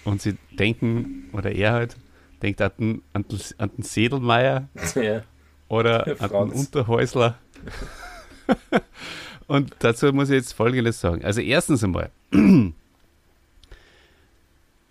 Und 0.04 0.22
sie 0.22 0.38
denken, 0.58 1.30
oder 1.34 1.52
er 1.52 1.74
halt, 1.74 1.96
denkt 2.42 2.62
an 2.62 2.72
den, 2.80 3.02
an 3.14 3.26
den, 3.28 3.40
an 3.60 3.72
den 3.78 3.84
Sedelmeier 3.84 4.68
Ja. 4.96 5.22
oder 5.68 6.04
Der 6.04 6.22
an 6.22 6.50
den. 6.50 6.60
Unterhäusler. 6.60 7.38
Und 9.48 9.76
dazu 9.80 10.12
muss 10.14 10.30
ich 10.30 10.36
jetzt 10.36 10.54
Folgendes 10.54 11.00
sagen. 11.00 11.24
Also 11.24 11.42
erstens 11.42 11.84
einmal, 11.84 12.10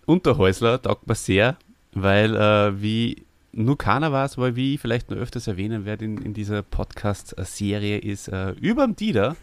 Unterhäusler 0.06 0.80
taugt 0.80 1.06
mir 1.06 1.14
sehr, 1.14 1.56
weil 1.92 2.34
äh, 2.36 2.80
wie 2.80 3.24
nur 3.52 3.76
keiner 3.78 4.12
weiß, 4.12 4.38
weil 4.38 4.54
wie 4.56 4.74
ich 4.74 4.80
vielleicht 4.80 5.10
noch 5.10 5.16
öfters 5.18 5.46
erwähnen 5.46 5.84
werde 5.84 6.04
in, 6.04 6.18
in 6.18 6.34
dieser 6.34 6.62
Podcast-Serie 6.62 7.98
ist, 7.98 8.28
äh, 8.28 8.50
überm 8.52 8.96
Dieter 8.96 9.36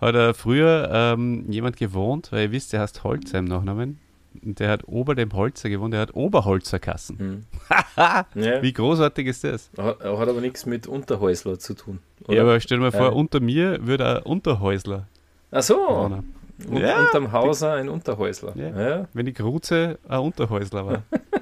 hat 0.00 0.14
er 0.14 0.32
früher 0.34 0.88
ähm, 0.92 1.44
jemand 1.50 1.76
gewohnt, 1.76 2.32
weil 2.32 2.44
ihr 2.44 2.52
wisst, 2.52 2.72
der 2.72 2.80
heißt 2.80 3.04
Holzer 3.04 3.38
im 3.38 3.44
Nachnamen. 3.46 3.98
Und 4.44 4.60
der 4.60 4.70
hat 4.70 4.86
ober 4.86 5.14
dem 5.14 5.32
Holzer 5.32 5.68
gewohnt, 5.68 5.92
der 5.92 6.00
hat 6.02 6.14
Oberholzerkassen. 6.14 7.18
Hm. 7.18 7.44
Ja. 8.34 8.62
Wie 8.62 8.72
großartig 8.72 9.26
ist 9.26 9.44
das? 9.44 9.70
Hat, 9.76 9.98
hat 10.00 10.28
aber 10.28 10.40
nichts 10.40 10.64
mit 10.64 10.86
Unterhäusler 10.86 11.58
zu 11.58 11.74
tun. 11.74 11.98
Oder? 12.24 12.34
Ja, 12.36 12.42
aber 12.42 12.58
stell 12.60 12.78
dir 12.78 12.84
mal 12.84 12.92
vor, 12.92 13.06
Ja. 13.06 13.12
unter 13.12 13.40
mir 13.40 13.86
würde 13.86 14.16
ein 14.18 14.22
Unterhäusler 14.22 15.06
Ach 15.50 15.62
so, 15.62 15.74
wohnen. 15.74 16.32
un 16.70 16.76
Ja. 16.78 17.00
unterm 17.02 17.32
Hauser 17.32 17.74
ein 17.74 17.88
Unterhäusler. 17.90 18.56
Ja. 18.56 18.80
Ja, 18.88 19.08
Wenn 19.12 19.26
die 19.26 19.34
Gruze 19.34 19.98
ein 20.08 20.20
Unterhäusler 20.20 20.86
war. 20.86 21.02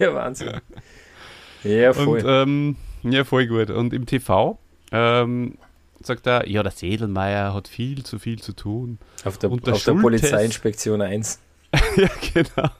ja 0.00 0.14
Wahnsinn. 0.14 0.60
Ja, 1.62 1.92
voll. 1.92 2.20
Und 2.20 2.26
ähm, 2.26 2.76
ja, 3.02 3.24
voll 3.24 3.46
gut. 3.46 3.70
Und 3.70 3.92
im 3.92 4.06
TV 4.06 4.58
ähm, 4.92 5.58
sagt 6.02 6.26
er, 6.26 6.48
ja, 6.48 6.62
der 6.62 6.72
Sedelmeier 6.72 7.54
hat 7.54 7.68
viel 7.68 8.02
zu 8.02 8.18
viel 8.18 8.40
zu 8.40 8.52
tun. 8.52 8.98
Auf 9.24 9.38
der, 9.38 9.50
Und 9.50 9.66
der 9.66 9.74
auf 9.74 9.84
der 9.84 9.94
Polizeiinspektion 9.94 11.02
1. 11.02 11.38
ja, 11.96 12.08
genau. 12.34 12.70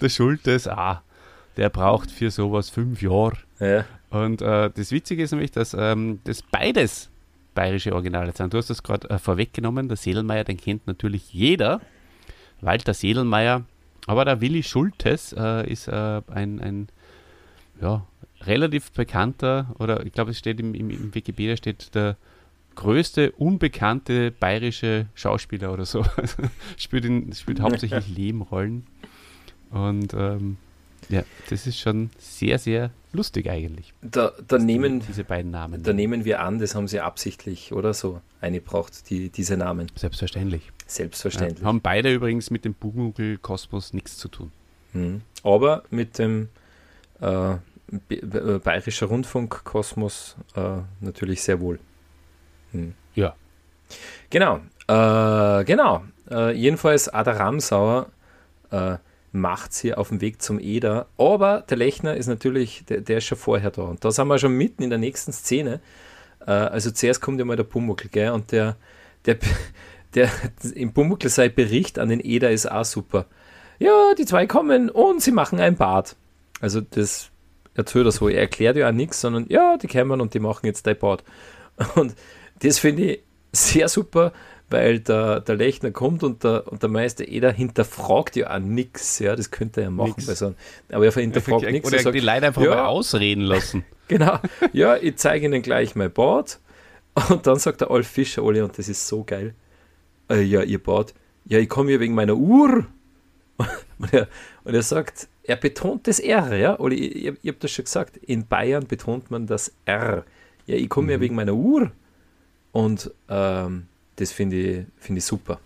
Der 0.00 0.08
Schultes, 0.08 0.68
ah, 0.68 1.02
der 1.56 1.68
braucht 1.68 2.10
für 2.10 2.30
sowas 2.30 2.70
fünf 2.70 3.02
Jahre. 3.02 3.38
Ja. 3.58 3.84
Und 4.10 4.42
äh, 4.42 4.70
das 4.70 4.92
Witzige 4.92 5.22
ist 5.22 5.32
nämlich, 5.32 5.50
dass 5.50 5.74
ähm, 5.74 6.20
das 6.24 6.42
beides 6.42 7.10
bayerische 7.54 7.92
Originale 7.92 8.32
sind. 8.32 8.52
Du 8.52 8.58
hast 8.58 8.70
das 8.70 8.82
gerade 8.82 9.08
äh, 9.10 9.18
vorweggenommen. 9.18 9.88
Der 9.88 9.96
Sedelmeier, 9.96 10.44
den 10.44 10.56
kennt 10.56 10.86
natürlich 10.86 11.32
jeder. 11.32 11.80
Walter 12.60 12.94
Sedelmeier. 12.94 13.64
Aber 14.06 14.24
der 14.24 14.40
Willi 14.40 14.62
Schultes 14.62 15.32
äh, 15.32 15.70
ist 15.70 15.88
äh, 15.88 16.22
ein, 16.26 16.60
ein 16.60 16.88
ja, 17.80 18.06
relativ 18.42 18.90
bekannter, 18.92 19.74
oder 19.78 20.04
ich 20.04 20.12
glaube, 20.12 20.32
es 20.32 20.38
steht 20.38 20.60
im, 20.60 20.74
im, 20.74 20.90
im 20.90 21.14
Wikipedia 21.14 21.56
steht 21.56 21.94
der 21.94 22.16
größte 22.74 23.32
unbekannte 23.32 24.30
bayerische 24.30 25.06
Schauspieler 25.14 25.72
oder 25.72 25.84
so. 25.84 26.04
Spielt, 26.76 27.04
in, 27.04 27.32
spielt 27.32 27.60
hauptsächlich 27.60 28.08
Nebenrollen. 28.16 28.86
Und 29.70 30.14
ähm, 30.14 30.56
ja, 31.08 31.22
das 31.50 31.66
ist 31.66 31.78
schon 31.78 32.10
sehr, 32.18 32.58
sehr 32.58 32.90
lustig 33.12 33.48
eigentlich. 33.50 33.92
Da, 34.02 34.32
da, 34.48 34.58
nehmen, 34.58 35.02
diese 35.06 35.24
beiden 35.24 35.50
Namen. 35.50 35.82
da 35.82 35.92
nehmen 35.92 36.24
wir 36.24 36.40
an, 36.40 36.58
das 36.58 36.74
haben 36.74 36.88
sie 36.88 37.00
absichtlich 37.00 37.72
oder 37.72 37.92
so 37.94 38.20
eingebracht, 38.40 39.10
die, 39.10 39.28
diese 39.28 39.56
Namen. 39.56 39.88
Selbstverständlich. 39.94 40.70
Selbstverständlich. 40.86 41.60
Ja, 41.60 41.66
haben 41.66 41.80
beide 41.80 42.12
übrigens 42.12 42.50
mit 42.50 42.64
dem 42.64 42.74
Bugel-Kosmos 42.74 43.92
nichts 43.92 44.16
zu 44.16 44.28
tun. 44.28 44.52
Mhm. 44.92 45.22
Aber 45.42 45.82
mit 45.90 46.18
dem 46.18 46.48
äh, 47.20 47.56
B- 48.08 48.20
Bayerischer 48.58 49.06
Rundfunk 49.06 49.64
Kosmos 49.64 50.36
äh, 50.54 50.78
natürlich 51.00 51.42
sehr 51.42 51.60
wohl. 51.60 51.78
Mhm. 52.72 52.94
Ja. 53.14 53.34
Genau. 54.30 54.60
Äh, 54.88 55.64
genau. 55.64 56.02
Äh, 56.30 56.52
jedenfalls 56.52 57.08
Ada 57.08 57.32
Ramsauer 57.32 58.06
äh, 58.70 58.96
macht 59.32 59.72
sie 59.72 59.94
auf 59.94 60.08
dem 60.08 60.20
Weg 60.20 60.42
zum 60.42 60.60
Eder. 60.60 61.08
Aber 61.18 61.64
der 61.68 61.78
Lechner 61.78 62.16
ist 62.16 62.26
natürlich, 62.26 62.84
der, 62.84 63.00
der 63.00 63.18
ist 63.18 63.24
schon 63.24 63.38
vorher 63.38 63.70
da. 63.70 63.82
Und 63.82 64.04
da 64.04 64.10
sind 64.10 64.28
wir 64.28 64.38
schon 64.38 64.56
mitten 64.56 64.82
in 64.82 64.90
der 64.90 64.98
nächsten 64.98 65.32
Szene. 65.32 65.80
Äh, 66.46 66.50
also 66.50 66.90
zuerst 66.90 67.20
kommt 67.20 67.38
ja 67.38 67.44
mal 67.44 67.56
der 67.56 67.64
Pumuckl, 67.64 68.08
gell? 68.08 68.30
Und 68.30 68.52
der, 68.52 68.76
der, 69.24 69.38
der 70.14 70.30
im 70.74 70.92
Pumuckl 70.92 71.28
sein 71.28 71.54
Bericht 71.54 71.98
an 71.98 72.10
den 72.10 72.20
Eder 72.20 72.50
ist 72.50 72.70
auch 72.70 72.84
super. 72.84 73.26
Ja, 73.78 74.14
die 74.16 74.26
zwei 74.26 74.46
kommen 74.46 74.90
und 74.90 75.22
sie 75.22 75.32
machen 75.32 75.58
ein 75.58 75.76
Bad. 75.76 76.14
Also 76.60 76.80
das 76.80 77.30
erzählt 77.74 78.06
er 78.06 78.12
so. 78.12 78.28
Er 78.28 78.40
erklärt 78.40 78.76
ja 78.76 78.88
auch 78.88 78.92
nichts, 78.92 79.20
sondern 79.20 79.46
ja, 79.48 79.76
die 79.76 79.88
kommen 79.88 80.20
und 80.20 80.34
die 80.34 80.38
machen 80.38 80.66
jetzt 80.66 80.86
dein 80.86 80.98
Bad. 80.98 81.24
Und 81.94 82.14
das 82.60 82.78
finde 82.78 83.02
ich 83.04 83.22
sehr 83.50 83.88
super, 83.88 84.32
weil 84.72 85.00
der, 85.00 85.40
der 85.40 85.56
Lechner 85.56 85.90
kommt 85.90 86.22
und 86.22 86.42
der, 86.44 86.70
und 86.70 86.82
der 86.82 86.90
Meister 86.90 87.26
Eder 87.28 87.52
hinterfragt 87.52 88.34
ja 88.36 88.54
auch 88.54 88.58
nichts. 88.58 89.18
Ja, 89.18 89.36
das 89.36 89.50
könnte 89.50 89.80
er 89.80 89.84
ja 89.84 89.90
machen. 89.90 90.14
So 90.18 90.46
einem- 90.46 90.54
aber 90.90 91.04
er 91.06 91.12
hinterfragt 91.12 91.70
nichts. 91.70 91.86
Oder 91.88 91.98
Er 91.98 92.02
sagt, 92.02 92.14
die 92.16 92.20
Leute 92.20 92.46
einfach 92.46 92.62
ja. 92.62 92.70
mal 92.70 92.86
ausreden 92.86 93.42
lassen. 93.42 93.84
Genau. 94.08 94.38
Ja, 94.74 94.96
ich 94.96 95.16
zeige 95.16 95.46
Ihnen 95.46 95.62
gleich 95.62 95.94
mein 95.94 96.12
Bad. 96.12 96.58
Und 97.30 97.46
dann 97.46 97.58
sagt 97.58 97.80
der 97.80 97.90
Alf 97.90 98.06
Fischer, 98.06 98.42
Olli, 98.42 98.60
und 98.60 98.76
das 98.76 98.88
ist 98.88 99.06
so 99.08 99.24
geil. 99.24 99.54
Äh, 100.28 100.42
ja, 100.42 100.60
ihr 100.62 100.82
Bad. 100.82 101.14
Ja, 101.46 101.58
ich 101.58 101.68
komme 101.68 101.90
hier 101.90 102.00
wegen 102.00 102.14
meiner 102.14 102.34
Uhr. 102.36 102.86
Und 103.98 104.12
er, 104.12 104.28
und 104.64 104.74
er 104.74 104.82
sagt, 104.82 105.28
er 105.44 105.56
betont 105.56 106.08
das 106.08 106.18
R, 106.18 106.56
ja, 106.56 106.78
Olli, 106.80 106.96
ich, 106.96 107.16
ich, 107.16 107.34
ich 107.42 107.48
habe 107.48 107.58
das 107.60 107.70
schon 107.70 107.84
gesagt. 107.84 108.16
In 108.18 108.46
Bayern 108.46 108.86
betont 108.86 109.30
man 109.30 109.46
das 109.46 109.72
R. 109.86 110.24
Ja, 110.66 110.74
ich 110.76 110.88
komme 110.88 111.08
hier 111.08 111.20
wegen 111.20 111.36
meiner 111.36 111.54
Uhr. 111.54 111.90
Und 112.72 113.10
ähm, 113.28 113.86
das 114.16 114.32
finde 114.32 114.56
ich, 114.56 114.86
finde 114.98 115.18
ich 115.18 115.24
super. 115.24 115.60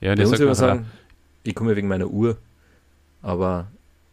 Ja, 0.00 0.12
er 0.12 0.18
uns 0.18 0.30
sagt 0.30 0.42
man 0.42 0.54
sagen, 0.54 0.86
ich 1.42 1.54
komme 1.54 1.76
wegen 1.76 1.88
meiner 1.88 2.08
Uhr. 2.08 2.36
Aber 3.22 3.68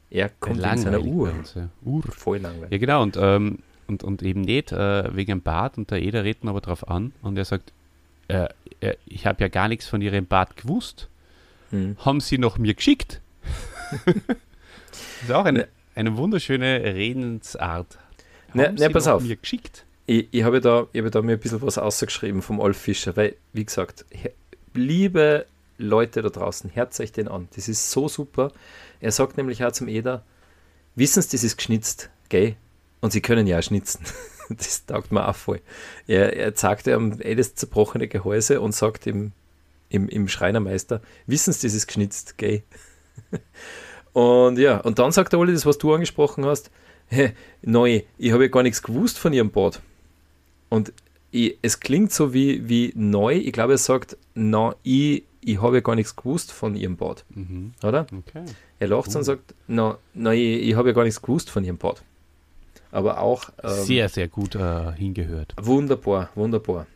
er 0.09 0.29
kommt 0.29 0.63
wegen 0.63 0.77
seiner 0.77 1.01
Uhr. 1.01 1.31
uns, 1.31 1.55
ja. 1.55 1.69
Uhr. 1.83 2.03
Voll 2.03 2.37
langweilig. 2.37 2.71
Ja, 2.71 2.77
genau. 2.77 3.03
Und, 3.03 3.17
ähm, 3.19 3.59
und, 3.87 4.03
und 4.03 4.21
eben 4.23 4.41
nicht 4.41 4.71
äh, 4.71 5.15
wegen 5.15 5.31
dem 5.31 5.41
Bad. 5.41 5.77
Und 5.77 5.91
der 5.91 6.01
Eder 6.01 6.23
redet 6.23 6.43
ihn 6.43 6.49
aber 6.49 6.61
drauf 6.61 6.87
an. 6.87 7.13
Und 7.21 7.37
er 7.37 7.45
sagt, 7.45 7.73
äh, 8.27 8.47
äh, 8.79 8.95
ich 9.05 9.25
habe 9.25 9.41
ja 9.41 9.47
gar 9.49 9.67
nichts 9.67 9.87
von 9.87 10.01
ihrem 10.01 10.25
Bad 10.25 10.57
gewusst. 10.57 11.09
Hm. 11.71 11.97
Haben 11.99 12.19
sie 12.21 12.37
noch 12.37 12.57
mir 12.57 12.73
geschickt? 12.73 13.21
das 14.05 15.23
ist 15.23 15.31
auch 15.31 15.45
eine, 15.45 15.67
eine 15.95 16.15
wunderschöne 16.15 16.83
Redensart. 16.83 17.97
Ne, 18.53 18.67
Haben 18.67 18.75
ne, 18.75 18.79
sie 18.79 18.89
pass 18.89 19.07
auf. 19.07 19.23
mir 19.23 19.35
geschickt? 19.35 19.85
Ich, 20.05 20.27
ich 20.31 20.43
habe 20.43 20.59
da, 20.59 20.87
habe 20.95 21.11
da 21.11 21.21
mir 21.21 21.33
ein 21.33 21.39
bisschen 21.39 21.61
was 21.61 21.77
ausgeschrieben 21.77 22.41
vom 22.41 22.59
Olf 22.59 22.77
Fischer, 22.77 23.15
weil, 23.15 23.35
wie 23.53 23.65
gesagt, 23.65 24.05
liebe 24.73 25.45
Leute 25.77 26.21
da 26.21 26.29
draußen, 26.29 26.71
hört 26.73 26.99
euch 26.99 27.11
den 27.11 27.27
an. 27.27 27.47
Das 27.55 27.67
ist 27.67 27.91
so 27.91 28.07
super. 28.07 28.51
Er 28.99 29.11
sagt 29.11 29.37
nämlich 29.37 29.63
auch 29.63 29.71
zum 29.71 29.87
Eder, 29.87 30.23
wissen 30.95 31.21
Sie, 31.21 31.31
das 31.31 31.43
ist 31.43 31.57
geschnitzt, 31.57 32.09
gell? 32.29 32.55
Und 33.01 33.11
Sie 33.11 33.21
können 33.21 33.47
ja 33.47 33.59
auch 33.59 33.63
schnitzen. 33.63 34.05
Das 34.49 34.85
taugt 34.85 35.13
mir 35.13 35.25
auch 35.25 35.37
voll. 35.37 35.61
Er, 36.05 36.35
er 36.35 36.53
zeigt 36.53 36.85
ihm 36.85 37.17
eh 37.21 37.33
das 37.33 37.55
zerbrochene 37.55 38.09
Gehäuse 38.09 38.59
und 38.59 38.75
sagt 38.75 39.07
ihm, 39.07 39.31
im, 39.87 40.09
im 40.09 40.27
Schreinermeister, 40.27 41.01
wissen 41.27 41.53
Sie, 41.53 41.65
das 41.65 41.73
ist 41.73 41.87
geschnitzt, 41.87 42.37
gell? 42.37 42.61
Und 44.13 44.59
ja, 44.59 44.77
und 44.77 44.99
dann 44.99 45.11
sagt 45.11 45.33
der 45.33 45.39
Olli, 45.39 45.53
das, 45.53 45.65
was 45.65 45.79
du 45.79 45.91
angesprochen 45.91 46.45
hast, 46.45 46.69
hä, 47.07 47.33
neu, 47.63 48.03
ich 48.19 48.31
habe 48.31 48.43
ja 48.43 48.49
gar 48.49 48.61
nichts 48.61 48.83
gewusst 48.83 49.17
von 49.17 49.33
Ihrem 49.33 49.49
Bad. 49.49 49.81
Und 50.73 50.91
ich, 51.29 51.57
es 51.61 51.79
klingt 51.79 52.11
so 52.11 52.33
wie, 52.33 52.67
wie 52.67 52.91
neu. 52.95 53.35
Ich 53.35 53.51
glaube, 53.53 53.73
er 53.73 53.77
sagt, 53.77 54.17
na, 54.33 54.73
ich, 54.81 55.23
ich 55.41 55.61
habe 55.61 55.75
ja 55.77 55.81
gar 55.81 55.93
nichts 55.95 56.15
gewusst 56.15 56.51
von 56.51 56.75
Ihrem 56.75 56.97
Bad, 56.97 57.25
Mhm. 57.29 57.73
oder? 57.83 58.07
Okay. 58.11 58.43
Er 58.79 58.87
lacht 58.87 59.09
Oh. 59.13 59.17
und 59.19 59.23
sagt, 59.23 59.53
na, 59.67 59.97
na 60.15 60.33
ich, 60.33 60.67
ich 60.69 60.75
habe 60.75 60.89
ja 60.89 60.93
gar 60.95 61.03
nichts 61.03 61.21
gewusst 61.21 61.51
von 61.51 61.63
Ihrem 61.63 61.77
Bad. 61.77 62.01
Aber 62.91 63.19
auch 63.19 63.49
ähm, 63.63 63.69
Sehr, 63.83 64.09
sehr 64.09 64.27
gut 64.27 64.55
äh, 64.55 64.93
hingehört. 64.93 65.53
wunderbar, 65.61 66.29
wunderbar. 66.33 66.87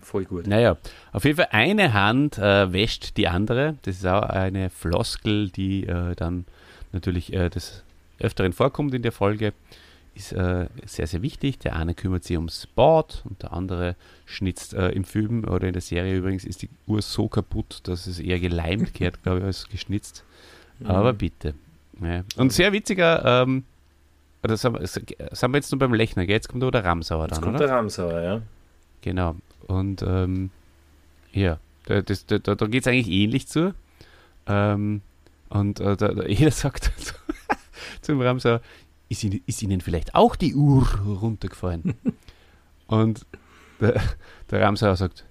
Voll 0.00 0.24
gut. 0.24 0.46
Naja, 0.46 0.76
auf 1.12 1.24
jeden 1.24 1.36
Fall 1.36 1.48
eine 1.50 1.92
Hand 1.92 2.38
äh, 2.38 2.72
wäscht 2.72 3.16
die 3.18 3.28
andere. 3.28 3.76
Das 3.82 3.96
ist 3.96 4.06
auch 4.06 4.22
eine 4.22 4.70
Floskel, 4.70 5.48
die 5.50 5.84
äh, 5.86 6.14
dann 6.14 6.44
natürlich 6.92 7.32
äh, 7.32 7.48
des 7.50 7.82
Öfteren 8.18 8.52
vorkommt 8.54 8.94
in 8.94 9.02
der 9.02 9.12
Folge. 9.12 9.52
Ist 10.14 10.32
äh, 10.32 10.68
sehr, 10.86 11.08
sehr 11.08 11.22
wichtig. 11.22 11.58
Der 11.58 11.74
eine 11.74 11.94
kümmert 11.94 12.22
sich 12.24 12.36
ums 12.36 12.68
Bad 12.68 13.22
und 13.28 13.42
der 13.42 13.52
andere 13.52 13.96
schnitzt 14.26 14.72
äh, 14.74 14.90
im 14.90 15.04
Film 15.04 15.44
oder 15.44 15.66
in 15.66 15.72
der 15.72 15.82
Serie 15.82 16.16
übrigens 16.16 16.44
ist 16.44 16.62
die 16.62 16.70
Uhr 16.86 17.02
so 17.02 17.28
kaputt, 17.28 17.80
dass 17.84 18.06
es 18.06 18.20
eher 18.20 18.38
geleimt 18.38 18.94
gehört, 18.94 19.22
glaube 19.22 19.40
ich, 19.40 19.44
als 19.44 19.68
geschnitzt. 19.68 20.24
Aber 20.84 21.12
bitte. 21.12 21.54
Ja. 22.00 22.24
Und 22.36 22.52
sehr 22.52 22.72
witziger, 22.72 23.42
ähm, 23.42 23.64
oder 24.42 24.56
sind 24.56 24.74
wir, 24.74 25.58
jetzt 25.58 25.72
nur 25.72 25.78
beim 25.78 25.94
Lechner, 25.94 26.26
gell? 26.26 26.34
jetzt 26.34 26.48
kommt 26.48 26.62
der 26.62 26.84
Ramsauer 26.84 27.26
Jetzt 27.26 27.36
dann, 27.36 27.44
kommt 27.44 27.56
oder? 27.56 27.66
der 27.66 27.76
Ramsauer, 27.76 28.20
ja. 28.20 28.42
Genau. 29.00 29.36
Und 29.66 30.02
ähm, 30.02 30.50
ja, 31.32 31.58
da, 31.86 32.02
das, 32.02 32.26
da, 32.26 32.38
da 32.38 32.66
geht 32.66 32.82
es 32.82 32.86
eigentlich 32.86 33.08
ähnlich 33.08 33.48
zu. 33.48 33.74
Ähm, 34.46 35.00
und 35.48 35.80
äh, 35.80 35.96
da, 35.96 36.08
da, 36.08 36.24
jeder 36.26 36.50
sagt 36.50 36.92
zum 38.02 38.20
Ramsauer, 38.20 38.60
ist 39.08 39.24
Ihnen, 39.24 39.42
ist 39.46 39.62
Ihnen 39.62 39.80
vielleicht 39.80 40.14
auch 40.14 40.36
die 40.36 40.54
Uhr 40.54 40.86
runtergefallen? 41.04 41.94
und 42.86 43.26
der, 43.80 44.00
der 44.50 44.60
Ramsauer 44.60 44.96
sagt, 44.96 45.24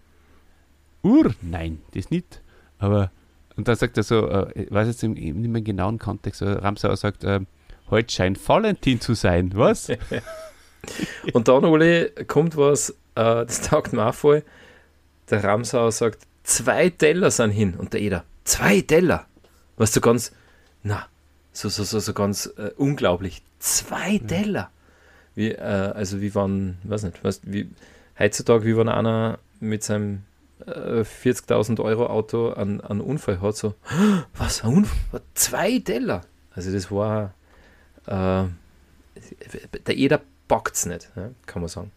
Uhr? 1.03 1.33
Nein, 1.41 1.81
das 1.93 2.09
nicht. 2.09 2.41
Aber, 2.79 3.11
und 3.55 3.67
dann 3.67 3.75
sagt 3.75 3.97
er 3.97 4.03
so, 4.03 4.27
äh, 4.27 4.63
ich 4.63 4.71
weiß 4.71 4.87
jetzt 4.87 5.03
im, 5.03 5.15
im 5.15 5.41
nicht 5.41 5.51
mehr 5.51 5.61
genauen 5.61 5.99
Kontext, 5.99 6.41
Ramsauer 6.41 6.97
sagt, 6.97 7.23
äh, 7.23 7.41
heute 7.89 8.13
scheint 8.13 8.47
Valentin 8.47 8.99
zu 9.01 9.13
sein, 9.13 9.51
was? 9.53 9.89
Und 11.33 11.47
dann, 11.47 11.63
Ole, 11.63 12.09
kommt 12.27 12.57
was, 12.57 12.89
äh, 12.89 13.45
das 13.45 13.61
taugt 13.61 13.93
mir 13.93 14.05
auch 14.05 14.13
voll. 14.13 14.43
Der 15.29 15.43
Ramsauer 15.43 15.91
sagt, 15.91 16.23
zwei 16.43 16.89
Teller 16.89 17.31
sind 17.31 17.51
hin. 17.51 17.75
Und 17.75 17.93
der 17.93 18.01
Eder, 18.01 18.25
zwei 18.43 18.81
Teller? 18.81 19.27
Was 19.77 19.93
so 19.93 20.01
ganz, 20.01 20.33
na, 20.83 21.05
so, 21.53 21.69
so, 21.69 21.83
so, 21.83 21.99
so 21.99 22.13
ganz 22.13 22.47
äh, 22.57 22.71
unglaublich. 22.77 23.41
Zwei 23.59 24.17
Teller? 24.17 24.69
Wie, 25.35 25.51
äh, 25.51 25.61
also 25.61 26.21
wie 26.21 26.33
wann, 26.35 26.77
weiß 26.83 27.03
nicht, 27.03 27.23
was, 27.23 27.41
wie, 27.43 27.69
heutzutage, 28.19 28.65
wie 28.65 28.75
wenn 28.75 28.89
einer 28.89 29.39
mit 29.59 29.83
seinem 29.83 30.23
äh, 30.65 31.01
40.000 31.01 31.79
Euro 31.81 32.07
Auto 32.07 32.53
einen, 32.53 32.81
einen 32.81 33.01
Unfall 33.01 33.41
hat, 33.41 33.55
so, 33.55 33.75
was, 34.35 34.63
ein 34.63 34.73
Unfall? 34.73 35.21
Zwei 35.33 35.79
Teller? 35.79 36.21
Also 36.55 36.71
das 36.71 36.91
war, 36.91 37.33
äh, 38.05 38.43
der 39.87 39.97
Eder 39.97 40.21
packt 40.47 40.75
es 40.75 40.85
nicht, 40.85 41.09
ja, 41.15 41.29
kann 41.45 41.61
man 41.61 41.69
sagen. 41.69 41.91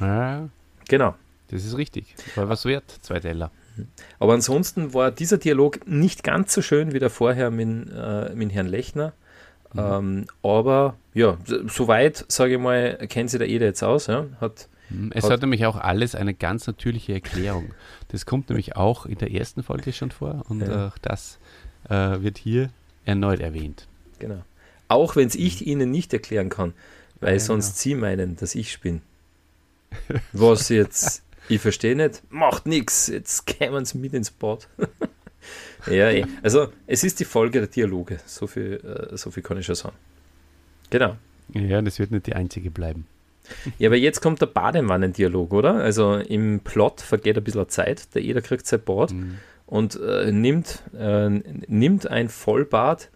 ja, 0.00 0.48
Genau. 0.88 1.14
das 1.48 1.64
ist 1.64 1.76
richtig. 1.76 2.14
War 2.34 2.48
was 2.48 2.64
wert, 2.64 2.84
zwei 3.02 3.18
Teller. 3.20 3.50
Aber 4.18 4.34
ansonsten 4.34 4.94
war 4.94 5.10
dieser 5.10 5.38
Dialog 5.38 5.86
nicht 5.86 6.22
ganz 6.22 6.52
so 6.52 6.62
schön 6.62 6.92
wie 6.92 6.98
der 6.98 7.10
vorher 7.10 7.50
mit, 7.50 7.88
äh, 7.90 8.34
mit 8.34 8.52
Herrn 8.52 8.66
Lechner. 8.66 9.12
Mhm. 9.72 9.80
Ähm, 9.80 10.26
aber 10.42 10.96
ja, 11.14 11.38
soweit, 11.66 12.24
sage 12.28 12.54
ich 12.54 12.60
mal, 12.60 12.96
kennt 13.08 13.30
sich 13.30 13.38
der 13.38 13.48
Eder 13.48 13.66
jetzt 13.66 13.82
aus. 13.82 14.06
Ja? 14.06 14.26
Hat, 14.40 14.68
mhm. 14.90 15.12
es 15.14 15.24
hat, 15.24 15.32
hat, 15.32 15.40
nämlich 15.42 15.66
auch 15.66 15.76
alles 15.76 16.14
eine 16.14 16.34
ganz 16.34 16.66
natürliche 16.66 17.12
Erklärung. 17.12 17.72
Das 18.08 18.26
kommt 18.26 18.48
nämlich 18.48 18.76
auch 18.76 19.06
in 19.06 19.18
der 19.18 19.32
ersten 19.32 19.62
Folge 19.62 19.92
schon 19.92 20.10
vor 20.10 20.44
und 20.48 20.60
ja. 20.60 20.88
auch 20.88 20.98
das 20.98 21.38
äh, 21.88 22.20
wird 22.20 22.38
hier 22.38 22.70
erneut 23.04 23.40
erwähnt. 23.40 23.86
Genau. 24.18 24.42
Auch 24.88 25.16
wenn 25.16 25.26
es 25.26 25.34
ich 25.34 25.60
mhm. 25.60 25.66
Ihnen 25.66 25.90
nicht 25.90 26.12
erklären 26.12 26.48
kann, 26.48 26.72
weil 27.20 27.34
ja, 27.34 27.40
sonst 27.40 27.66
genau. 27.66 27.76
Sie 27.76 27.94
meinen, 27.94 28.36
dass 28.36 28.54
ich 28.54 28.80
bin. 28.80 29.02
Was 30.32 30.68
jetzt, 30.68 31.22
ich 31.48 31.60
verstehe 31.60 31.96
nicht, 31.96 32.22
macht 32.30 32.66
nichts, 32.66 33.08
jetzt 33.08 33.46
kämen 33.46 33.84
Sie 33.84 33.98
mit 33.98 34.14
ins 34.14 34.30
Bad. 34.30 34.68
ja, 35.86 36.10
eh. 36.10 36.24
also 36.42 36.68
es 36.86 37.04
ist 37.04 37.20
die 37.20 37.24
Folge 37.24 37.60
der 37.60 37.68
Dialoge, 37.68 38.18
so 38.26 38.46
viel, 38.46 39.08
äh, 39.12 39.16
so 39.16 39.30
viel 39.30 39.42
kann 39.42 39.58
ich 39.58 39.66
schon 39.66 39.74
sagen. 39.74 39.96
Genau. 40.90 41.16
Ja, 41.52 41.80
das 41.82 41.98
wird 41.98 42.10
nicht 42.10 42.26
die 42.26 42.34
einzige 42.34 42.70
bleiben. 42.70 43.06
Ja, 43.78 43.90
aber 43.90 43.96
jetzt 43.96 44.20
kommt 44.20 44.40
der 44.40 44.46
Badewannendialog, 44.46 45.52
oder? 45.52 45.74
Also 45.74 46.16
im 46.16 46.60
Plot 46.60 47.00
vergeht 47.00 47.36
ein 47.36 47.44
bisschen 47.44 47.68
Zeit, 47.68 48.12
der 48.16 48.22
Eder 48.22 48.42
kriegt 48.42 48.66
sein 48.66 48.80
Bad 48.84 49.12
mhm. 49.12 49.38
und 49.66 50.00
äh, 50.00 50.32
nimmt, 50.32 50.82
äh, 50.98 51.28
nimmt 51.28 52.08
ein 52.08 52.28
Vollbad 52.28 53.08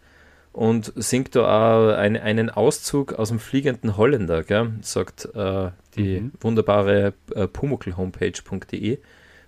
und 0.52 0.92
singt 0.96 1.36
da 1.36 1.42
auch 1.42 1.96
ein, 1.96 2.16
einen 2.16 2.50
Auszug 2.50 3.12
aus 3.12 3.28
dem 3.28 3.38
fliegenden 3.38 3.96
Holländer, 3.96 4.42
gell? 4.42 4.72
sagt 4.82 5.28
äh, 5.34 5.70
die 5.96 6.20
mhm. 6.20 6.32
wunderbare 6.40 7.14
äh, 7.34 7.46
pumuckl-homepage.de. 7.46 8.98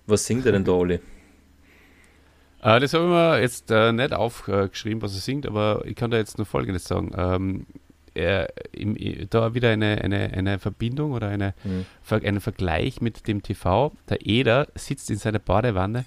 Was 0.05 0.25
singt 0.25 0.45
er 0.45 0.53
denn 0.53 0.63
da, 0.63 0.71
Oli? 0.71 0.99
Äh, 2.61 2.79
das 2.79 2.93
habe 2.93 3.03
ich 3.05 3.09
mir 3.09 3.41
jetzt 3.41 3.71
äh, 3.71 3.91
nicht 3.91 4.13
aufgeschrieben, 4.13 5.01
was 5.01 5.13
er 5.13 5.21
singt, 5.21 5.45
aber 5.45 5.83
ich 5.85 5.95
kann 5.95 6.11
da 6.11 6.17
jetzt 6.17 6.37
nur 6.37 6.45
Folgendes 6.45 6.85
sagen. 6.85 7.11
Ähm, 7.15 7.65
er, 8.13 8.53
im, 8.71 8.95
da 9.29 9.53
wieder 9.53 9.69
eine, 9.71 10.01
eine, 10.01 10.31
eine 10.33 10.59
Verbindung 10.59 11.13
oder 11.13 11.29
eine, 11.29 11.53
mhm. 11.63 11.85
einen 12.09 12.41
Vergleich 12.41 13.01
mit 13.01 13.27
dem 13.27 13.41
TV. 13.41 13.91
Der 14.07 14.25
Eder 14.25 14.67
sitzt 14.75 15.09
in 15.09 15.17
seiner 15.17 15.39
Badewanne 15.39 16.05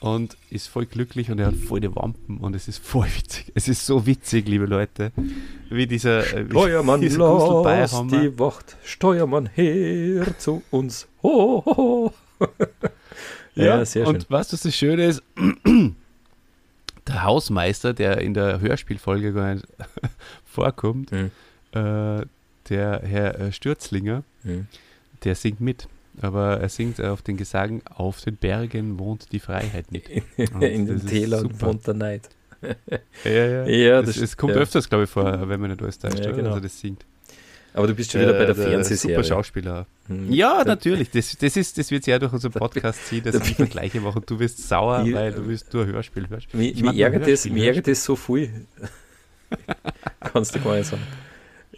und 0.00 0.36
ist 0.50 0.68
voll 0.68 0.86
glücklich 0.86 1.30
und 1.30 1.38
er 1.38 1.46
hat 1.46 1.56
voll 1.56 1.80
die 1.80 1.94
Wampen 1.94 2.38
und 2.38 2.54
es 2.54 2.68
ist 2.68 2.84
voll 2.84 3.06
witzig. 3.16 3.52
Es 3.54 3.68
ist 3.68 3.86
so 3.86 4.06
witzig, 4.06 4.46
liebe 4.46 4.66
Leute, 4.66 5.12
wie 5.70 5.86
dieser 5.86 6.22
wie 6.22 6.50
Steuermann 6.50 7.00
dieser 7.02 8.04
die 8.10 8.38
Wacht, 8.38 8.76
Steuermann 8.84 9.46
her 9.46 10.38
zu 10.38 10.62
uns. 10.70 11.08
Ho, 11.22 11.62
ho, 11.64 11.76
ho. 11.76 12.12
ja, 13.54 13.64
ja, 13.64 13.84
sehr 13.84 14.04
schön. 14.04 14.16
Und 14.16 14.26
was 14.30 14.48
das 14.48 14.74
Schöne 14.74 15.06
ist, 15.06 15.22
der 17.06 17.22
Hausmeister, 17.22 17.94
der 17.94 18.18
in 18.18 18.34
der 18.34 18.60
Hörspielfolge 18.60 19.32
gar 19.32 19.54
nicht 19.54 19.66
vorkommt, 20.44 21.10
mhm. 21.12 21.30
äh, 21.72 22.26
der 22.68 23.00
Herr 23.02 23.40
äh, 23.40 23.52
Stürzlinger, 23.52 24.24
mhm. 24.42 24.66
der 25.24 25.34
singt 25.34 25.60
mit 25.60 25.88
aber 26.22 26.60
er 26.60 26.68
singt 26.68 27.00
auf 27.00 27.22
den 27.22 27.36
Gesagen, 27.36 27.82
auf 27.94 28.20
den 28.20 28.36
Bergen 28.36 28.98
wohnt 28.98 29.32
die 29.32 29.40
Freiheit 29.40 29.92
mit. 29.92 30.08
in 30.38 30.86
den 30.86 31.06
Tälern 31.06 31.60
wohnt 31.60 31.86
der 31.86 31.94
Neid. 31.94 32.28
ja, 33.24 33.30
ja. 33.46 33.66
ja 33.66 34.02
das, 34.02 34.18
das 34.18 34.36
kommt 34.36 34.54
ja. 34.54 34.60
öfters, 34.60 34.88
glaube 34.88 35.04
ich, 35.04 35.10
vor, 35.10 35.48
wenn 35.48 35.60
man 35.60 35.70
nicht 35.70 35.82
alles 35.82 35.98
täuscht, 35.98 36.24
ja, 36.24 36.32
genau. 36.32 36.50
also 36.50 36.60
das 36.60 36.78
singt. 36.78 37.04
Aber 37.76 37.86
du 37.86 37.94
bist 37.94 38.10
schon 38.10 38.22
wieder 38.22 38.34
äh, 38.34 38.38
bei 38.38 38.46
der, 38.46 38.54
der 38.54 38.64
Fernsehserie. 38.64 39.16
Super 39.16 39.28
Schauspieler. 39.28 39.86
Hm. 40.08 40.32
Ja, 40.32 40.64
natürlich. 40.64 41.10
Das, 41.10 41.36
das, 41.36 41.58
ist, 41.58 41.76
das 41.76 41.90
wird 41.90 42.04
sehr 42.04 42.18
durch 42.18 42.32
unseren 42.32 42.52
Podcast 42.52 43.06
ziehen, 43.06 43.22
dass 43.22 43.34
ich 43.34 43.54
Vergleiche 43.54 44.00
mache 44.00 44.18
und 44.18 44.30
du 44.30 44.40
wirst 44.40 44.66
sauer, 44.66 45.04
ich, 45.06 45.12
weil 45.12 45.32
du 45.32 45.46
wirst 45.46 45.74
nur 45.74 45.84
Hörspiel 45.84 46.26
hörst. 46.30 46.54
Mich 46.54 46.82
ärgert 46.82 47.86
das 47.86 48.02
so 48.02 48.16
viel. 48.16 48.66
Kannst 50.20 50.54
du 50.54 50.60
gar 50.60 50.76
nicht 50.76 50.88
sagen. 50.88 51.02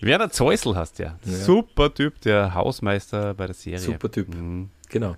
Werner 0.01 0.31
Zeusel 0.31 0.77
hast 0.77 0.99
ja. 0.99 1.19
ja. 1.25 1.33
Super 1.33 1.93
Typ, 1.93 2.21
der 2.21 2.55
Hausmeister 2.55 3.35
bei 3.35 3.47
der 3.47 3.55
Serie. 3.55 3.79
Super 3.79 4.11
Typ, 4.11 4.35
mhm. 4.35 4.71
genau. 4.89 5.17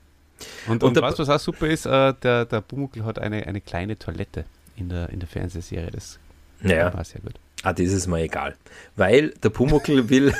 Und, 0.66 0.82
und, 0.82 0.96
und 0.96 1.02
was, 1.02 1.18
was 1.18 1.28
auch 1.28 1.38
super 1.38 1.66
ist, 1.66 1.86
äh, 1.86 2.14
der, 2.22 2.46
der 2.46 2.60
Bumuckl 2.62 3.04
hat 3.04 3.18
eine, 3.18 3.46
eine 3.46 3.60
kleine 3.60 3.98
Toilette 3.98 4.44
in 4.76 4.88
der, 4.88 5.10
in 5.10 5.20
der 5.20 5.28
Fernsehserie. 5.28 5.90
Das 5.90 6.18
ja. 6.62 6.92
war 6.92 7.04
sehr 7.04 7.20
gut. 7.20 7.34
Ah, 7.62 7.74
das 7.74 7.92
ist 7.92 8.06
mir 8.06 8.22
egal. 8.22 8.56
Weil 8.96 9.30
der 9.42 9.50
Pumuckl 9.50 10.08
will, 10.08 10.32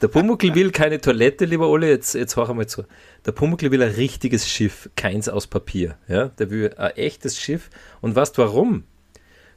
der 0.00 0.08
Pumuckl 0.08 0.54
will 0.54 0.70
keine 0.70 1.00
Toilette, 1.00 1.44
lieber 1.44 1.68
Ole, 1.68 1.90
jetzt, 1.90 2.14
jetzt 2.14 2.36
hör 2.36 2.48
einmal 2.48 2.66
zu. 2.66 2.84
Der 3.26 3.32
Pumuckl 3.32 3.70
will 3.70 3.82
ein 3.82 3.92
richtiges 3.92 4.48
Schiff, 4.48 4.88
keins 4.96 5.28
aus 5.28 5.46
Papier. 5.46 5.96
Ja? 6.08 6.28
Der 6.28 6.50
will 6.50 6.72
ein 6.76 6.92
echtes 6.92 7.38
Schiff. 7.38 7.68
Und 8.00 8.16
weißt 8.16 8.38
du 8.38 8.42
warum? 8.42 8.84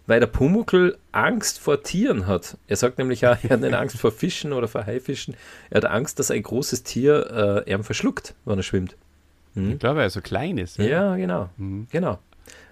Weil 0.08 0.20
der 0.20 0.28
Pumuckl 0.28 0.98
Angst 1.12 1.60
vor 1.60 1.84
Tieren 1.84 2.28
hat. 2.28 2.58
Er 2.68 2.76
sagt 2.76 2.98
nämlich 2.98 3.26
auch, 3.26 3.38
er 3.44 3.50
hat 3.50 3.62
nicht 3.62 3.74
Angst 3.74 3.98
vor 3.98 4.12
Fischen 4.12 4.54
oder 4.54 4.68
vor 4.68 4.86
Haifischen. 4.86 5.36
Er 5.70 5.78
hat 5.78 5.86
Angst, 5.86 6.20
dass 6.20 6.32
ein 6.32 6.44
großes 6.44 6.84
Tier 6.84 7.64
äh, 7.66 7.70
er 7.70 7.84
verschluckt, 7.84 8.36
wenn 8.46 8.58
er 8.58 8.64
schwimmt. 8.64 8.96
Hm? 9.56 9.74
Ich 9.74 9.80
glaube, 9.80 10.02
er 10.02 10.10
so 10.10 10.22
klein 10.22 10.58
ist. 10.58 10.78
Ja, 10.78 10.86
ja 10.86 11.16
genau. 11.16 11.50
Mhm. 11.58 11.88
genau. 11.90 12.20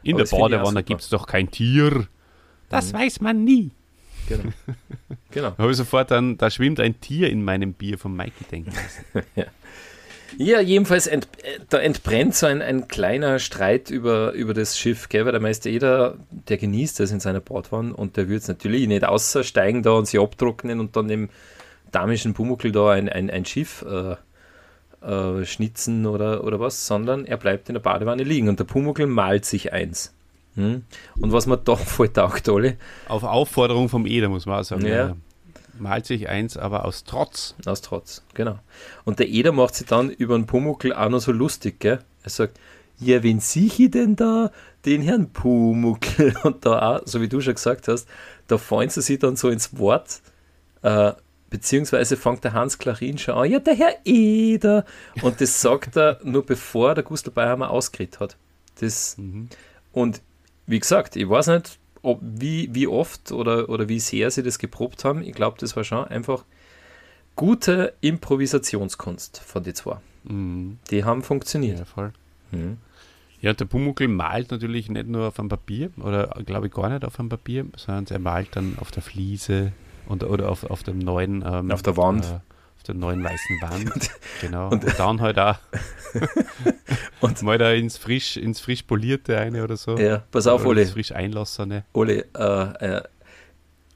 In 0.03 0.15
Aber 0.15 0.23
der 0.25 0.37
Badewanne 0.37 0.83
gibt 0.83 1.01
es 1.01 1.09
doch 1.09 1.25
kein 1.25 1.49
Tier. 1.49 2.07
Das 2.69 2.91
mhm. 2.91 2.97
weiß 2.97 3.21
man 3.21 3.43
nie. 3.43 3.71
Genau. 4.27 4.43
genau. 5.31 5.49
Da 5.51 5.57
habe 5.57 5.71
ich 5.71 5.77
sofort 5.77 6.11
dann, 6.11 6.37
da 6.37 6.49
schwimmt 6.49 6.79
ein 6.79 6.99
Tier 6.99 7.29
in 7.29 7.43
meinem 7.43 7.73
Bier 7.73 7.97
von 7.97 8.15
Mikey 8.15 8.43
denken 8.51 8.71
lassen. 8.71 9.27
ja. 9.35 9.45
Ja, 10.37 10.59
jedenfalls 10.59 11.07
ent, 11.07 11.27
da 11.69 11.79
entbrennt 11.79 12.35
so 12.35 12.45
ein, 12.45 12.61
ein 12.61 12.87
kleiner 12.87 13.39
Streit 13.39 13.89
über, 13.89 14.31
über 14.31 14.53
das 14.53 14.77
Schiff, 14.77 15.09
gell? 15.09 15.25
weil 15.25 15.31
der 15.31 15.41
Meister 15.41 15.69
Eder, 15.69 16.17
der 16.29 16.57
genießt 16.57 16.99
das 16.99 17.11
in 17.11 17.19
seiner 17.19 17.39
Bordwanne 17.39 17.93
und 17.93 18.17
der 18.17 18.29
wird 18.29 18.41
es 18.41 18.47
natürlich 18.47 18.87
nicht 18.87 19.05
aussteigen 19.05 19.83
da 19.83 19.91
und 19.91 20.07
sie 20.07 20.19
abtrocknen 20.19 20.79
und 20.79 20.95
dann 20.95 21.07
dem 21.07 21.29
damischen 21.91 22.33
Pumuckl 22.33 22.71
da 22.71 22.91
ein, 22.91 23.09
ein, 23.09 23.29
ein 23.29 23.45
Schiff 23.45 23.85
äh, 23.87 24.15
äh, 25.05 25.45
schnitzen 25.45 26.05
oder, 26.05 26.43
oder 26.43 26.59
was, 26.59 26.87
sondern 26.87 27.25
er 27.25 27.37
bleibt 27.37 27.69
in 27.69 27.75
der 27.75 27.81
Badewanne 27.81 28.23
liegen 28.23 28.49
und 28.49 28.59
der 28.59 28.65
Pumuckl 28.65 29.05
malt 29.05 29.45
sich 29.45 29.73
eins. 29.73 30.13
Hm? 30.55 30.83
Und 31.19 31.31
was 31.31 31.45
man 31.45 31.59
da 31.65 31.75
voll 31.75 32.09
taugt, 32.09 32.49
alle. 32.49 32.77
Auf 33.07 33.23
Aufforderung 33.23 33.89
vom 33.89 34.05
Eder, 34.05 34.29
muss 34.29 34.45
man 34.45 34.59
auch 34.59 34.63
sagen. 34.63 34.85
Ja 34.85 35.15
malt 35.77 36.05
sich 36.05 36.29
eins, 36.29 36.57
aber 36.57 36.85
aus 36.85 37.03
Trotz. 37.03 37.55
Aus 37.65 37.81
Trotz, 37.81 38.23
genau. 38.33 38.59
Und 39.05 39.19
der 39.19 39.29
Eder 39.29 39.51
macht 39.51 39.75
sich 39.75 39.87
dann 39.87 40.09
über 40.09 40.35
den 40.35 40.45
Pumuckl 40.45 40.93
auch 40.93 41.09
noch 41.09 41.19
so 41.19 41.31
lustig, 41.31 41.79
gell? 41.79 41.99
Er 42.23 42.29
sagt, 42.29 42.59
ja, 42.99 43.23
wen 43.23 43.39
sehe 43.39 43.65
ich 43.65 43.91
denn 43.91 44.15
da? 44.15 44.51
Den 44.85 45.01
Herrn 45.01 45.29
Pumuckl. 45.31 46.33
Und 46.43 46.65
da 46.65 46.97
auch, 46.97 47.01
so 47.05 47.21
wie 47.21 47.27
du 47.27 47.41
schon 47.41 47.55
gesagt 47.55 47.87
hast, 47.87 48.07
da 48.47 48.57
fallen 48.57 48.89
sie 48.89 49.01
sich 49.01 49.19
dann 49.19 49.35
so 49.35 49.49
ins 49.49 49.77
Wort, 49.77 50.21
äh, 50.81 51.13
beziehungsweise 51.49 52.17
fängt 52.17 52.43
der 52.43 52.53
Hans 52.53 52.77
Klarin 52.77 53.17
schon 53.17 53.35
an, 53.35 53.49
ja, 53.49 53.59
der 53.59 53.75
Herr 53.75 53.95
Eder. 54.05 54.85
Und 55.21 55.39
das 55.41 55.61
sagt 55.61 55.97
er 55.97 56.19
nur 56.23 56.45
bevor 56.45 56.95
der 56.95 57.03
Gustl 57.03 57.31
Bayerhammer 57.31 57.69
ausgeredet 57.69 58.19
hat. 58.19 58.37
Das, 58.79 59.17
mhm. 59.17 59.49
Und 59.91 60.21
wie 60.65 60.79
gesagt, 60.79 61.15
ich 61.15 61.29
weiß 61.29 61.47
nicht, 61.47 61.77
ob, 62.03 62.19
wie, 62.21 62.69
wie 62.73 62.85
oft 62.85 63.31
oder, 63.31 63.69
oder 63.69 63.89
wie 63.89 63.99
sehr 63.99 64.29
sie 64.29 64.43
das 64.43 64.59
geprobt 64.59 65.03
haben. 65.03 65.23
Ich 65.23 65.33
glaube, 65.33 65.57
das 65.59 65.75
war 65.75 65.83
schon 65.83 66.05
einfach 66.05 66.45
gute 67.35 67.93
Improvisationskunst 68.01 69.39
von 69.39 69.63
den 69.63 69.73
zwei. 69.73 69.97
Mhm. 70.25 70.77
Die 70.91 71.03
haben 71.03 71.23
funktioniert. 71.23 71.79
Ja, 71.79 71.85
voll. 71.85 72.13
Mhm. 72.51 72.77
Ja, 73.41 73.53
der 73.53 73.65
Pumuckl 73.65 74.07
malt 74.07 74.51
natürlich 74.51 74.89
nicht 74.89 75.07
nur 75.07 75.27
auf 75.27 75.39
einem 75.39 75.49
Papier 75.49 75.89
oder 75.97 76.27
glaube 76.45 76.67
ich 76.67 76.73
gar 76.73 76.89
nicht 76.89 77.03
auf 77.03 77.19
einem 77.19 77.29
Papier, 77.29 77.65
sondern 77.75 78.05
er 78.09 78.19
malt 78.19 78.49
dann 78.53 78.77
auf 78.79 78.91
der 78.91 79.03
Fliese 79.03 79.73
und, 80.07 80.23
oder 80.23 80.49
auf, 80.49 80.63
auf 80.63 80.83
dem 80.83 80.99
neuen 80.99 81.43
ähm, 81.45 81.71
auf 81.71 81.81
der 81.81 81.97
Wand. 81.97 82.23
Äh, 82.23 82.39
der 82.87 82.95
neuen 82.95 83.23
weißen 83.23 83.61
Wand. 83.61 84.11
genau. 84.41 84.69
Und, 84.69 84.85
und 84.85 84.99
dann 84.99 85.21
halt 85.21 85.39
auch 85.39 85.57
und 87.21 87.41
mal 87.41 87.57
da 87.57 87.71
ins 87.71 87.97
frisch, 87.97 88.37
ins 88.37 88.59
frisch 88.59 88.83
polierte 88.83 89.37
eine 89.37 89.63
oder 89.63 89.77
so. 89.77 89.97
Ja, 89.97 90.23
pass 90.31 90.47
auf, 90.47 90.65
Ole. 90.65 90.81
Ins 90.81 90.91
frisch 90.91 91.11
einlassene. 91.11 91.85
Ole, 91.93 92.25
äh, 92.35 92.97
äh, 92.97 93.03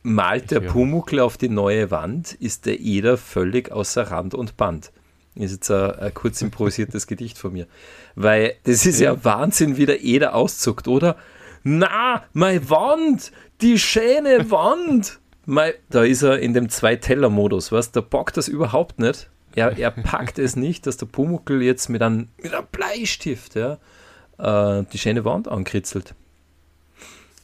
malt 0.03 0.51
der 0.51 0.61
Pumuckl 0.61 1.19
auf 1.19 1.37
die 1.37 1.49
neue 1.49 1.91
Wand, 1.91 2.33
ist 2.33 2.65
der 2.65 2.79
Eder 2.79 3.17
völlig 3.17 3.71
außer 3.71 4.03
Rand 4.03 4.33
und 4.33 4.57
Band. 4.57 4.91
Ist 5.35 5.51
jetzt 5.51 5.71
ein, 5.71 5.91
ein 5.91 6.13
kurz 6.13 6.41
improvisiertes 6.41 7.07
Gedicht 7.07 7.37
von 7.37 7.53
mir. 7.53 7.67
Weil 8.15 8.55
das 8.63 8.85
ist 8.85 8.99
ja, 8.99 9.13
ja 9.13 9.23
Wahnsinn, 9.23 9.77
wie 9.77 9.85
der 9.85 10.03
Eder 10.03 10.33
auszuckt, 10.33 10.87
oder? 10.87 11.17
Na, 11.63 12.23
meine 12.33 12.69
Wand, 12.69 13.31
die 13.61 13.77
schöne 13.77 14.49
Wand. 14.49 15.19
Mei, 15.49 15.75
da 15.89 16.03
ist 16.03 16.23
er 16.23 16.39
in 16.39 16.53
dem 16.53 16.67
Zwei-Teller-Modus, 16.67 17.71
was? 17.71 17.93
Da 17.93 18.01
packt 18.01 18.35
das 18.35 18.49
überhaupt 18.49 18.99
nicht. 18.99 19.29
Er, 19.55 19.77
er 19.77 19.91
packt 19.91 20.39
es 20.39 20.57
nicht, 20.57 20.85
dass 20.85 20.97
der 20.97 21.05
Pumuckl 21.05 21.63
jetzt 21.63 21.87
mit 21.87 22.01
einem, 22.01 22.27
mit 22.43 22.53
einem 22.53 22.67
Bleistift 22.69 23.55
ja, 23.55 23.77
äh, 24.37 24.83
die 24.91 24.97
schöne 24.97 25.23
Wand 25.23 25.47
ankritzelt. 25.47 26.15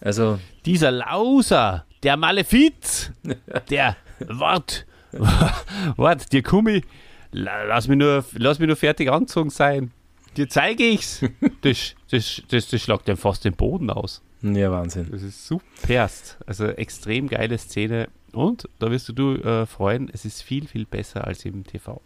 Also. 0.02 0.38
Dieser 0.66 0.92
Lauser, 0.92 1.86
der 2.04 2.18
Malefiz, 2.18 3.10
der 3.70 3.96
Wart, 4.20 4.86
Wart, 5.96 6.34
dir 6.34 6.44
Kummi, 6.44 6.84
lass 7.32 7.88
mich 7.88 7.98
nur, 7.98 8.26
lass 8.34 8.60
mich 8.60 8.68
nur 8.68 8.76
fertig 8.76 9.10
anzogen 9.10 9.50
sein. 9.50 9.92
Dir 10.36 10.50
zeige 10.50 10.84
ich's. 10.84 11.24
Das, 11.62 11.96
das, 12.12 12.42
das, 12.50 12.68
das 12.68 12.82
schlagt 12.82 13.08
dann 13.08 13.16
fast 13.16 13.46
den 13.46 13.54
Boden 13.54 13.90
aus. 13.90 14.22
Ja, 14.44 14.72
Wahnsinn. 14.72 15.08
Das 15.12 15.22
ist 15.24 15.48
superst. 15.48 16.38
Also 16.46 16.66
extrem 16.68 17.28
geile 17.30 17.58
Szene. 17.58 18.10
Und 18.34 18.68
da 18.80 18.92
wirst 18.92 19.08
du, 19.10 19.14
du 19.14 19.36
äh, 19.36 19.66
freuen, 19.66 20.10
es 20.14 20.26
ist 20.26 20.42
viel, 20.44 20.68
viel 20.68 20.86
besser 20.86 21.26
als 21.26 21.46
im 21.46 21.64
TV. 21.66 22.02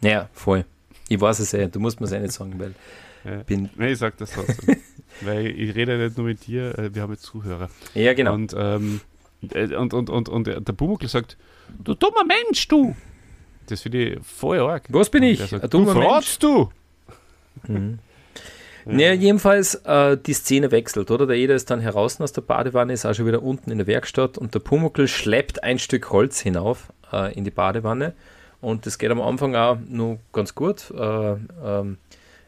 Ja, 0.00 0.28
voll. 0.32 0.64
Ich 1.08 1.20
weiß 1.20 1.38
es 1.40 1.52
ja, 1.52 1.66
du 1.68 1.80
musst 1.80 2.00
mir 2.00 2.06
es 2.06 2.12
ja 2.12 2.18
nicht 2.20 2.32
sagen, 2.32 2.54
weil 2.58 2.74
Ja. 3.24 3.36
bin. 3.44 3.70
Nee, 3.76 3.92
ich 3.92 3.98
sag 3.98 4.16
das 4.16 4.32
trotzdem. 4.32 4.76
Weil 5.20 5.46
ich 5.46 5.76
rede 5.76 5.96
nicht 5.96 6.16
nur 6.16 6.26
mit 6.26 6.44
dir, 6.46 6.76
äh, 6.76 6.92
wir 6.92 7.02
haben 7.02 7.12
jetzt 7.12 7.22
Zuhörer. 7.22 7.68
Ja, 7.94 8.14
genau. 8.14 8.34
Und, 8.34 8.52
ähm, 8.58 9.00
äh, 9.52 9.76
und, 9.76 9.94
und, 9.94 10.10
und, 10.10 10.28
und 10.28 10.46
der 10.48 10.60
Pumuckl 10.60 11.06
sagt, 11.06 11.36
du 11.84 11.94
dummer 11.94 12.24
Mensch, 12.24 12.66
du! 12.66 12.96
Das 13.66 13.82
finde 13.82 14.14
ich 14.16 14.26
voll 14.26 14.58
arg. 14.58 14.86
Was 14.88 15.08
bin 15.08 15.22
ich? 15.22 15.38
sagt, 15.38 15.62
Ein 15.62 15.70
dummer 15.70 15.92
du 15.94 16.00
Mensch? 16.00 16.10
fragst 16.10 16.42
du! 16.42 16.70
Mhm. 17.68 18.00
Ja, 18.86 19.12
jedenfalls 19.12 19.76
äh, 19.84 20.16
die 20.16 20.32
Szene 20.32 20.70
wechselt, 20.70 21.10
oder? 21.10 21.26
Der 21.26 21.36
Eder 21.36 21.54
ist 21.54 21.70
dann 21.70 21.80
heraus 21.80 22.20
aus 22.20 22.32
der 22.32 22.42
Badewanne, 22.42 22.92
ist 22.92 23.06
auch 23.06 23.14
schon 23.14 23.26
wieder 23.26 23.42
unten 23.42 23.70
in 23.70 23.78
der 23.78 23.86
Werkstatt 23.86 24.38
und 24.38 24.54
der 24.54 24.60
Pumuckl 24.60 25.06
schleppt 25.06 25.62
ein 25.62 25.78
Stück 25.78 26.10
Holz 26.10 26.40
hinauf 26.40 26.92
äh, 27.12 27.32
in 27.34 27.44
die 27.44 27.50
Badewanne 27.50 28.12
und 28.60 28.86
das 28.86 28.98
geht 28.98 29.10
am 29.10 29.20
Anfang 29.20 29.54
auch 29.54 29.78
nur 29.88 30.18
ganz 30.32 30.54
gut. 30.54 30.90
Äh, 30.90 31.34
ähm, 31.64 31.98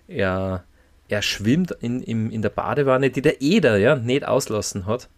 er, 0.09 0.65
er 1.09 1.23
schwimmt 1.23 1.71
in, 1.81 2.03
in, 2.03 2.31
in 2.31 2.43
der 2.43 2.49
Badewanne, 2.51 3.11
die 3.11 3.23
der 3.23 3.41
Eder 3.41 3.77
ja 3.77 3.95
nicht 3.97 4.27
auslassen 4.27 4.87
hat. 4.87 5.09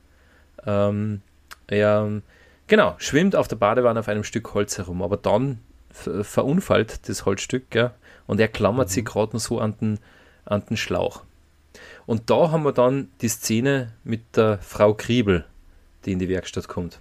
Ähm, 0.66 1.22
er, 1.66 2.22
genau, 2.66 2.94
schwimmt 2.98 3.36
auf 3.36 3.48
der 3.48 3.56
Badewanne 3.56 4.00
auf 4.00 4.08
einem 4.08 4.24
Stück 4.24 4.52
Holz 4.54 4.78
herum, 4.78 5.02
aber 5.02 5.16
dann 5.16 5.60
ver- 5.90 6.24
verunfallt 6.24 7.08
das 7.08 7.24
Holzstück, 7.24 7.74
ja, 7.74 7.92
und 8.26 8.40
er 8.40 8.48
klammert 8.48 8.90
sich 8.90 9.04
gerade 9.04 9.32
noch 9.32 9.40
so 9.40 9.60
an 9.60 9.74
den, 9.80 9.98
an 10.46 10.64
den 10.66 10.76
Schlauch. 10.76 11.22
Und 12.06 12.30
da 12.30 12.50
haben 12.50 12.64
wir 12.64 12.72
dann 12.72 13.08
die 13.20 13.28
Szene 13.28 13.92
mit 14.04 14.36
der 14.36 14.58
Frau 14.58 14.94
Kriebel, 14.94 15.44
die 16.04 16.12
in 16.12 16.18
die 16.18 16.28
Werkstatt 16.28 16.68
kommt. 16.68 16.98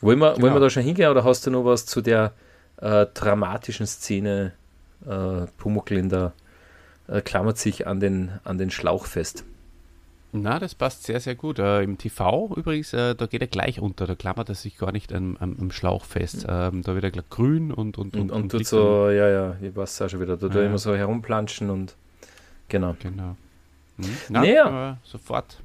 Wollen 0.00 0.18
wir, 0.18 0.32
wollen 0.32 0.40
Genau. 0.40 0.54
wir 0.56 0.60
da 0.60 0.70
schon 0.70 0.82
hingehen 0.82 1.10
oder 1.10 1.24
hast 1.24 1.46
du 1.46 1.50
noch 1.50 1.64
was 1.64 1.86
zu 1.86 2.00
der 2.02 2.32
äh, 2.76 3.06
dramatischen 3.14 3.86
Szene? 3.86 4.52
Äh, 5.06 5.46
Pumuckl 5.58 5.96
in 5.96 6.08
der 6.08 6.32
äh, 7.08 7.20
klammert 7.20 7.58
sich 7.58 7.86
an 7.86 8.00
den, 8.00 8.32
an 8.44 8.58
den 8.58 8.70
Schlauch 8.70 9.06
fest. 9.06 9.44
Na, 10.36 10.58
das 10.58 10.74
passt 10.74 11.04
sehr, 11.04 11.20
sehr 11.20 11.36
gut. 11.36 11.60
Äh, 11.60 11.82
Im 11.82 11.96
TV 11.96 12.52
übrigens, 12.56 12.92
äh, 12.92 13.14
da 13.14 13.26
geht 13.26 13.40
er 13.40 13.46
gleich 13.46 13.78
unter, 13.80 14.04
da 14.06 14.16
klammert 14.16 14.48
er 14.48 14.56
sich 14.56 14.76
gar 14.76 14.90
nicht 14.90 15.12
am, 15.12 15.36
am, 15.38 15.56
am 15.60 15.70
Schlauch 15.70 16.04
fest. 16.04 16.44
Ähm, 16.48 16.82
da 16.82 16.94
wird 16.94 17.04
er 17.04 17.12
gleich 17.12 17.28
grün 17.30 17.70
und 17.70 17.98
und, 17.98 18.16
Und, 18.16 18.32
und, 18.32 18.48
tut 18.48 18.58
liegt 18.58 18.68
so, 18.70 19.10
ja, 19.10 19.28
ja, 19.28 19.56
ich 19.62 19.76
weiß 19.76 20.02
auch 20.02 20.08
schon 20.08 20.20
wieder, 20.20 20.36
da 20.36 20.48
tut 20.48 20.56
Ja, 20.56 20.62
er 20.62 20.66
immer 20.66 20.78
so 20.78 20.92
herumplanschen 20.94 21.70
und 21.70 21.94
genau. 22.68 22.96
Genau. 23.00 23.36
Hm? 23.98 24.16
Na, 24.28 24.40
Naja. 24.40 24.66
aber 24.66 24.98
sofort 25.04 25.58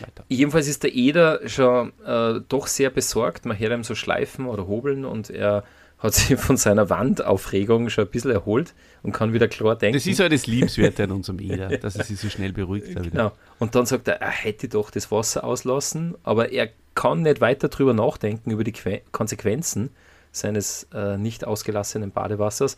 weiter. 0.00 0.24
Jedenfalls 0.28 0.66
ist 0.66 0.82
der 0.82 0.92
Eder 0.92 1.48
schon 1.48 1.92
äh, 2.04 2.40
doch 2.48 2.66
sehr 2.66 2.90
besorgt. 2.90 3.46
Man 3.46 3.56
hört 3.56 3.72
ihm 3.72 3.84
so 3.84 3.94
schleifen 3.94 4.46
oder 4.46 4.66
hobeln 4.66 5.04
und 5.04 5.30
er 5.30 5.62
hat 6.00 6.14
sich 6.14 6.36
von 6.40 6.56
seiner 6.56 6.90
Wandaufregung 6.90 7.90
schon 7.90 8.06
ein 8.06 8.10
bisschen 8.10 8.32
erholt 8.32 8.74
und 9.04 9.12
kann 9.12 9.34
wieder 9.34 9.48
klar 9.48 9.76
denken. 9.76 9.98
Das 9.98 10.06
ist 10.06 10.18
halt 10.18 10.32
das 10.32 10.46
Liebenswerte 10.46 11.04
an 11.04 11.12
unserem 11.12 11.38
Eder, 11.40 11.76
dass 11.76 11.94
er 11.94 12.04
sich 12.04 12.18
so 12.18 12.30
schnell 12.30 12.52
beruhigt. 12.52 12.88
genau. 12.96 13.32
Und 13.58 13.74
dann 13.74 13.86
sagt 13.86 14.08
er, 14.08 14.20
er 14.20 14.30
hätte 14.30 14.68
doch 14.68 14.90
das 14.90 15.12
Wasser 15.12 15.44
auslassen, 15.44 16.16
aber 16.24 16.50
er 16.50 16.70
kann 16.94 17.22
nicht 17.22 17.40
weiter 17.40 17.68
drüber 17.68 17.92
nachdenken, 17.92 18.50
über 18.50 18.64
die 18.64 18.72
Que 18.72 19.02
Konsequenzen 19.12 19.90
seines 20.32 20.88
äh, 20.94 21.18
nicht 21.18 21.46
ausgelassenen 21.46 22.12
Badewassers, 22.12 22.76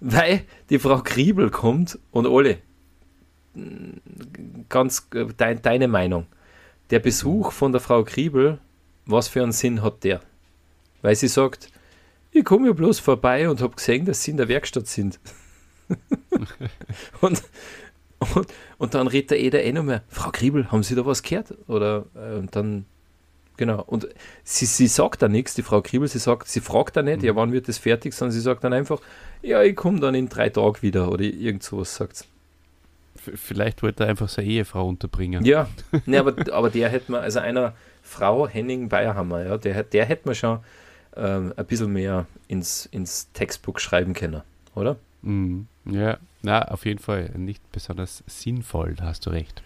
weil 0.00 0.42
die 0.68 0.80
Frau 0.80 0.98
Kriebel 0.98 1.48
kommt 1.48 1.98
und 2.10 2.26
alle, 2.26 2.58
ganz 4.68 5.08
äh, 5.14 5.26
dein, 5.36 5.62
deine 5.62 5.88
Meinung. 5.88 6.26
Der 6.90 6.98
Besuch 6.98 7.52
von 7.52 7.70
der 7.70 7.80
Frau 7.80 8.02
Kriebel, 8.02 8.58
was 9.06 9.28
für 9.28 9.42
einen 9.42 9.52
Sinn 9.52 9.82
hat 9.82 10.02
der? 10.02 10.20
Weil 11.02 11.14
sie 11.14 11.28
sagt, 11.28 11.70
ich 12.32 12.44
komme 12.44 12.66
ja 12.66 12.72
bloß 12.72 12.98
vorbei 12.98 13.48
und 13.48 13.62
habe 13.62 13.76
gesehen, 13.76 14.04
dass 14.06 14.24
sie 14.24 14.32
in 14.32 14.36
der 14.38 14.48
Werkstatt 14.48 14.88
sind. 14.88 15.20
und, 17.20 17.42
und, 18.34 18.46
und 18.78 18.94
dann 18.94 19.06
redet 19.06 19.30
der 19.30 19.40
Eder 19.40 19.62
eh 19.62 19.72
noch 19.72 19.82
mehr, 19.82 20.02
Frau 20.08 20.30
Kriebel, 20.30 20.70
haben 20.70 20.82
Sie 20.82 20.94
da 20.94 21.04
was 21.06 21.22
gehört? 21.22 21.54
Oder 21.68 22.06
äh, 22.14 22.36
und 22.36 22.54
dann, 22.54 22.84
genau. 23.56 23.82
Und 23.86 24.08
sie, 24.44 24.66
sie 24.66 24.86
sagt 24.86 25.22
da 25.22 25.28
nichts, 25.28 25.54
die 25.54 25.62
Frau 25.62 25.80
Kriebel, 25.82 26.08
sie 26.08 26.18
sagt, 26.18 26.48
sie 26.48 26.60
fragt 26.60 26.96
da 26.96 27.02
nicht, 27.02 27.22
ja, 27.22 27.34
wann 27.36 27.52
wird 27.52 27.68
das 27.68 27.78
fertig, 27.78 28.14
sondern 28.14 28.32
sie 28.32 28.40
sagt 28.40 28.64
dann 28.64 28.72
einfach, 28.72 29.00
ja, 29.42 29.62
ich 29.62 29.76
komme 29.76 30.00
dann 30.00 30.14
in 30.14 30.28
drei 30.28 30.48
Tagen 30.48 30.82
wieder 30.82 31.10
oder 31.10 31.22
irgend 31.22 31.62
sowas 31.62 31.94
sagt 31.94 32.16
sie. 32.16 32.24
Vielleicht 33.34 33.82
wollte 33.82 34.04
er 34.04 34.10
einfach 34.10 34.28
seine 34.28 34.48
Ehefrau 34.48 34.88
unterbringen. 34.88 35.44
Ja, 35.44 35.68
ne, 36.06 36.18
aber, 36.18 36.34
aber 36.52 36.70
der 36.70 36.88
hätte 36.88 37.12
man, 37.12 37.22
also 37.22 37.40
einer 37.40 37.74
Frau 38.02 38.48
Henning 38.48 38.88
Bayerhammer, 38.88 39.44
ja, 39.44 39.58
der, 39.58 39.82
der 39.82 40.06
hätte 40.06 40.26
man 40.26 40.34
schon 40.34 40.60
ähm, 41.16 41.52
ein 41.56 41.66
bisschen 41.66 41.92
mehr 41.92 42.26
ins, 42.46 42.86
ins 42.86 43.30
Textbook 43.32 43.80
schreiben 43.80 44.14
können, 44.14 44.42
oder? 44.74 44.96
Mhm. 45.22 45.66
Ja, 45.84 46.18
na, 46.42 46.62
auf 46.68 46.84
jeden 46.84 46.98
Fall 46.98 47.30
nicht 47.36 47.62
besonders 47.72 48.22
sinnvoll, 48.26 48.94
da 48.94 49.04
hast 49.04 49.26
du 49.26 49.30
recht. 49.30 49.62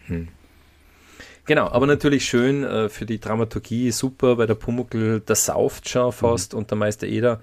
Genau, 1.44 1.68
aber 1.68 1.86
natürlich 1.86 2.24
schön 2.24 2.62
äh, 2.64 2.88
für 2.88 3.04
die 3.06 3.18
Dramaturgie, 3.18 3.90
super, 3.90 4.38
weil 4.38 4.46
der 4.46 4.54
Pumuckl, 4.54 5.20
der 5.20 5.36
sauft 5.36 5.88
schon 5.88 6.12
fast 6.12 6.54
und 6.54 6.70
der 6.70 6.78
Meister 6.78 7.06
Eder. 7.06 7.42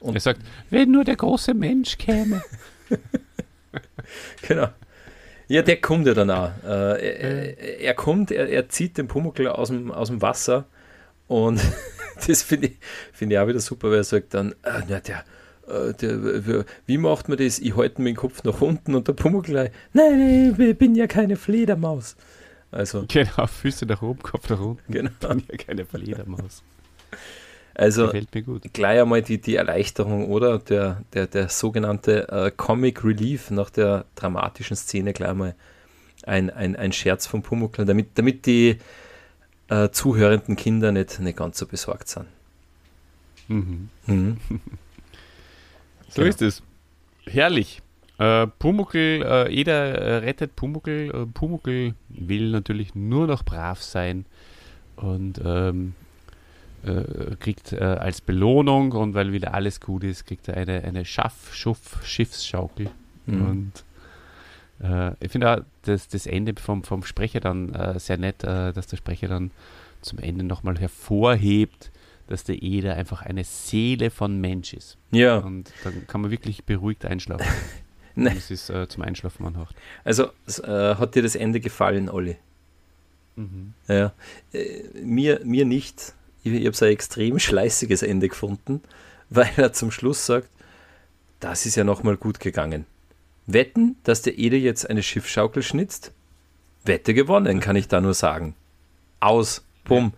Und- 0.00 0.14
er 0.14 0.20
sagt, 0.20 0.40
wenn 0.70 0.90
nur 0.90 1.04
der 1.04 1.16
große 1.16 1.54
Mensch 1.54 1.96
käme. 1.98 2.42
Genau. 4.46 4.68
Ja, 5.48 5.62
der 5.62 5.80
kommt 5.80 6.06
ja 6.06 6.14
dann 6.14 6.30
auch. 6.30 6.50
Äh, 6.64 7.56
er, 7.56 7.80
er, 7.80 7.94
kommt, 7.94 8.30
er, 8.30 8.48
er 8.48 8.68
zieht 8.68 8.98
den 8.98 9.08
Pumuckl 9.08 9.48
aus 9.48 9.68
dem, 9.68 9.90
aus 9.90 10.08
dem 10.08 10.20
Wasser 10.20 10.66
und 11.26 11.60
das 12.26 12.42
finde 12.42 12.68
ich, 12.68 12.76
find 13.12 13.32
ich 13.32 13.38
auch 13.38 13.46
wieder 13.46 13.60
super, 13.60 13.90
weil 13.90 13.98
er 13.98 14.04
sagt 14.04 14.34
dann, 14.34 14.52
äh, 14.62 14.82
na, 14.88 15.00
der, 15.00 15.24
der, 15.68 16.64
wie- 16.86 16.98
macht 16.98 17.28
man 17.28 17.38
das? 17.38 17.58
Ich 17.58 17.76
halte 17.76 18.00
meinen 18.02 18.16
Kopf 18.16 18.42
nach 18.44 18.60
unten 18.60 18.94
und 18.94 19.06
der 19.08 19.12
Pumuckl 19.12 19.50
gleich, 19.52 19.70
nein, 19.92 20.18
nein, 20.56 20.70
ich 20.70 20.78
bin 20.78 20.94
ja 20.94 21.06
keine 21.06 21.36
Fledermaus. 21.36 22.16
Also, 22.70 23.04
Genau, 23.08 23.46
Füße 23.46 23.86
nach 23.86 24.02
oben, 24.02 24.22
Kopf 24.22 24.48
nach 24.50 24.60
unten. 24.60 24.92
genau. 24.92 25.10
Bin 25.20 25.42
ja 25.50 25.56
keine 25.56 25.84
Fledermaus. 25.86 26.62
Also, 27.74 28.06
Gefällt 28.06 28.34
mir 28.34 28.42
gut. 28.42 28.62
gleich 28.72 29.00
einmal 29.00 29.22
die, 29.22 29.40
die 29.40 29.54
Erleichterung, 29.54 30.28
oder? 30.30 30.58
Der, 30.58 31.02
der, 31.14 31.26
der 31.28 31.48
sogenannte 31.48 32.28
äh, 32.28 32.50
Comic 32.50 33.04
Relief 33.04 33.50
nach 33.50 33.70
der 33.70 34.04
dramatischen 34.16 34.76
Szene 34.76 35.12
gleich 35.12 35.28
einmal 35.30 35.54
ein, 36.24 36.50
ein, 36.50 36.74
ein 36.76 36.92
Scherz 36.92 37.26
vom 37.26 37.42
Pumuckl, 37.42 37.84
damit, 37.84 38.08
damit 38.18 38.46
die 38.46 38.78
äh, 39.68 39.90
zuhörenden 39.90 40.56
Kinder 40.56 40.90
nicht, 40.92 41.20
nicht 41.20 41.38
ganz 41.38 41.58
so 41.58 41.66
besorgt 41.66 42.08
sind. 42.08 42.26
Mhm. 43.48 43.88
Mhm. 44.06 44.36
So 46.08 46.22
Genau. 46.22 46.28
ist 46.28 46.42
es. 46.42 46.62
Herrlich. 47.26 47.82
Äh, 48.18 48.46
Pumuckl, 48.46 49.22
äh, 49.24 49.52
jeder 49.52 49.94
äh, 49.94 50.16
rettet 50.18 50.56
Pumuckl. 50.56 51.10
Äh, 51.14 51.26
Pumuckl 51.26 51.94
will 52.08 52.50
natürlich 52.50 52.94
nur 52.94 53.26
noch 53.26 53.44
brav 53.44 53.80
sein 53.82 54.26
und 54.96 55.40
ähm, 55.44 55.94
äh, 56.84 57.36
kriegt 57.38 57.72
äh, 57.72 57.78
als 57.78 58.20
Belohnung 58.20 58.92
und 58.92 59.14
weil 59.14 59.32
wieder 59.32 59.54
alles 59.54 59.80
gut 59.80 60.02
ist, 60.02 60.26
kriegt 60.26 60.48
er 60.48 60.56
eine, 60.56 60.82
eine 60.82 61.04
Schaff, 61.04 61.54
Schuff, 61.54 62.00
Schiffsschaukel. 62.04 62.90
Mhm. 63.26 63.46
Und 63.46 63.84
äh, 64.80 65.12
ich 65.20 65.30
finde 65.30 65.52
auch 65.52 65.60
das, 65.82 66.08
das 66.08 66.26
Ende 66.26 66.54
vom, 66.60 66.82
vom 66.82 67.04
Sprecher 67.04 67.40
dann 67.40 67.72
sehr 67.98 68.18
nett, 68.18 68.42
dass 68.42 68.86
der 68.86 68.96
Sprecher 68.96 69.28
dann 69.28 69.50
zum 70.02 70.18
Ende 70.18 70.44
nochmal 70.44 70.78
hervorhebt, 70.78 71.90
dass 72.28 72.44
der 72.44 72.62
Eder 72.62 72.94
einfach 72.94 73.22
eine 73.22 73.42
Seele 73.42 74.10
von 74.10 74.40
Mensch 74.40 74.72
ist. 74.74 74.96
Ja, 75.10 75.38
Und 75.38 75.72
dann 75.82 76.06
kann 76.06 76.20
man 76.20 76.30
wirklich 76.30 76.64
beruhigt 76.64 77.04
einschlafen. 77.04 77.46
Ne. 78.14 78.34
Das 78.34 78.50
ist 78.50 78.68
äh, 78.68 78.88
zum 78.88 79.02
Einschlafen 79.04 79.46
anhaucht. 79.46 79.76
also 80.02 80.30
äh, 80.64 80.96
hat 80.96 81.14
dir 81.14 81.22
das 81.22 81.36
Ende 81.36 81.60
gefallen, 81.60 82.08
Olli? 82.08 82.36
Mhm. 83.36 83.74
Ja. 83.86 84.12
Äh, 84.52 84.82
mir, 85.02 85.40
mir 85.44 85.64
nicht. 85.64 86.14
Ich, 86.42 86.52
ich 86.52 86.66
habe 86.66 86.76
so 86.76 86.84
ein 86.84 86.90
extrem 86.92 87.38
schleißiges 87.38 88.02
Ende 88.02 88.28
gefunden, 88.28 88.82
weil 89.30 89.50
er 89.56 89.72
zum 89.72 89.90
Schluss 89.90 90.26
sagt, 90.26 90.50
das 91.40 91.64
ist 91.64 91.76
ja 91.76 91.84
nochmal 91.84 92.16
gut 92.16 92.40
gegangen. 92.40 92.86
Wetten, 93.46 93.96
dass 94.02 94.22
der 94.22 94.36
Ede 94.36 94.56
jetzt 94.56 94.90
eine 94.90 95.02
Schiffschaukel 95.02 95.62
schnitzt? 95.62 96.12
Wette 96.84 97.14
gewonnen, 97.14 97.60
kann 97.60 97.76
ich 97.76 97.88
da 97.88 98.00
nur 98.00 98.14
sagen. 98.14 98.54
Aus. 99.20 99.64
Bumm. 99.84 100.12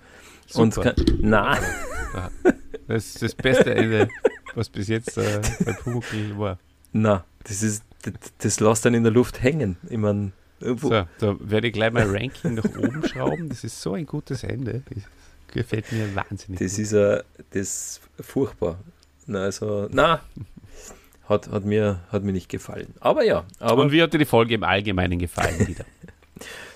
Und 0.54 0.74
Super. 0.74 0.94
kann, 0.94 1.18
na, 1.20 1.58
Das 2.88 3.06
ist 3.06 3.22
das 3.22 3.34
beste 3.36 3.72
Ende, 3.72 4.08
was 4.56 4.68
bis 4.68 4.88
jetzt 4.88 5.16
äh, 5.16 5.40
bei 5.64 5.72
Pumuckl 5.74 6.36
war. 6.36 6.58
na, 6.92 7.24
das 7.44 7.62
ist, 7.62 7.84
das, 8.02 8.14
das 8.38 8.58
lässt 8.58 8.84
dann 8.84 8.94
in 8.94 9.04
der 9.04 9.12
Luft 9.12 9.42
hängen. 9.44 9.76
Ich 9.88 9.96
mein, 9.96 10.32
So, 10.60 10.90
da 10.90 11.06
werde 11.38 11.68
ich 11.68 11.72
gleich 11.72 11.92
mein 11.92 12.10
Ranking 12.10 12.54
nach 12.54 12.64
oben 12.76 13.06
schrauben. 13.06 13.48
Das 13.48 13.62
ist 13.62 13.80
so 13.80 13.94
ein 13.94 14.06
gutes 14.06 14.42
Ende. 14.42 14.82
Das 14.92 15.04
gefällt 15.54 15.92
mir 15.92 16.12
wahnsinnig. 16.16 16.58
Das 16.58 16.72
gut. 16.72 16.80
ist 16.80 16.92
äh, 16.92 17.22
das 17.50 17.60
ist 17.60 18.00
furchtbar. 18.20 18.80
Na, 19.26 19.44
also, 19.44 19.86
na, 19.92 20.20
hat, 21.28 21.48
hat, 21.48 21.64
mir, 21.64 22.00
hat 22.10 22.24
mir 22.24 22.32
nicht 22.32 22.48
gefallen. 22.48 22.92
Aber 22.98 23.22
ja, 23.22 23.44
aber 23.60 23.82
Und 23.82 23.92
wie 23.92 24.02
hat 24.02 24.12
dir 24.12 24.18
die 24.18 24.24
Folge 24.24 24.54
im 24.54 24.64
Allgemeinen 24.64 25.20
gefallen 25.20 25.66
wieder? 25.68 25.84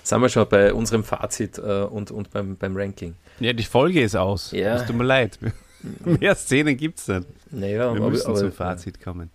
sind 0.05 0.21
wir 0.21 0.29
schon 0.29 0.47
bei 0.47 0.73
unserem 0.73 1.03
Fazit 1.03 1.57
äh, 1.57 1.81
und, 1.83 2.11
und 2.11 2.31
beim, 2.31 2.55
beim 2.57 2.77
Ranking. 2.77 3.15
Ja, 3.39 3.53
die 3.53 3.63
Folge 3.63 4.01
ist 4.01 4.15
aus. 4.15 4.51
Ja. 4.51 4.75
Es 4.75 4.85
tut 4.85 4.95
mir 4.95 5.03
leid. 5.03 5.39
Mehr 6.05 6.35
Szenen 6.35 6.77
gibt 6.77 6.99
es 6.99 7.07
nicht. 7.07 7.27
Naja, 7.51 7.93
wir 7.93 8.01
müssen 8.09 8.27
aber, 8.27 8.39
zum 8.39 8.51
Fazit 8.51 9.01
kommen. 9.01 9.29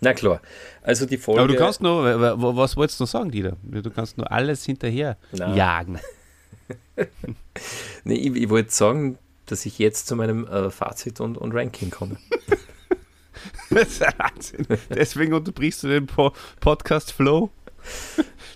Na 0.00 0.12
klar. 0.14 0.40
Also 0.82 1.06
die 1.06 1.16
Folge. 1.16 1.40
Aber 1.40 1.52
du 1.52 1.56
kannst 1.56 1.80
nur, 1.80 2.02
was 2.56 2.76
wolltest 2.76 3.00
du 3.00 3.04
noch 3.04 3.08
sagen, 3.08 3.30
Dieter? 3.30 3.56
Du 3.62 3.90
kannst 3.90 4.18
nur 4.18 4.30
alles 4.30 4.64
hinterher 4.64 5.16
Nein. 5.32 5.56
jagen. 5.56 6.00
nee, 8.04 8.14
ich, 8.14 8.34
ich 8.34 8.48
wollte 8.48 8.72
sagen, 8.72 9.18
dass 9.46 9.64
ich 9.64 9.78
jetzt 9.78 10.08
zu 10.08 10.16
meinem 10.16 10.46
äh, 10.46 10.70
Fazit 10.70 11.20
und, 11.20 11.38
und 11.38 11.52
Ranking 11.54 11.90
komme. 11.90 12.16
das 13.70 13.88
ist 13.88 14.00
Wahnsinn. 14.00 14.66
Deswegen 14.90 15.34
unterbrichst 15.34 15.84
du 15.84 15.88
den 15.88 16.06
po 16.06 16.32
Podcast 16.60 17.12
Flow. 17.12 17.50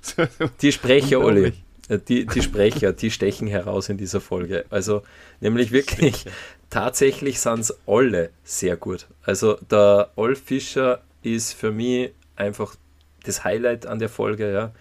die 0.63 0.73
Sprecher, 0.73 1.21
Olli. 1.21 1.53
Äh, 1.89 1.99
die, 1.99 2.27
die 2.27 2.43
Sprecher, 2.43 2.93
die 2.93 3.11
stechen 3.11 3.49
heraus 3.49 3.89
in 3.89 3.97
dieser 3.97 4.21
Folge. 4.21 4.65
Also, 4.71 5.03
nämlich 5.41 5.71
wirklich, 5.73 6.17
Sprecher. 6.17 6.37
tatsächlich 6.71 7.41
sind 7.41 7.61
es 7.61 7.79
alle 7.87 8.31
sehr 8.45 8.77
gut. 8.77 9.07
Also, 9.23 9.59
der 9.71 10.11
Olf 10.17 10.43
Fischer 10.45 11.03
ist 11.23 11.53
für 11.53 11.73
mich 11.73 12.13
einfach 12.37 12.77
das 13.25 13.45
Highlight 13.45 13.87
an 13.87 13.99
der 13.99 14.09
Folge. 14.09 14.53
Ja. 14.53 14.73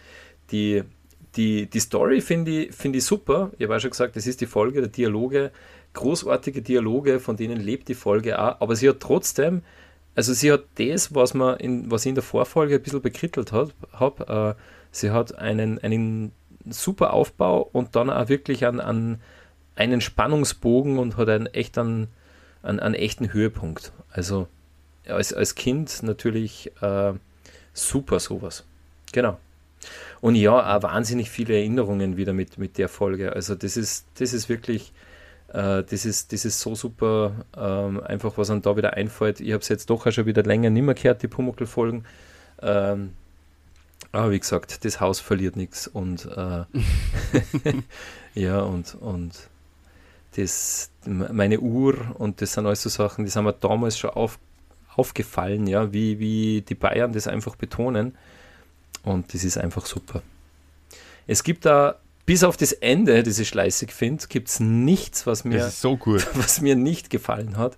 Die, 0.51 0.83
die, 1.35 1.67
die 1.67 1.79
Story 1.79 2.21
finde 2.21 2.51
ich, 2.51 2.75
find 2.75 2.95
ich 2.95 3.03
super. 3.03 3.51
Ich 3.57 3.65
habe 3.65 3.75
auch 3.75 3.79
schon 3.79 3.89
gesagt, 3.89 4.15
das 4.15 4.27
ist 4.27 4.41
die 4.41 4.45
Folge 4.45 4.81
der 4.81 4.89
Dialoge, 4.89 5.51
großartige 5.93 6.61
Dialoge, 6.61 7.19
von 7.19 7.35
denen 7.37 7.59
lebt 7.59 7.87
die 7.87 7.95
Folge 7.95 8.39
auch. 8.39 8.61
Aber 8.61 8.75
sie 8.75 8.89
hat 8.89 8.99
trotzdem, 8.99 9.61
also 10.15 10.33
sie 10.33 10.51
hat 10.51 10.63
das, 10.75 11.13
was, 11.13 11.33
man 11.33 11.57
in, 11.57 11.91
was 11.91 12.05
ich 12.05 12.09
in 12.09 12.15
der 12.15 12.23
Vorfolge 12.23 12.75
ein 12.75 12.81
bisschen 12.81 13.01
bekrittelt 13.01 13.51
habe. 13.51 13.71
Hab, 13.91 14.29
äh, 14.29 14.55
sie 14.91 15.11
hat 15.11 15.37
einen, 15.37 15.79
einen 15.79 16.31
super 16.69 17.13
Aufbau 17.13 17.69
und 17.73 17.95
dann 17.95 18.09
auch 18.09 18.29
wirklich 18.29 18.65
an, 18.65 18.79
an 18.79 19.19
einen 19.75 20.01
Spannungsbogen 20.01 20.97
und 20.97 21.17
hat 21.17 21.29
einen 21.29 21.47
echt 21.47 21.77
einen, 21.77 22.07
einen, 22.63 22.79
einen 22.79 22.95
echten 22.95 23.33
Höhepunkt. 23.33 23.91
Also 24.09 24.47
als, 25.05 25.33
als 25.33 25.55
Kind 25.55 26.01
natürlich 26.01 26.71
äh, 26.81 27.13
super 27.73 28.19
sowas. 28.19 28.63
Genau. 29.11 29.37
Und 30.21 30.35
ja, 30.35 30.75
auch 30.75 30.83
wahnsinnig 30.83 31.29
viele 31.29 31.55
Erinnerungen 31.55 32.17
wieder 32.17 32.33
mit, 32.33 32.57
mit 32.57 32.77
der 32.77 32.89
Folge. 32.89 33.33
Also 33.33 33.53
das 33.53 33.77
ist, 33.77 34.05
das 34.17 34.33
ist 34.33 34.49
wirklich, 34.49 34.93
äh, 35.49 35.83
das, 35.83 36.05
ist, 36.05 36.33
das 36.33 36.45
ist 36.45 36.59
so 36.59 36.75
super, 36.75 37.45
ähm, 37.55 38.01
einfach 38.01 38.37
was 38.37 38.49
einem 38.49 38.61
da 38.61 38.75
wieder 38.77 38.93
einfällt. 38.93 39.39
Ich 39.39 39.51
habe 39.51 39.61
es 39.61 39.69
jetzt 39.69 39.89
doch 39.89 40.05
auch 40.05 40.11
schon 40.11 40.25
wieder 40.25 40.43
länger 40.43 40.69
nicht 40.69 40.83
mehr 40.83 40.95
gehört, 40.95 41.23
die 41.23 41.27
Pumuckl-Folgen. 41.27 42.05
Ähm, 42.61 43.13
aber 44.11 44.31
wie 44.31 44.39
gesagt, 44.39 44.85
das 44.85 44.99
Haus 45.01 45.19
verliert 45.19 45.55
nichts 45.55 45.87
und 45.87 46.25
äh, 46.25 46.63
ja, 48.39 48.61
und, 48.61 48.95
und 48.95 49.49
das, 50.35 50.89
meine 51.05 51.59
Uhr 51.59 51.95
und 52.17 52.41
das 52.41 52.53
sind 52.53 52.65
alles 52.65 52.81
so 52.81 52.89
Sachen, 52.89 53.25
die 53.25 53.31
sind 53.31 53.43
mir 53.43 53.53
damals 53.53 53.97
schon 53.97 54.11
auf, 54.11 54.39
aufgefallen, 54.95 55.67
ja, 55.67 55.91
wie, 55.91 56.19
wie 56.19 56.61
die 56.61 56.75
Bayern 56.75 57.13
das 57.13 57.27
einfach 57.27 57.55
betonen. 57.55 58.17
Und 59.03 59.33
das 59.33 59.43
ist 59.43 59.57
einfach 59.57 59.85
super. 59.85 60.21
Es 61.27 61.43
gibt 61.43 61.65
da, 61.65 61.99
bis 62.25 62.43
auf 62.43 62.57
das 62.57 62.71
Ende, 62.71 63.23
das 63.23 63.39
ich 63.39 63.47
schleißig 63.47 63.91
finde, 63.91 64.25
gibt 64.27 64.49
es 64.49 64.59
nichts, 64.59 65.27
was 65.27 65.43
mir, 65.43 65.69
so 65.69 65.99
was 66.33 66.61
mir 66.61 66.75
nicht 66.75 67.09
gefallen 67.09 67.57
hat. 67.57 67.77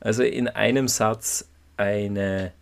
Also 0.00 0.22
in 0.22 0.48
einem 0.48 0.88
Satz 0.88 1.48
eine, 1.76 2.52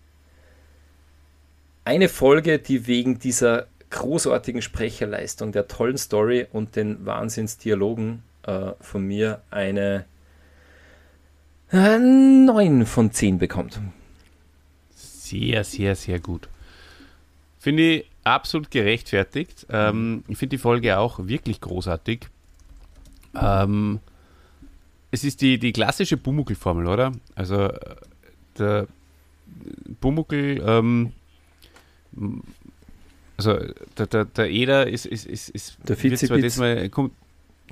eine 1.85 2.09
Folge, 2.09 2.59
die 2.59 2.87
wegen 2.87 3.18
dieser 3.18 3.66
großartigen 3.91 4.62
Sprecherleistung, 4.62 5.53
der 5.53 5.68
tollen 5.68 5.99
Story 5.99 6.47
und 6.53 6.77
den 6.77 7.05
Wahnsinnsdialogen 7.07 8.22
äh, 8.45 8.72
von 8.81 9.03
mir 9.03 9.43
eine 9.51 10.05
9 11.72 12.87
von 12.87 13.11
10 13.11 13.39
bekommt. 13.39 13.81
Sehr, 14.95 15.64
sehr, 15.64 15.97
sehr 15.97 16.20
gut. 16.20 16.49
Finde 17.59 17.83
ich 17.83 18.07
absolut 18.27 18.70
gerechtfertigt. 18.70 19.66
Ähm, 19.70 20.24
ich 20.29 20.37
finde 20.37 20.57
die 20.57 20.61
Folge 20.61 20.99
auch 20.99 21.20
wirklich 21.27 21.61
großartig. 21.61 22.29
Ähm, 23.35 24.01
es 25.11 25.24
ist 25.24 25.41
die, 25.41 25.59
die 25.59 25.72
klassische 25.72 26.16
Bumuckel-Formel, 26.16 26.87
oder? 26.87 27.12
Also 27.35 27.64
äh, 27.64 27.97
der 28.59 28.87
Bumuckel, 30.01 30.62
ähm, 30.66 31.12
also 33.37 33.59
der, 33.97 34.07
der, 34.07 34.24
der 34.24 34.51
Eder 34.51 34.87
ist, 34.87 35.07
ist, 35.07 35.27
ist, 35.27 35.51
ist 35.51 35.79
der 35.87 35.97
Vize 36.03 36.27
zwar 36.27 36.39
das 36.39 36.57
mal, 36.57 36.89
kommt, 36.89 37.12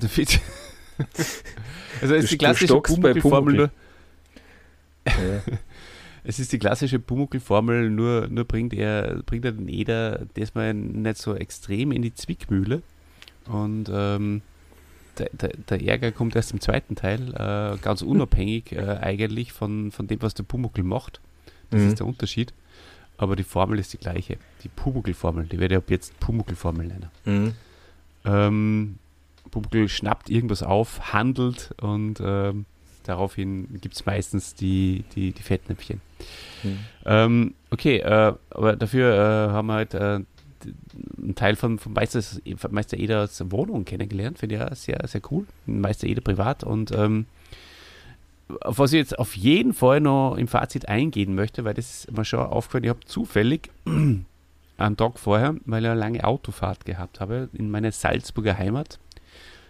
der 0.01 0.09
Vize 0.09 0.39
also 2.01 2.15
es 2.15 2.25
ist 2.25 2.31
die 2.31 2.37
klassische 2.37 2.79
Bumuckel-Formel 2.79 3.53
nur. 3.53 3.71
Ja. 5.05 5.41
Es 6.27 6.39
ist 6.39 6.51
die 6.51 6.59
klassische 6.59 6.99
Pumuckl-Formel, 6.99 7.89
nur, 7.89 8.27
nur 8.27 8.45
bringt, 8.45 8.73
er, 8.73 9.21
bringt 9.25 9.45
er 9.45 9.51
den 9.51 9.69
Eder 9.69 10.25
diesmal 10.35 10.73
nicht 10.73 11.17
so 11.17 11.35
extrem 11.35 11.91
in 11.91 12.01
die 12.01 12.13
Zwickmühle. 12.13 12.81
Und 13.47 13.89
ähm, 13.93 14.41
der, 15.19 15.29
der, 15.33 15.49
der, 15.49 15.87
Ärger 15.87 16.11
kommt 16.11 16.35
erst 16.35 16.51
im 16.51 16.59
zweiten 16.59 16.95
Teil, 16.95 17.33
äh, 17.33 17.77
ganz 17.77 18.01
unabhängig 18.01 18.71
äh, 18.71 18.97
eigentlich 19.01 19.53
von, 19.53 19.91
von 19.91 20.07
dem, 20.07 20.21
was 20.21 20.33
der 20.33 20.43
Pumuckl 20.43 20.83
macht. 20.83 21.21
Das 21.69 21.81
mhm. 21.81 21.87
ist 21.89 21.99
der 21.99 22.07
Unterschied. 22.07 22.53
Aber 23.17 23.35
die 23.35 23.43
Formel 23.43 23.79
ist 23.79 23.93
die 23.93 23.97
gleiche. 23.97 24.37
Die 24.63 24.67
Pumuckl-Formel, 24.67 25.45
die 25.45 25.59
werde 25.59 25.75
ich 25.75 25.77
ab 25.77 25.89
jetzt 25.89 26.19
Pumuckl-Formel 26.19 26.87
nennen. 26.87 27.09
Mhm. 27.25 27.53
Ähm, 28.25 28.95
Pumuckl 29.51 29.87
schnappt 29.87 30.29
irgendwas 30.29 30.63
auf, 30.63 31.13
handelt 31.13 31.71
und 31.79 32.19
ähm, 32.21 32.65
daraufhin 33.07 33.79
gibt 33.81 33.95
es 33.95 34.05
meistens 34.05 34.55
die, 34.55 35.03
die, 35.15 35.31
die 35.31 35.41
Fettnäpfchen. 35.41 36.01
Mhm. 36.63 36.79
Ähm, 37.05 37.53
okay, 37.71 37.97
äh, 37.97 38.33
aber 38.49 38.75
dafür 38.75 39.13
äh, 39.13 39.51
haben 39.51 39.67
wir 39.67 39.73
halt 39.73 39.93
äh, 39.93 40.19
einen 41.17 41.35
Teil 41.35 41.55
von, 41.55 41.79
von 41.79 41.93
Meister, 41.93 42.21
Meister 42.69 42.97
Eders 42.97 43.43
Wohnung 43.51 43.85
kennengelernt. 43.85 44.39
Finde 44.39 44.55
ich 44.55 44.61
ja 44.61 44.75
sehr, 44.75 45.07
sehr 45.07 45.21
cool. 45.31 45.45
Meister 45.65 46.07
Eder 46.07 46.21
privat. 46.21 46.63
Und 46.63 46.91
ähm, 46.91 47.25
auf 48.61 48.79
was 48.79 48.93
ich 48.93 48.97
jetzt 48.97 49.17
auf 49.17 49.35
jeden 49.35 49.73
Fall 49.73 50.01
noch 50.01 50.35
im 50.35 50.47
Fazit 50.47 50.87
eingehen 50.87 51.35
möchte, 51.35 51.65
weil 51.65 51.73
das 51.73 52.05
ist 52.05 52.17
mir 52.17 52.25
schon 52.25 52.39
aufgefallen, 52.39 52.83
ich 52.83 52.89
habe 52.89 53.05
zufällig 53.05 53.69
einen 53.85 54.97
Tag 54.97 55.19
vorher, 55.19 55.55
weil 55.65 55.83
ich 55.83 55.89
eine 55.89 55.99
lange 55.99 56.23
Autofahrt 56.23 56.85
gehabt 56.85 57.19
habe, 57.19 57.49
in 57.53 57.71
meine 57.71 57.91
Salzburger 57.91 58.57
Heimat, 58.57 58.99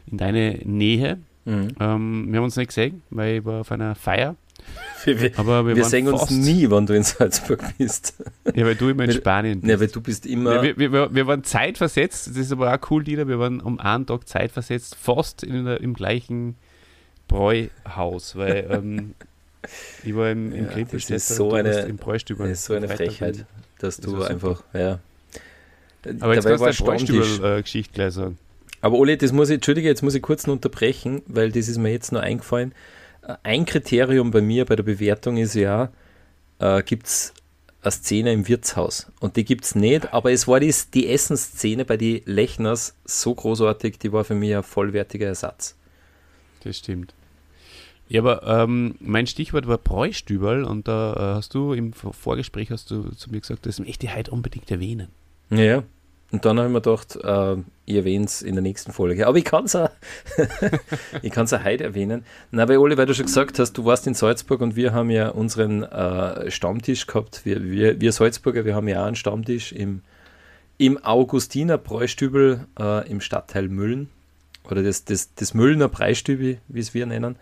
in 0.07 0.17
deine 0.17 0.59
Nähe, 0.63 1.19
Mhm. 1.45 1.75
Ähm, 1.79 2.27
wir 2.29 2.37
haben 2.37 2.43
uns 2.43 2.55
nicht 2.55 2.67
gesehen, 2.67 3.03
weil 3.09 3.37
ich 3.37 3.45
war 3.45 3.61
auf 3.61 3.71
einer 3.71 3.95
Feier. 3.95 4.35
Wir, 5.05 5.37
aber 5.37 5.67
wir, 5.67 5.75
wir 5.75 5.85
sehen 5.85 6.07
uns 6.07 6.31
nie, 6.31 6.67
wenn 6.71 6.87
du 6.87 6.95
in 6.95 7.03
Salzburg 7.03 7.63
bist. 7.77 8.15
Ja, 8.55 8.65
weil 8.65 8.73
du 8.73 8.89
immer 8.89 9.03
in 9.03 9.11
Spanien 9.11 9.61
bist. 9.61 9.69
Ja, 9.69 9.79
weil 9.79 9.89
du 9.89 10.01
bist 10.01 10.25
immer. 10.25 10.63
Wir, 10.63 10.75
wir, 10.79 11.13
wir 11.13 11.27
waren 11.27 11.43
zeitversetzt, 11.43 12.29
das 12.29 12.37
ist 12.37 12.51
aber 12.51 12.73
auch 12.73 12.89
cool, 12.89 13.03
Dieter. 13.03 13.27
Wir 13.27 13.37
waren 13.37 13.59
um 13.59 13.79
einen 13.79 14.07
Tag 14.07 14.27
zeitversetzt, 14.27 14.95
fast 14.95 15.43
in 15.43 15.65
der, 15.65 15.81
im 15.81 15.93
gleichen 15.93 16.55
Bräuhaus, 17.27 18.35
weil 18.35 18.67
ähm, 18.71 19.13
ich 20.03 20.15
war 20.15 20.31
im, 20.31 20.51
im 20.51 20.69
ja, 20.75 20.83
Das 20.91 21.09
ist 21.11 21.27
so 21.27 21.53
eine, 21.53 21.81
im 21.81 21.97
Das 21.97 22.23
ist 22.39 22.65
so 22.65 22.73
eine 22.73 22.87
Frechheit, 22.87 23.45
dass 23.77 23.97
du 23.97 24.23
einfach, 24.23 24.63
ja. 24.73 24.99
Aber 26.19 26.33
jetzt 26.33 26.45
kannst 26.45 26.61
du 26.61 26.65
eine 26.65 26.97
Bräustübel-Geschichte 26.97 27.93
gleich 27.93 28.13
sagen. 28.13 28.39
Aber 28.85 28.99
Oli, 28.99 29.17
das 29.17 29.31
muss 29.31 29.49
ich, 29.49 29.55
Entschuldige, 29.55 29.87
jetzt 29.87 30.03
muss 30.03 30.13
ich 30.13 30.21
kurz 30.21 30.47
unterbrechen, 30.47 31.23
weil 31.25 31.51
das 31.51 31.69
ist 31.69 31.79
mir 31.79 31.89
jetzt 31.89 32.11
nur 32.11 32.21
eingefallen. 32.21 32.71
Äh, 33.23 33.33
ein 33.41 33.65
Kriterium 33.65 34.29
bei 34.29 34.41
mir 34.41 34.63
bei 34.65 34.75
der 34.75 34.83
Bewertung 34.83 35.37
ist 35.37 35.55
ja, 35.55 35.89
äh, 36.59 36.83
gibt 36.83 37.07
es 37.07 37.33
eine 37.81 37.91
Szene 37.91 38.31
im 38.31 38.47
Wirtshaus. 38.47 39.11
Und 39.19 39.37
die 39.37 39.43
gibt 39.43 39.65
es 39.65 39.73
nicht, 39.73 40.13
aber 40.13 40.31
es 40.31 40.47
war 40.47 40.59
die, 40.59 40.71
die 40.93 41.09
Essensszene 41.09 41.83
bei 41.83 41.97
den 41.97 42.21
Lechners 42.25 42.93
so 43.05 43.33
großartig, 43.33 43.97
die 43.97 44.13
war 44.13 44.23
für 44.23 44.35
mich 44.35 44.55
ein 44.55 44.61
vollwertiger 44.61 45.25
Ersatz. 45.25 45.75
Das 46.63 46.77
stimmt. 46.77 47.15
Ja, 48.07 48.21
aber 48.21 48.43
ähm, 48.43 48.97
mein 48.99 49.25
Stichwort 49.25 49.67
war 49.67 49.79
Bräustüberl 49.79 50.63
und 50.63 50.87
da 50.87 51.13
äh, 51.13 51.35
hast 51.37 51.55
du 51.55 51.73
im 51.73 51.91
Vorgespräch 51.91 52.69
hast 52.69 52.91
du 52.91 53.09
zu 53.15 53.31
mir 53.31 53.39
gesagt, 53.39 53.65
das 53.65 53.79
möchte 53.79 54.05
ich 54.05 54.15
heute 54.15 54.29
unbedingt 54.29 54.69
erwähnen. 54.69 55.07
Ja, 55.49 55.81
und 56.31 56.43
dann 56.43 56.57
habe 56.57 56.67
ich 56.67 56.73
mir 56.73 56.81
gedacht, 56.81 57.17
äh, 57.23 57.61
ich 57.85 57.95
erwähne 57.95 58.25
es 58.25 58.41
in 58.41 58.55
der 58.55 58.61
nächsten 58.63 58.91
Folge. 58.91 59.27
Aber 59.27 59.37
ich 59.37 59.45
kann 59.45 59.65
es 59.65 59.75
auch, 59.75 59.89
ich 61.21 61.37
auch 61.37 61.63
heute 61.63 61.83
erwähnen. 61.83 62.25
Na, 62.51 62.67
weil 62.67 62.77
Oli, 62.77 62.97
weil 62.97 63.05
du 63.05 63.13
schon 63.13 63.27
gesagt 63.27 63.59
hast, 63.59 63.73
du 63.73 63.85
warst 63.85 64.07
in 64.07 64.15
Salzburg 64.15 64.61
und 64.61 64.75
wir 64.75 64.91
haben 64.91 65.11
ja 65.11 65.29
unseren 65.29 65.83
äh, 65.83 66.49
Stammtisch 66.49 67.05
gehabt. 67.05 67.45
Wir, 67.45 67.63
wir, 67.63 68.01
wir 68.01 68.11
Salzburger, 68.11 68.65
wir 68.65 68.75
haben 68.75 68.87
ja 68.87 69.03
auch 69.03 69.07
einen 69.07 69.15
Stammtisch 69.15 69.71
im, 69.71 70.01
im 70.77 70.97
Augustiner 71.03 71.77
Bräustübel 71.77 72.65
äh, 72.79 73.09
im 73.09 73.21
Stadtteil 73.21 73.69
Müllen. 73.69 74.09
Oder 74.69 74.81
das, 74.81 75.05
das, 75.05 75.35
das 75.35 75.53
Müllner 75.53 75.89
Breistübi, 75.89 76.57
wie 76.67 76.79
es 76.79 76.95
wir 76.95 77.05
nennen. 77.05 77.35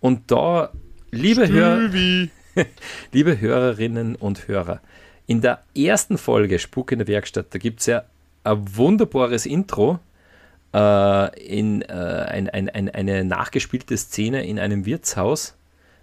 Und 0.00 0.30
da, 0.30 0.72
liebe, 1.10 1.46
Hör 1.46 1.90
liebe 3.12 3.40
Hörerinnen 3.40 4.16
und 4.16 4.48
Hörer, 4.48 4.80
in 5.26 5.40
der 5.40 5.62
ersten 5.76 6.18
Folge 6.18 6.58
Spuk 6.58 6.92
in 6.92 6.98
der 6.98 7.08
Werkstatt, 7.08 7.46
da 7.50 7.58
gibt 7.58 7.80
es 7.80 7.86
ja 7.86 8.04
ein 8.44 8.76
wunderbares 8.76 9.46
Intro, 9.46 9.98
äh, 10.72 11.40
in 11.40 11.82
äh, 11.82 11.92
ein, 11.92 12.48
ein, 12.50 12.68
ein, 12.68 12.90
eine 12.90 13.24
nachgespielte 13.24 13.96
Szene 13.96 14.46
in 14.46 14.58
einem 14.58 14.86
Wirtshaus 14.86 15.56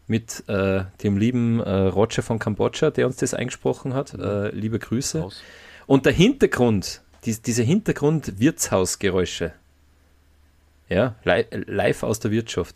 mit 0.07 0.43
äh, 0.47 0.83
dem 1.03 1.17
lieben 1.17 1.59
äh, 1.59 1.69
Roger 1.69 2.21
von 2.23 2.39
Kambodscha, 2.39 2.91
der 2.91 3.07
uns 3.07 3.17
das 3.17 3.33
eingesprochen 3.33 3.93
hat. 3.93 4.13
Äh, 4.13 4.49
liebe 4.49 4.79
Grüße. 4.79 5.23
Aus. 5.23 5.41
Und 5.87 6.05
der 6.05 6.13
Hintergrund, 6.13 7.01
dies, 7.25 7.41
diese 7.41 7.63
Hintergrund-Wirtshausgeräusche, 7.63 9.53
ja, 10.89 11.15
li 11.23 11.45
live 11.51 12.03
aus 12.03 12.19
der 12.19 12.31
Wirtschaft, 12.31 12.75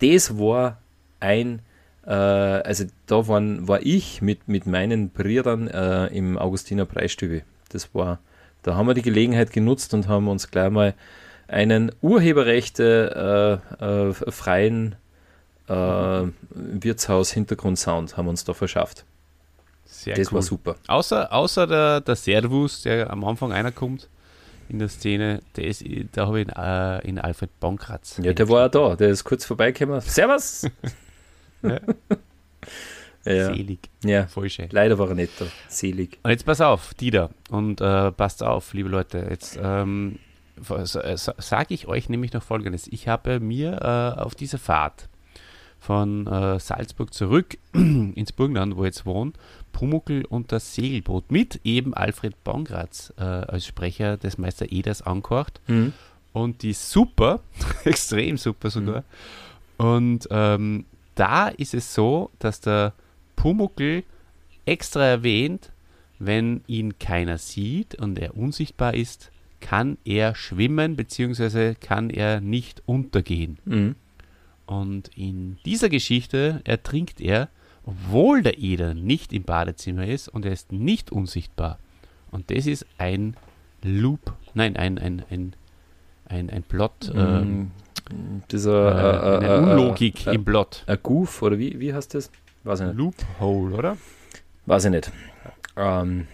das 0.00 0.38
war 0.38 0.80
ein, 1.20 1.60
äh, 2.04 2.10
also 2.10 2.84
da 3.06 3.28
waren, 3.28 3.68
war 3.68 3.82
ich 3.82 4.22
mit, 4.22 4.48
mit 4.48 4.66
meinen 4.66 5.10
Brüdern 5.10 5.68
äh, 5.68 6.06
im 6.06 6.36
Augustiner 6.38 6.84
Preisstübe. 6.84 7.42
Das 7.68 7.94
war, 7.94 8.18
da 8.62 8.74
haben 8.74 8.86
wir 8.86 8.94
die 8.94 9.02
Gelegenheit 9.02 9.52
genutzt 9.52 9.94
und 9.94 10.08
haben 10.08 10.28
uns 10.28 10.50
gleich 10.50 10.70
mal 10.70 10.94
einen 11.48 11.92
Urheberrechte 12.00 13.60
äh, 13.80 13.84
äh, 13.84 14.12
freien 14.12 14.96
äh, 15.68 16.24
Wirtshaus-Hintergrundsound 16.50 18.16
haben 18.16 18.28
uns 18.28 18.44
da 18.44 18.54
verschafft. 18.54 19.04
Sehr 19.84 20.16
das 20.16 20.28
cool. 20.28 20.36
war 20.36 20.42
super. 20.42 20.76
Außer, 20.86 21.32
außer 21.32 21.66
der, 21.66 22.00
der 22.00 22.16
Servus, 22.16 22.82
der 22.82 23.10
am 23.10 23.24
Anfang 23.24 23.52
einer 23.52 23.72
kommt 23.72 24.08
in 24.68 24.78
der 24.78 24.88
Szene, 24.88 25.40
der 25.56 25.64
ist, 25.64 25.84
da 26.12 26.26
habe 26.26 26.40
ich 26.40 26.48
in, 26.48 26.54
äh, 26.54 26.98
in 27.06 27.18
Alfred 27.18 27.50
Bonkratz. 27.60 28.18
Ja, 28.22 28.32
der 28.32 28.48
war 28.48 28.62
ja 28.62 28.68
da, 28.68 28.96
der 28.96 29.10
ist 29.10 29.24
kurz 29.24 29.44
vorbeigekommen. 29.44 30.00
Servus! 30.06 30.66
Ja. 31.62 31.78
Ja. 33.24 33.54
Selig. 33.54 33.78
ja, 34.04 34.26
Voll 34.26 34.50
schön. 34.50 34.68
leider 34.70 34.98
war 34.98 35.08
er 35.08 35.14
nicht 35.14 35.40
da. 35.40 35.46
Selig. 35.68 36.18
Und 36.22 36.30
jetzt 36.30 36.44
pass 36.44 36.60
auf, 36.60 36.94
Dieter, 36.94 37.30
und 37.50 37.80
äh, 37.80 38.12
passt 38.12 38.42
auf, 38.42 38.74
liebe 38.74 38.88
Leute. 38.88 39.26
Jetzt 39.30 39.58
ähm, 39.62 40.18
sage 40.58 41.74
ich 41.74 41.86
euch 41.86 42.08
nämlich 42.08 42.32
noch 42.32 42.42
Folgendes. 42.42 42.86
Ich 42.88 43.08
habe 43.08 43.40
mir 43.40 43.80
äh, 43.80 44.20
auf 44.20 44.34
dieser 44.34 44.58
Fahrt 44.58 45.08
von 45.82 46.26
äh, 46.28 46.60
Salzburg 46.60 47.12
zurück 47.12 47.58
ins 47.72 48.32
Burgenland, 48.32 48.76
wo 48.76 48.82
ich 48.82 48.88
jetzt 48.88 49.04
wohne, 49.04 49.32
Pumuckl 49.72 50.24
und 50.28 50.52
das 50.52 50.74
Segelboot 50.74 51.32
mit 51.32 51.60
eben 51.64 51.92
Alfred 51.94 52.44
Bongratz 52.44 53.12
äh, 53.18 53.22
als 53.22 53.66
Sprecher 53.66 54.16
des 54.16 54.38
Meister 54.38 54.70
Eders 54.70 55.02
angehört. 55.02 55.60
Mhm. 55.66 55.92
Und 56.32 56.62
die 56.62 56.70
ist 56.70 56.90
super, 56.90 57.40
extrem 57.84 58.36
super 58.36 58.70
sogar. 58.70 59.04
Und 59.76 60.28
ähm, 60.30 60.84
da 61.14 61.48
ist 61.48 61.74
es 61.74 61.92
so, 61.92 62.30
dass 62.38 62.60
der 62.60 62.92
Pumuckl 63.42 64.04
extra 64.66 65.04
erwähnt, 65.04 65.72
wenn 66.20 66.62
ihn 66.68 67.00
keiner 67.00 67.38
sieht 67.38 67.96
und 67.96 68.16
er 68.20 68.36
unsichtbar 68.36 68.94
ist, 68.94 69.32
kann 69.60 69.98
er 70.04 70.36
schwimmen 70.36 70.94
bzw. 70.94 71.74
kann 71.74 72.08
er 72.08 72.40
nicht 72.40 72.82
untergehen. 72.86 73.58
Mhm. 73.64 73.96
Und 74.66 75.10
in 75.16 75.58
dieser 75.64 75.88
Geschichte 75.88 76.60
ertrinkt 76.62 77.20
er, 77.20 77.48
obwohl 77.84 78.42
der 78.42 78.58
Eder 78.58 78.94
nicht 78.94 79.32
im 79.32 79.42
Badezimmer 79.42 80.06
ist 80.06 80.28
und 80.28 80.44
er 80.44 80.52
ist 80.52 80.70
nicht 80.70 81.10
unsichtbar. 81.10 81.80
Und 82.30 82.48
das 82.52 82.66
ist 82.66 82.86
ein 82.96 83.36
Loop, 83.82 84.34
nein, 84.54 84.76
ein, 84.76 84.98
ein, 84.98 85.24
ein, 85.30 85.54
ein, 86.26 86.48
ein 86.48 86.62
Plot, 86.62 87.12
ähm, 87.12 87.72
Mhm. 88.10 88.42
Dieser 88.50 89.40
äh, 89.42 89.46
eine 89.46 89.58
Unlogik 89.58 90.26
äh, 90.26 90.34
im 90.34 90.44
Plot. 90.44 90.82
Ein 90.86 90.98
Goof 91.02 91.40
oder 91.42 91.58
wie, 91.58 91.78
wie 91.78 91.94
heißt 91.94 92.14
das? 92.14 92.30
Weiß 92.64 92.80
ich 92.80 92.86
nicht. 92.86 92.96
Loophole, 92.96 93.74
oder? 93.76 93.96
Weiß 94.66 94.84
ich 94.84 94.90
nicht. 94.90 95.10
Ähm, 95.76 96.26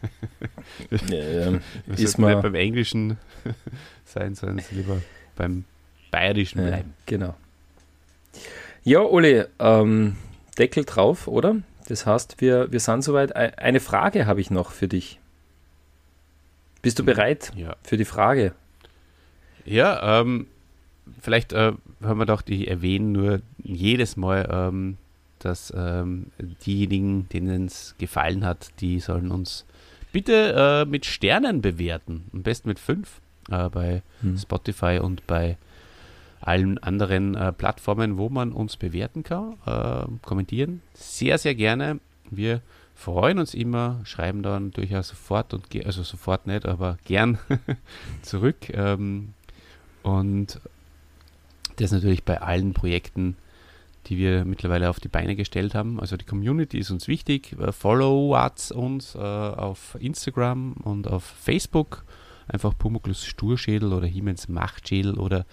ähm, 0.90 1.60
Wir 1.86 1.94
ist 1.94 2.00
nicht 2.00 2.18
mal, 2.18 2.36
beim 2.40 2.54
Englischen 2.54 3.18
sein, 4.04 4.34
sondern 4.34 4.64
lieber 4.70 5.00
beim 5.36 5.64
Bayerischen 6.10 6.60
ja, 6.60 6.66
bleiben. 6.68 6.94
genau. 7.06 7.34
Ja, 8.84 9.00
Uli, 9.00 9.44
ähm, 9.58 10.16
Deckel 10.58 10.84
drauf, 10.84 11.28
oder? 11.28 11.56
Das 11.88 12.06
heißt, 12.06 12.40
wir, 12.40 12.70
wir 12.72 12.80
sind 12.80 13.02
soweit. 13.02 13.34
Ei- 13.36 13.56
Eine 13.58 13.80
Frage 13.80 14.26
habe 14.26 14.40
ich 14.40 14.50
noch 14.50 14.70
für 14.70 14.88
dich. 14.88 15.18
Bist 16.82 16.98
du 16.98 17.04
bereit 17.04 17.52
Ja, 17.56 17.76
für 17.82 17.96
die 17.98 18.04
Frage? 18.06 18.54
ja 19.66 20.20
ähm, 20.22 20.46
vielleicht 21.20 21.52
äh, 21.52 21.72
haben 22.02 22.18
wir 22.18 22.24
doch 22.24 22.40
die 22.40 22.66
erwähnen 22.66 23.12
nur 23.12 23.42
jedes 23.62 24.16
Mal, 24.16 24.48
ähm, 24.50 24.96
dass 25.44 25.72
ähm, 25.76 26.26
diejenigen, 26.64 27.28
denen 27.28 27.66
es 27.66 27.94
gefallen 27.98 28.44
hat, 28.44 28.70
die 28.80 29.00
sollen 29.00 29.30
uns 29.30 29.64
bitte 30.12 30.84
äh, 30.84 30.88
mit 30.88 31.06
Sternen 31.06 31.60
bewerten. 31.60 32.24
Am 32.32 32.42
besten 32.42 32.68
mit 32.68 32.78
fünf 32.78 33.20
äh, 33.50 33.68
bei 33.68 34.02
Hm. 34.22 34.36
Spotify 34.38 34.98
und 35.02 35.26
bei 35.26 35.56
allen 36.40 36.78
anderen 36.78 37.34
äh, 37.34 37.52
Plattformen, 37.52 38.16
wo 38.16 38.28
man 38.28 38.52
uns 38.52 38.76
bewerten 38.76 39.22
kann, 39.22 39.56
äh, 39.66 40.06
kommentieren. 40.22 40.82
Sehr, 40.94 41.38
sehr 41.38 41.54
gerne. 41.54 42.00
Wir 42.30 42.62
freuen 42.94 43.38
uns 43.38 43.54
immer, 43.54 44.00
schreiben 44.04 44.42
dann 44.42 44.70
durchaus 44.70 45.08
sofort 45.08 45.54
und 45.54 45.66
also 45.84 46.02
sofort 46.02 46.46
nicht, 46.46 46.66
aber 46.66 46.98
gern 47.04 47.38
zurück. 48.22 48.70
Ähm, 48.72 49.34
und 50.02 50.60
das 51.76 51.92
natürlich 51.92 52.24
bei 52.24 52.40
allen 52.40 52.72
Projekten, 52.72 53.36
die 54.06 54.18
wir 54.18 54.44
mittlerweile 54.44 54.90
auf 54.90 55.00
die 55.00 55.08
Beine 55.08 55.36
gestellt 55.36 55.74
haben. 55.74 56.00
Also 56.00 56.16
die 56.16 56.24
Community 56.24 56.78
ist 56.78 56.90
uns 56.90 57.08
wichtig. 57.08 57.56
Äh, 57.58 57.72
Follow 57.72 58.36
uns 58.74 59.14
äh, 59.14 59.18
auf 59.18 59.96
Instagram 60.00 60.74
und 60.82 61.08
auf 61.08 61.24
Facebook. 61.24 62.04
Einfach 62.48 62.76
Pumuklus 62.76 63.24
Sturschädel 63.24 63.92
oder 63.92 64.06
Hiemens 64.06 64.48
Machtschädel 64.48 65.18
oder 65.18 65.46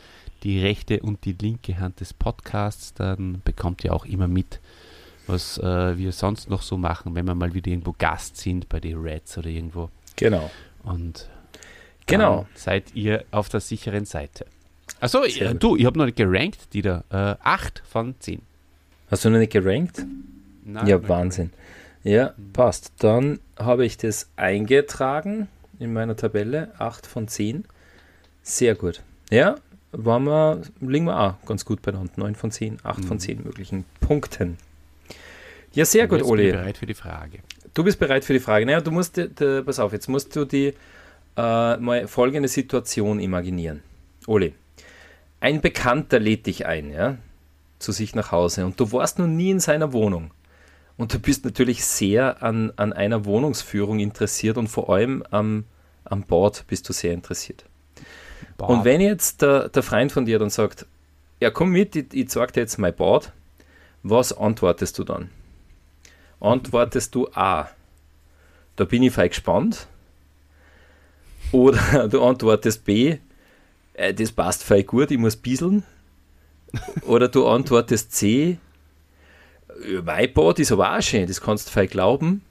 die 0.44 0.60
rechte 0.60 1.02
und 1.02 1.26
die 1.26 1.34
linke 1.34 1.80
Hand 1.80 2.00
des 2.00 2.14
Podcasts. 2.14 2.94
Dann 2.94 3.42
bekommt 3.44 3.84
ihr 3.84 3.94
auch 3.94 4.06
immer 4.06 4.28
mit, 4.28 4.60
was 5.28 5.58
äh, 5.60 5.98
wir 5.98 6.12
sonst 6.12 6.50
noch 6.50 6.62
so 6.62 6.78
machen, 6.78 7.14
wenn 7.16 7.26
wir 7.26 7.36
mal 7.36 7.54
wieder 7.54 7.70
irgendwo 7.70 7.94
Gast 7.98 8.38
sind 8.38 8.70
bei 8.70 8.80
den 8.80 8.98
Reds 8.98 9.38
oder 9.38 9.48
irgendwo. 9.50 9.90
Genau. 10.16 10.50
Und 10.84 11.30
Genau. 12.08 12.48
seid 12.56 12.96
ihr 12.96 13.26
auf 13.32 13.50
der 13.50 13.60
sicheren 13.60 14.06
Seite. 14.06 14.46
Achso, 15.00 15.24
äh, 15.24 15.56
du, 15.56 15.76
ich 15.76 15.86
habe 15.86 15.98
noch 15.98 16.06
nicht 16.06 16.18
gerankt, 16.18 16.74
Dieter. 16.74 17.04
Äh, 17.12 17.36
8 17.44 17.84
von 17.88 18.16
10. 18.20 18.42
Hast 19.12 19.24
du 19.26 19.30
noch 19.30 19.38
nicht 19.40 19.52
gerankt? 19.52 20.04
Nein, 20.66 20.88
ja. 20.88 21.08
Wahnsinn. 21.08 21.52
Ja, 22.04 22.34
passt. 22.54 22.92
Dann 23.00 23.40
habe 23.58 23.86
ich 23.86 23.98
das 23.98 24.30
eingetragen 24.36 25.48
in 25.80 25.94
meiner 25.94 26.16
Tabelle. 26.16 26.72
8 26.80 27.06
von 27.06 27.28
10. 27.28 27.66
Sehr 28.44 28.76
gut. 28.76 29.02
Ja, 29.30 29.56
waren 29.92 30.24
wir, 30.24 30.62
liegen 30.82 31.06
wir 31.06 31.20
auch 31.20 31.46
ganz 31.46 31.64
gut 31.66 31.82
beieinander. 31.82 32.12
9 32.16 32.36
von 32.36 32.52
10, 32.52 32.80
8 32.84 33.06
von 33.06 33.18
Mhm. 33.18 33.22
10 33.22 33.44
möglichen 33.44 33.86
Punkten. 34.00 34.58
Ja, 35.74 35.86
sehr 35.86 36.08
gut, 36.08 36.20
bin 36.20 36.26
ich 36.26 36.32
Oli. 36.32 36.52
bereit 36.52 36.78
für 36.78 36.86
die 36.86 36.94
Frage. 36.94 37.40
Du 37.74 37.84
bist 37.84 38.00
bereit 38.00 38.26
für 38.26 38.34
die 38.34 38.40
Frage. 38.40 38.66
Naja, 38.66 38.82
du 38.82 38.92
musst, 38.92 39.18
dir- 39.18 39.64
pass 39.64 39.80
auf, 39.80 39.92
jetzt 39.94 40.08
musst 40.08 40.36
du 40.36 40.46
die 40.46 40.74
äh, 41.38 41.78
mal 41.78 42.08
folgende 42.08 42.50
Situation 42.50 43.20
imaginieren. 43.20 43.84
Oli, 44.26 44.54
ein 45.40 45.62
Bekannter 45.62 46.20
lädt 46.20 46.46
dich 46.46 46.66
ein, 46.66 46.92
ja, 46.92 47.18
zu 47.80 47.92
sich 47.92 48.16
nach 48.16 48.32
Hause 48.32 48.66
und 48.66 48.80
du 48.80 48.92
warst 48.92 49.20
noch 49.20 49.28
nie 49.28 49.52
in 49.52 49.60
seiner 49.60 49.94
Wohnung. 49.94 50.32
Und 50.98 51.14
du 51.14 51.20
bist 51.20 51.46
natürlich 51.46 51.86
sehr 51.86 52.42
an, 52.42 52.74
an 52.76 52.92
einer 52.92 53.26
Wohnungsführung 53.26 54.00
interessiert 54.00 54.58
und 54.58 54.68
vor 54.68 54.90
allem 54.90 55.24
am, 55.30 55.66
am 56.06 56.24
Bad 56.24 56.66
bist 56.68 56.90
du 56.90 56.94
sehr 56.94 57.14
interessiert. 57.14 57.66
Boah, 58.58 58.70
Und 58.70 58.84
wenn 58.84 59.00
jetzt 59.00 59.44
der, 59.44 59.70
der 59.70 59.84
Freund 59.84 60.12
von 60.12 60.26
dir 60.26 60.40
dann 60.40 60.50
sagt, 60.50 60.88
ja 61.40 61.52
komm 61.52 61.70
mit, 61.70 61.96
ich, 61.96 62.14
ich 62.14 62.30
zeig 62.30 62.54
dir 62.54 62.62
jetzt 62.62 62.80
mein 62.80 62.96
Bad, 62.96 63.32
was 64.02 64.36
antwortest 64.36 64.98
du 64.98 65.04
dann? 65.04 65.30
Antwortest 66.40 67.14
du 67.14 67.28
A, 67.34 67.70
da 68.76 68.86
bin 68.86 69.04
ich 69.04 69.14
fein 69.14 69.30
gespannt. 69.30 69.88
Oder 71.52 72.08
du 72.12 72.24
antwortest 72.24 72.86
B, 72.86 73.18
äh, 73.98 74.14
das 74.14 74.32
passt 74.32 74.64
fein 74.64 74.86
gut, 74.86 75.12
ich 75.12 75.18
muss 75.18 75.36
bieseln. 75.36 75.84
Oder 77.02 77.28
du 77.28 77.48
antwortest 77.48 78.14
C, 78.14 78.58
"Ja, 79.86 80.02
mein 80.02 80.34
Bad 80.34 80.60
ist 80.60 80.72
aber 80.72 80.98
auch 80.98 81.02
schön, 81.02 81.28
das 81.28 81.42
kannst 81.42 81.68
du 81.68 81.72
fein 81.72 81.88
glauben. 81.88 82.42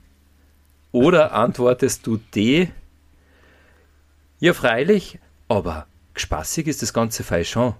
Oder 0.92 1.32
antwortest 1.32 2.06
du 2.06 2.18
D, 2.34 2.70
ja 4.40 4.52
freilich, 4.52 5.18
aber 5.48 5.86
gespassig 6.14 6.66
ist 6.66 6.82
das 6.82 6.92
ganze 6.92 7.24
fein 7.24 7.44
schon. 7.44 7.74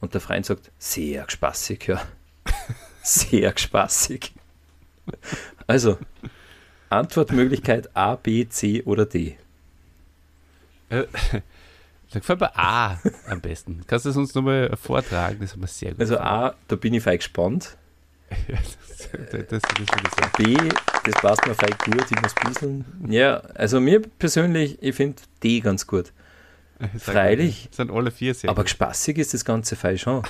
Und 0.00 0.14
der 0.14 0.20
Freund 0.20 0.44
sagt, 0.44 0.70
sehr 0.78 1.24
gespassig, 1.24 1.88
ja. 1.88 2.02
Sehr 3.02 3.52
gespassig. 3.52 4.32
Also, 5.66 5.96
Antwortmöglichkeit 6.90 7.96
A, 7.96 8.16
B, 8.16 8.48
C 8.48 8.82
oder 8.82 9.06
D. 9.06 9.36
äh, 10.90 11.04
sag 12.24 12.38
vor 12.38 12.42
allem 12.42 12.52
A 12.54 12.98
am 13.28 13.40
besten. 13.40 13.82
Kannst 13.86 14.04
du 14.04 14.10
das 14.10 14.16
uns 14.16 14.34
nochmal 14.34 14.76
vortragen? 14.76 15.38
Das 15.40 15.52
haben 15.52 15.60
wir 15.60 15.66
sehr 15.66 15.92
gut. 15.92 16.00
Also 16.00 16.18
A, 16.18 16.54
da 16.68 16.76
bin 16.76 16.94
ich 16.94 17.02
fein 17.02 17.18
gespannt. 17.18 17.76
Ja, 18.48 18.56
das, 18.56 19.08
das, 19.12 19.46
das, 19.48 19.62
das. 19.62 20.32
B, 20.36 20.56
das 21.04 21.14
passt 21.20 21.46
mir 21.46 21.54
fein 21.54 21.70
gut, 21.84 22.06
ich 22.10 22.20
muss 22.20 22.34
bisseln. 22.34 22.84
Ja, 23.08 23.36
also 23.54 23.78
mir 23.78 24.00
persönlich, 24.00 24.78
ich 24.80 24.96
finde 24.96 25.22
D 25.44 25.60
ganz 25.60 25.86
gut. 25.86 26.12
Freilich. 26.98 27.68
Sind 27.72 27.90
alle 27.90 28.10
vier 28.10 28.34
sehr 28.34 28.50
Aber 28.50 28.62
gut. 28.62 28.70
spaßig 28.70 29.18
ist 29.18 29.32
das 29.32 29.44
ganze 29.44 29.76
Fall 29.76 29.98
schon. 29.98 30.22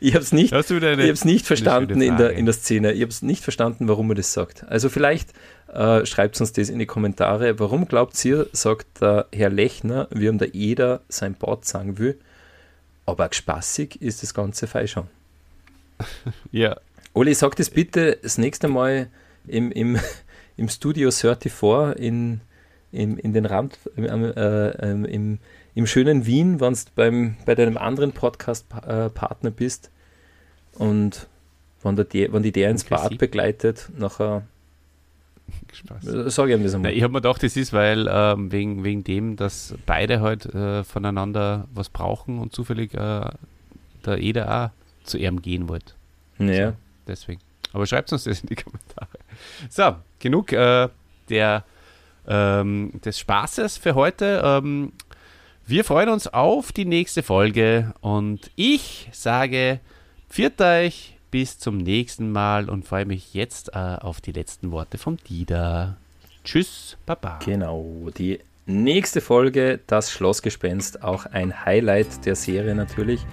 ich 0.00 0.14
habe 0.14 0.22
es 0.22 0.32
nicht, 0.32 0.52
eine, 0.52 1.02
ich 1.02 1.10
hab's 1.10 1.24
nicht 1.24 1.46
verstanden 1.46 2.00
in 2.00 2.16
der, 2.16 2.32
in 2.32 2.46
der 2.46 2.54
Szene. 2.54 2.92
Ich 2.92 3.02
habe 3.02 3.10
es 3.10 3.22
nicht 3.22 3.42
verstanden, 3.42 3.88
warum 3.88 4.10
er 4.10 4.14
das 4.14 4.32
sagt. 4.32 4.64
Also 4.68 4.88
vielleicht 4.88 5.30
äh, 5.74 6.06
schreibt 6.06 6.40
uns 6.40 6.52
das 6.52 6.68
in 6.70 6.78
die 6.78 6.86
Kommentare. 6.86 7.58
Warum 7.58 7.86
glaubt 7.86 8.22
ihr, 8.24 8.46
sagt 8.52 9.00
der 9.00 9.26
Herr 9.32 9.50
Lechner, 9.50 10.08
wie 10.10 10.26
ihm 10.26 10.38
der 10.38 10.48
jeder 10.48 11.00
sein 11.08 11.34
Bad 11.34 11.64
sagen 11.64 11.98
will, 11.98 12.18
aber 13.06 13.28
spaßig 13.32 14.00
ist 14.00 14.22
das 14.22 14.32
ganze 14.34 14.66
Fall 14.66 14.88
schon. 14.88 15.06
Ja, 16.52 16.76
Oli, 17.12 17.34
sag 17.34 17.54
das 17.56 17.70
bitte 17.70 18.18
das 18.22 18.38
nächste 18.38 18.68
Mal 18.68 19.08
im, 19.46 19.70
im, 19.72 19.98
im 20.56 20.68
Studio 20.68 21.10
34 21.10 21.96
in, 22.02 22.40
in, 22.92 23.18
in 23.18 23.32
den 23.32 23.46
Rand, 23.46 23.78
im, 23.96 24.04
äh, 24.04 24.68
ähm, 24.70 25.04
im, 25.04 25.38
im 25.74 25.86
schönen 25.86 26.26
Wien, 26.26 26.60
wenn 26.60 26.74
du 26.74 27.34
bei 27.44 27.54
deinem 27.54 27.76
anderen 27.76 28.12
Podcast-Partner 28.12 29.50
bist 29.50 29.90
und 30.74 31.26
wenn, 31.82 31.96
der, 31.96 32.04
die- 32.04 32.32
wenn 32.32 32.42
die 32.42 32.52
der 32.52 32.70
ins. 32.70 32.84
Bad 32.84 33.18
begleitet, 33.18 33.88
nachher 33.96 34.42
Spaß. 35.72 36.06
äh, 36.06 36.30
sag 36.30 36.48
ich 36.48 36.58
Na, 36.58 36.74
einmal. 36.74 36.92
ich 36.92 37.02
habe 37.02 37.12
mir 37.12 37.20
gedacht, 37.20 37.42
das 37.42 37.56
ist, 37.56 37.72
weil 37.72 38.08
ähm, 38.10 38.52
wegen, 38.52 38.84
wegen 38.84 39.04
dem, 39.04 39.36
dass 39.36 39.74
beide 39.86 40.20
halt 40.20 40.46
äh, 40.46 40.84
voneinander 40.84 41.68
was 41.72 41.88
brauchen 41.88 42.38
und 42.38 42.52
zufällig 42.54 42.94
äh, 42.94 43.30
der 44.06 44.18
Eder 44.18 44.66
auch 44.66 45.06
zu 45.06 45.18
ihm 45.18 45.42
gehen 45.42 45.68
wollte. 45.68 45.94
Naja, 46.38 46.74
Deswegen. 47.06 47.40
Aber 47.72 47.86
schreibt 47.86 48.12
uns 48.12 48.24
das 48.24 48.40
in 48.40 48.48
die 48.48 48.56
Kommentare. 48.56 49.08
So, 49.68 49.96
genug 50.18 50.52
äh, 50.52 50.88
der, 51.28 51.64
ähm, 52.26 52.92
des 53.04 53.18
Spaßes 53.18 53.78
für 53.78 53.94
heute. 53.94 54.40
Ähm, 54.44 54.92
wir 55.66 55.84
freuen 55.84 56.08
uns 56.08 56.26
auf 56.28 56.72
die 56.72 56.84
nächste 56.84 57.22
Folge 57.22 57.94
und 58.00 58.50
ich 58.54 59.08
sage, 59.12 59.80
pfiat 60.28 60.60
euch 60.60 61.13
bis 61.34 61.58
zum 61.58 61.78
nächsten 61.78 62.30
Mal 62.30 62.70
und 62.70 62.84
freue 62.84 63.06
mich 63.06 63.34
jetzt 63.34 63.70
äh, 63.74 63.78
auf 63.78 64.20
die 64.20 64.30
letzten 64.30 64.70
Worte 64.70 64.98
vom 64.98 65.16
Dieter. 65.16 65.96
Tschüss, 66.44 66.96
Baba. 67.06 67.40
genau. 67.44 68.08
Die 68.16 68.38
nächste 68.66 69.20
Folge, 69.20 69.80
das 69.88 70.12
Schlossgespenst, 70.12 71.02
auch 71.02 71.26
ein 71.26 71.64
Highlight 71.64 72.24
der 72.24 72.36
Serie 72.36 72.76
natürlich. 72.76 73.26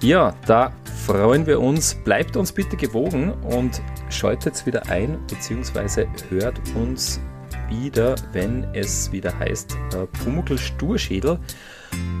Ja, 0.00 0.32
da 0.46 0.72
freuen 1.06 1.44
wir 1.44 1.58
uns. 1.58 1.96
Bleibt 2.04 2.36
uns 2.36 2.52
bitte 2.52 2.76
gewogen 2.76 3.32
und 3.32 3.82
schaltet 4.10 4.64
wieder 4.64 4.88
ein, 4.88 5.18
beziehungsweise 5.26 6.06
hört 6.28 6.60
uns 6.76 7.20
wieder, 7.68 8.14
wenn 8.30 8.62
es 8.74 9.10
wieder 9.10 9.36
heißt 9.36 9.76
äh, 9.92 10.06
Pumuckl 10.22 10.56
Sturschädel. 10.56 11.40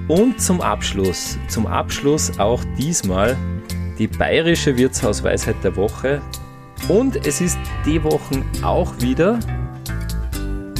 Und 0.08 0.40
zum 0.40 0.60
Abschluss, 0.60 1.38
zum 1.46 1.68
Abschluss 1.68 2.36
auch 2.40 2.64
diesmal 2.76 3.36
die 3.98 4.06
bayerische 4.06 4.76
Wirtshausweisheit 4.76 5.56
der 5.62 5.76
Woche. 5.76 6.20
Und 6.88 7.26
es 7.26 7.40
ist 7.40 7.58
die 7.84 8.02
Woche 8.02 8.44
auch 8.62 8.92
wieder 9.00 9.38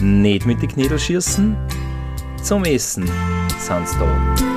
nicht 0.00 0.46
mit 0.46 0.62
den 0.62 0.68
Knädel 0.68 0.98
schießen, 0.98 1.56
zum 2.42 2.64
Essen 2.64 3.10
sind's 3.58 3.96
da. 3.98 4.47